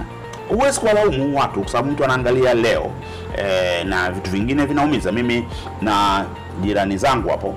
huwezi 0.49 0.79
kuwalaumu 0.79 1.37
watu 1.39 1.59
kwa 1.61 1.71
sababu 1.71 1.91
mtu 1.91 2.03
anaangalia 2.05 2.53
leo 2.53 2.91
eh, 3.37 3.85
na 3.85 4.11
vitu 4.11 4.31
vingine 4.31 4.65
vinaumiza. 4.65 5.11
Mimi 5.11 5.47
na 5.81 6.25
jirani 6.61 6.97
zangu 6.97 7.29
hapo, 7.29 7.55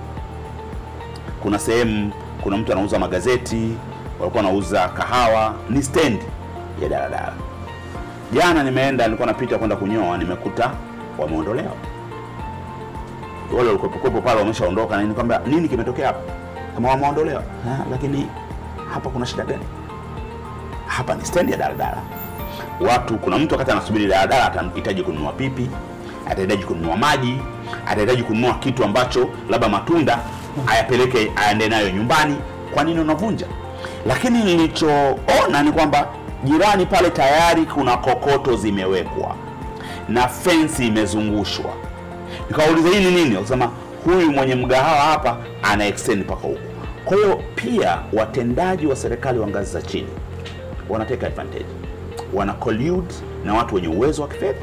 kuna 1.43 1.59
sehemu, 1.59 2.13
kuna 2.43 2.57
mtu 2.57 2.73
anauza 2.73 2.99
magazeti, 2.99 3.69
walikuwa 4.21 4.45
wanauza 4.45 4.89
kahawa, 4.89 5.55
ni 5.71 5.83
stendi 5.83 6.25
ya 6.83 6.89
daladala. 6.89 7.33
Jana 8.33 8.63
nimeenda, 8.63 9.05
nilikuwa 9.05 9.27
napita 9.27 9.59
kwenda 9.59 9.77
kunyoa, 9.77 10.19
nimekuta 10.19 10.71
wameondolewa 11.19 11.73
wale 13.53 13.69
walikuwepo 13.69 14.21
pale 14.21 14.41
wameshaondoka, 14.41 14.97
na 15.03 15.15
kwamba 15.15 15.41
nini 15.47 15.69
kimetokea 15.69 16.07
hapa? 16.07 16.21
Kama 16.75 16.89
wameondolewa, 16.89 17.43
"Ah, 17.69 17.85
lakini 17.91 18.27
hapa 18.95 19.11
kuna 19.11 19.27
shida 19.27 19.45
gani? 19.45 19.63
Hapa 20.87 21.15
ni 21.15 21.25
stendi 21.25 21.53
ya 21.53 21.59
daladala. 21.59 22.03
Watu, 22.81 23.19
kuna 23.19 23.39
mtu 23.39 23.55
wakati 23.55 23.71
anasubiri 23.71 24.07
daladala 24.07 24.47
atahitaji 24.53 25.03
kununua 25.03 25.33
pipi, 25.33 25.71
atahitaji 26.31 26.65
kununua 26.65 26.97
maji, 26.97 27.39
atahitaji 27.87 28.23
kununua 28.23 28.55
kitu 28.55 28.85
ambacho 28.85 29.29
labda 29.51 29.69
matunda 29.69 30.19
ayapeleke 30.67 31.33
aende 31.37 31.69
nayo 31.69 31.91
nyumbani. 31.91 32.37
Kwa 32.75 32.85
nini 32.85 33.01
unavunja? 33.01 33.47
Lakini 34.07 34.43
nilichoona 34.45 35.63
ni 35.65 35.73
kwamba 35.73 36.07
jirani 36.45 36.87
pale 36.87 37.11
tayari 37.11 37.63
kuna 37.67 37.97
kokoto 37.97 38.57
zimewekwa 38.57 39.35
na 40.09 40.29
fensi 40.29 40.87
imezungushwa. 40.87 41.71
Nikawauliza 42.51 42.89
hii 42.89 43.05
ni 43.05 43.11
nini? 43.11 43.35
Wakasema 43.37 43.71
huyu 44.05 44.33
mwenye 44.33 44.55
mgahawa 44.55 45.01
hapa 45.01 45.37
ana 45.63 45.87
extend 45.87 46.21
mpaka 46.25 46.41
huku. 46.43 46.61
Kwa 47.05 47.17
hiyo 47.17 47.41
pia 47.55 47.99
watendaji 48.13 48.87
wa 48.87 48.97
serikali 48.97 49.39
wa 49.39 49.47
ngazi 49.49 49.73
za 49.73 49.83
chini 49.83 50.09
wanateka 50.89 51.27
advantage, 51.27 51.65
wana 52.35 52.53
collude 52.53 53.15
na 53.45 53.55
watu 53.55 53.75
wenye 53.75 53.89
uwezo 53.89 54.23
wa 54.23 54.29
kifedha 54.29 54.59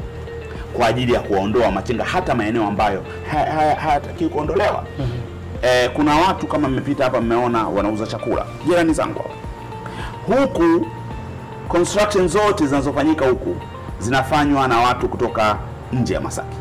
kwa 0.76 0.86
ajili 0.86 1.12
ya 1.12 1.20
kuwaondoa 1.20 1.70
machinga 1.70 2.04
hata 2.04 2.34
maeneo 2.34 2.66
ambayo 2.66 3.02
hayatakiwi 3.76 4.30
kuondolewa. 4.30 4.84
mm 4.98 5.06
kuondolewa. 5.06 5.82
Eh, 5.84 5.90
kuna 5.94 6.14
watu 6.16 6.46
kama 6.46 6.68
mmepita 6.68 7.04
hapa 7.04 7.20
mmeona 7.20 7.68
wanauza 7.68 8.06
chakula, 8.06 8.46
jirani 8.66 8.92
zangu 8.94 9.24
huku 10.26 10.86
construction 11.68 12.28
zote 12.28 12.66
zinazofanyika 12.66 13.26
huku 13.28 13.56
zinafanywa 13.98 14.68
na 14.68 14.78
watu 14.80 15.08
kutoka 15.08 15.58
nje 15.92 16.14
ya 16.14 16.20
Masaki. 16.20 16.56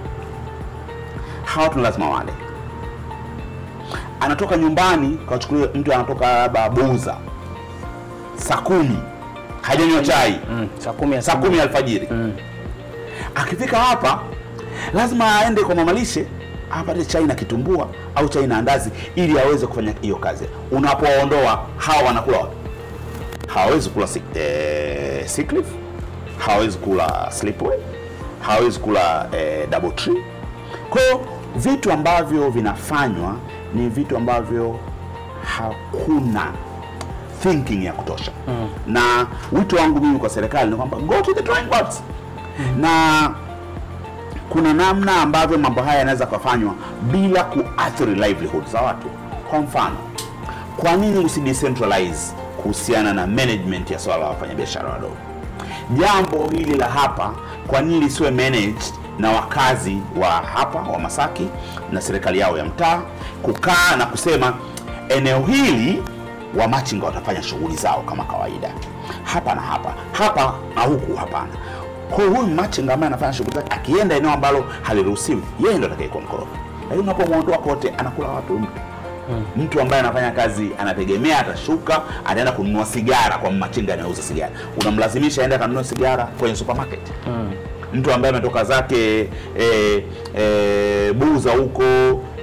Hawa 1.53 1.63
watu 1.63 1.77
ni 1.77 1.83
lazima 1.83 2.09
wale. 2.09 2.33
Anatoka 4.19 4.57
nyumbani, 4.57 5.17
kachukulia 5.29 5.67
mtu 5.75 5.93
anatoka 5.93 6.27
labda 6.37 6.69
Buza. 6.69 7.17
Saa 8.35 8.57
kumi. 8.57 8.97
Hajanywa 9.61 10.01
chai. 10.01 10.39
Mm, 10.49 10.67
saa 10.77 10.91
kumi 10.93 11.15
ya 11.15 11.21
saa 11.21 11.35
kumi 11.35 11.59
alfajiri. 11.59 12.09
Akifika 13.35 13.77
hapa 13.77 14.19
lazima 14.93 15.35
aende 15.39 15.61
kwa 15.63 15.75
mamalishe 15.75 16.27
apate 16.71 17.05
chai 17.05 17.23
na 17.25 17.35
kitumbua 17.35 17.87
au 18.15 18.29
chai 18.29 18.47
na 18.47 18.57
andazi 18.57 18.91
ili 19.15 19.39
aweze 19.39 19.67
kufanya 19.67 19.93
hiyo 20.01 20.15
kazi. 20.15 20.45
Unapoondoa 20.71 21.65
hawa 21.77 22.03
wanakula 22.03 22.37
wapi? 22.37 22.55
hawawezi 23.47 23.89
kula 23.89 24.07
sick, 24.07 24.23
eh, 24.35 25.27
sick 25.27 25.51
leave, 25.51 25.67
hawawezi 26.37 26.77
kula 26.77 27.31
sleepaway, 27.31 27.79
hawawezi 28.41 28.79
kula 28.79 29.27
eh, 29.37 29.69
double 29.69 29.91
tree. 29.91 30.23
Kwa 30.89 31.01
hiyo 31.01 31.21
vitu 31.55 31.91
ambavyo 31.91 32.49
vinafanywa 32.49 33.35
ni 33.73 33.89
vitu 33.89 34.17
ambavyo 34.17 34.79
hakuna 35.57 36.51
thinking 37.43 37.83
ya 37.83 37.93
kutosha 37.93 38.31
na 38.87 39.27
wito 39.51 39.75
wangu 39.75 39.99
mimi 40.01 40.19
kwa 40.19 40.29
serikali 40.29 40.69
ni 40.71 40.75
kwamba 40.77 40.97
go 40.97 41.21
to 41.21 41.33
the 41.33 41.41
drawing 41.41 41.65
boards 41.69 42.03
na 42.79 43.31
kuna 44.49 44.73
namna 44.73 45.21
ambavyo 45.21 45.57
mambo 45.57 45.81
haya 45.81 45.99
yanaweza 45.99 46.25
kufanywa 46.25 46.73
bila 47.01 47.43
kuathiri 47.43 48.15
livelihood 48.15 48.67
za 48.71 48.81
watu. 48.81 49.07
Kwa 49.49 49.59
mfano, 49.61 49.95
kwa 50.77 50.95
nini 50.95 51.25
usidecentralize 51.25 52.33
kuhusiana 52.57 53.13
na 53.13 53.27
management 53.27 53.91
ya 53.91 53.99
swala 53.99 54.19
la 54.23 54.29
wafanyabiashara 54.29 54.89
wadogo? 54.89 55.15
Jambo 55.99 56.49
hili 56.51 56.77
la 56.77 56.87
hapa, 56.89 57.33
kwa 57.67 57.81
nini 57.81 57.99
lisiwe 57.99 58.31
managed 58.31 58.93
na 59.21 59.31
wakazi 59.31 59.97
wa 60.21 60.29
hapa 60.29 60.79
wa 60.79 60.99
Masaki 60.99 61.47
na 61.91 62.01
serikali 62.01 62.39
yao 62.39 62.57
ya 62.57 62.65
mtaa, 62.65 63.01
kukaa 63.41 63.95
na 63.97 64.05
kusema 64.05 64.53
eneo 65.09 65.39
hili 65.41 66.03
wamachinga 66.59 67.05
watafanya 67.05 67.43
shughuli 67.43 67.75
zao 67.75 68.01
kama 68.01 68.23
kawaida. 68.23 68.69
Hapa 69.23 69.55
na 69.55 69.61
hapa. 69.61 69.93
Hapa 70.11 70.53
na 70.75 70.81
huku 70.81 71.15
hapana. 71.15 71.53
Huyu 72.11 72.47
machinga 72.47 72.93
ambaye 72.93 73.07
anafanya 73.07 73.33
shughuli 73.33 73.55
zake 73.55 73.73
akienda 73.75 74.15
eneo 74.15 74.31
ambalo 74.31 74.65
haliruhusiwi, 74.81 75.41
yeye 75.63 75.77
ndo 75.77 75.87
atakayekuwa 75.87 76.23
mkorofi. 76.23 76.59
Lakini 76.81 76.99
unapomwondoa 77.03 77.57
kote, 77.57 77.93
anakula 77.97 78.27
watu 78.27 78.59
mtu. 78.59 78.71
Mtu 79.57 79.81
ambaye 79.81 80.01
anafanya 80.01 80.31
kazi 80.31 80.71
anategemea 80.79 81.39
atashuka, 81.39 82.01
ataenda 82.25 82.51
kununua 82.51 82.85
sigara 82.85 83.37
kwa 83.37 83.51
machinga 83.51 83.93
anayeuza 83.93 84.21
sigara, 84.21 84.51
unamlazimisha 84.81 85.41
aende 85.41 85.55
akanunua 85.55 85.83
sigara 85.83 86.23
kwenye 86.25 86.55
supermarket 86.55 86.99
mtu 87.93 88.11
ambaye 88.13 88.33
ametoka 88.33 88.63
zake 88.63 89.29
e, 89.59 90.03
e, 90.37 91.13
Buza 91.13 91.51
huko 91.51 91.83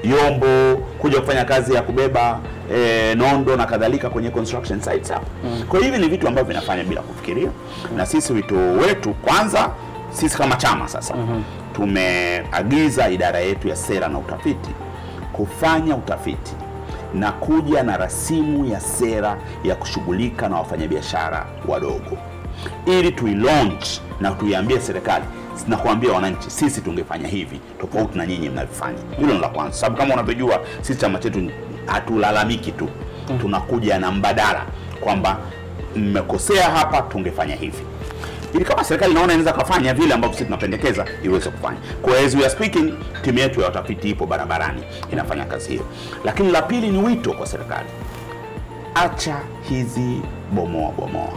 Yombo 0.02 0.76
kuja 0.98 1.20
kufanya 1.20 1.44
kazi 1.44 1.74
ya 1.74 1.82
kubeba 1.82 2.40
e, 2.76 3.14
nondo 3.14 3.56
na 3.56 3.66
kadhalika 3.66 4.10
kwenye 4.10 4.30
construction 4.30 4.80
sites 4.80 5.10
hapa. 5.12 5.26
Kwa 5.68 5.80
hivi 5.80 5.98
ni 5.98 6.08
vitu 6.08 6.28
ambavyo 6.28 6.48
vinafanya 6.48 6.84
bila 6.84 7.00
kufikiria, 7.02 7.50
na 7.96 8.06
sisi 8.06 8.32
wito 8.32 8.54
wetu 8.56 9.14
kwanza, 9.14 9.70
sisi 10.10 10.38
kama 10.38 10.56
chama 10.56 10.88
sasa 10.88 11.14
tumeagiza 11.74 13.08
idara 13.08 13.38
yetu 13.38 13.68
ya 13.68 13.76
sera 13.76 14.08
na 14.08 14.18
utafiti 14.18 14.70
kufanya 15.32 15.96
utafiti 15.96 16.52
na 17.14 17.32
kuja 17.32 17.82
na 17.82 17.96
rasimu 17.96 18.64
ya 18.64 18.80
sera 18.80 19.36
ya 19.64 19.74
kushughulika 19.74 20.48
na 20.48 20.56
wafanyabiashara 20.56 21.46
wadogo 21.68 22.18
ili 22.86 23.12
tuilaunch 23.12 23.86
na 24.20 24.30
tuiambie 24.30 24.80
serikali 24.80 25.24
na 25.68 25.76
kuambia 25.76 26.12
wananchi, 26.12 26.50
sisi 26.50 26.80
tungefanya 26.80 27.28
hivi 27.28 27.60
tofauti 27.80 28.18
na 28.18 28.26
nyinyi 28.26 28.48
mnavyofanya. 28.48 28.98
Hilo 29.18 29.34
ni 29.34 29.40
la 29.40 29.48
kwanza, 29.48 29.72
sababu 29.78 29.96
kama 29.96 30.14
unavyojua 30.14 30.60
sisi 30.80 31.00
chama 31.00 31.18
chetu 31.18 31.50
hatulalamiki 31.86 32.72
tu, 32.72 32.88
tunakuja 33.40 33.98
na 33.98 34.10
mbadala 34.10 34.66
kwamba 35.00 35.38
mmekosea 35.96 36.70
hapa, 36.70 37.02
tungefanya 37.02 37.54
hivi 37.56 37.82
ili 38.54 38.64
kama 38.64 38.84
serikali 38.84 39.12
inaona 39.12 39.32
inaweza 39.32 39.52
kufanya 39.52 39.94
vile 39.94 40.14
ambavyo 40.14 40.34
sisi 40.34 40.44
tunapendekeza 40.44 41.04
iweze 41.24 41.50
kufanya. 41.50 41.78
Kwa 42.02 42.18
as 42.18 42.34
we 42.34 42.40
are 42.40 42.50
speaking, 42.50 42.94
timu 43.22 43.38
yetu 43.38 43.60
ya 43.60 43.66
watafiti 43.66 44.10
ipo 44.10 44.26
barabarani 44.26 44.82
inafanya 45.12 45.44
kazi 45.44 45.68
hiyo. 45.68 45.82
Lakini 46.24 46.52
la 46.52 46.62
pili 46.62 46.88
ni 46.90 46.98
wito 47.02 47.32
kwa 47.32 47.46
serikali, 47.46 47.88
acha 48.94 49.36
hizi 49.68 50.20
bomoa 50.52 50.92
bomoa, 50.92 51.32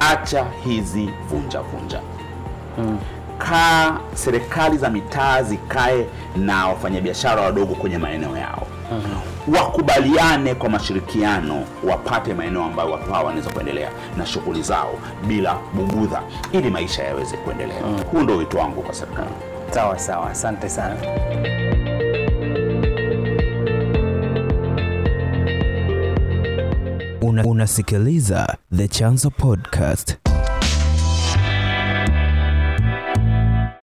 acha 0.00 0.46
hizi 0.64 1.10
vunja 1.30 1.60
vunja 1.60 2.00
kaa 3.38 3.98
serikali 4.14 4.78
za 4.78 4.90
mitaa 4.90 5.42
zikae 5.42 6.06
na 6.36 6.66
wafanyabiashara 6.68 7.42
wadogo 7.42 7.74
kwenye 7.74 7.98
maeneo 7.98 8.36
yao 8.36 8.66
wakubaliane 9.48 10.54
kwa 10.54 10.68
mashirikiano, 10.68 11.64
wapate 11.90 12.34
maeneo 12.34 12.64
ambayo 12.64 12.90
watu 12.90 13.12
hawa 13.12 13.24
wanaweza 13.24 13.50
kuendelea 13.50 13.90
na 14.16 14.26
shughuli 14.26 14.62
zao 14.62 14.94
bila 15.26 15.56
bugudha, 15.74 16.22
ili 16.52 16.70
maisha 16.70 17.02
yaweze 17.04 17.36
kuendelea. 17.36 17.80
Huu 18.12 18.20
ndio 18.20 18.36
wito 18.36 18.58
wangu 18.58 18.82
kwa 18.82 18.94
serikali. 18.94 19.28
Sawa 19.70 19.98
sawa, 19.98 20.30
asante 20.30 20.68
sana. 20.68 20.96
Una, 27.36 27.44
unasikiliza 27.44 28.56
The 28.76 28.88
Chanzo 28.88 29.30
Podcast. 29.30 30.25